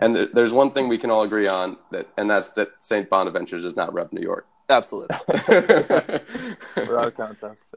and 0.00 0.14
th- 0.14 0.30
there's 0.34 0.52
one 0.52 0.72
thing 0.72 0.88
we 0.88 0.98
can 0.98 1.10
all 1.10 1.22
agree 1.22 1.46
on 1.48 1.78
that, 1.90 2.06
and 2.18 2.28
that's 2.28 2.50
that 2.50 2.72
St. 2.80 3.08
Bonaventure 3.08 3.58
does 3.58 3.76
not 3.76 3.94
rep 3.94 4.12
New 4.12 4.20
York. 4.20 4.46
Absolutely. 4.68 5.16
we're 5.48 6.98
out 6.98 7.06
of 7.08 7.14
contest. 7.16 7.74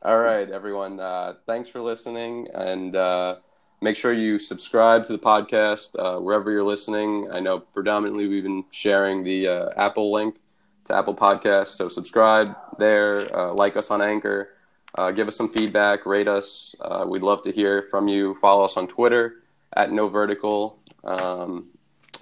All 0.00 0.20
right, 0.20 0.48
everyone. 0.48 1.00
Uh, 1.00 1.34
thanks 1.44 1.68
for 1.68 1.80
listening, 1.80 2.46
and 2.54 2.94
uh, 2.94 3.38
make 3.80 3.96
sure 3.96 4.12
you 4.12 4.38
subscribe 4.38 5.04
to 5.06 5.12
the 5.12 5.18
podcast 5.18 5.90
uh, 5.98 6.20
wherever 6.20 6.52
you're 6.52 6.62
listening. 6.62 7.28
I 7.32 7.40
know 7.40 7.58
predominantly 7.58 8.28
we've 8.28 8.44
been 8.44 8.62
sharing 8.70 9.24
the 9.24 9.48
uh, 9.48 9.70
Apple 9.76 10.12
link 10.12 10.36
to 10.84 10.94
Apple 10.94 11.16
Podcasts, 11.16 11.76
so 11.76 11.88
subscribe 11.88 12.56
there. 12.78 13.36
Uh, 13.36 13.52
like 13.54 13.76
us 13.76 13.90
on 13.90 14.00
Anchor. 14.00 14.50
Uh, 14.94 15.10
give 15.10 15.26
us 15.26 15.34
some 15.34 15.48
feedback. 15.48 16.06
Rate 16.06 16.28
us. 16.28 16.76
We'd 17.08 17.22
love 17.22 17.42
to 17.42 17.50
hear 17.50 17.82
from 17.90 18.06
you. 18.06 18.36
Follow 18.40 18.64
us 18.64 18.76
on 18.76 18.86
Twitter 18.86 19.42
at 19.74 19.90
No 19.90 20.06
Vertical. 20.06 20.78
Um, 21.02 21.70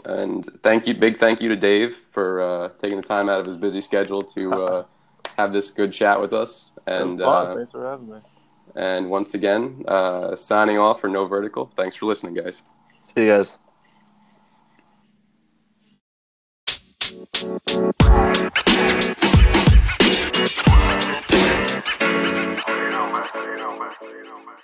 and 0.07 0.49
thank 0.63 0.87
you, 0.87 0.95
big 0.95 1.19
thank 1.19 1.43
you 1.43 1.51
to 1.51 1.57
Dave 1.57 2.07
for 2.11 2.73
taking 2.79 2.97
the 2.97 3.07
time 3.07 3.29
out 3.29 3.39
of 3.39 3.45
his 3.45 3.59
busy 3.59 3.83
schedule 3.83 4.23
to 4.23 4.87
have 5.37 5.53
this 5.53 5.71
good 5.71 5.93
chat 5.93 6.19
with 6.19 6.33
us. 6.33 6.73
And 6.87 7.21
uh, 7.21 7.55
thanks 7.55 7.73
for 7.73 7.85
having 7.85 8.09
me. 8.09 8.19
And 8.75 9.11
once 9.11 9.35
again, 9.35 9.85
uh, 9.89 10.37
signing 10.37 10.79
off 10.79 11.01
for 11.01 11.09
No 11.09 11.27
Vertical. 11.27 11.71
Thanks 11.77 11.97
for 11.97 12.07
listening, 12.07 12.35
guys. 12.35 12.63
See 13.01 13.23
you 13.23 13.29
guys. 13.29 13.59
you 22.67 22.91
know, 22.91 23.13
man. 23.13 23.25
You 23.35 23.57
know, 23.57 23.79
man. 23.79 23.93
You 24.03 24.25
know, 24.25 24.39
man. 24.45 24.57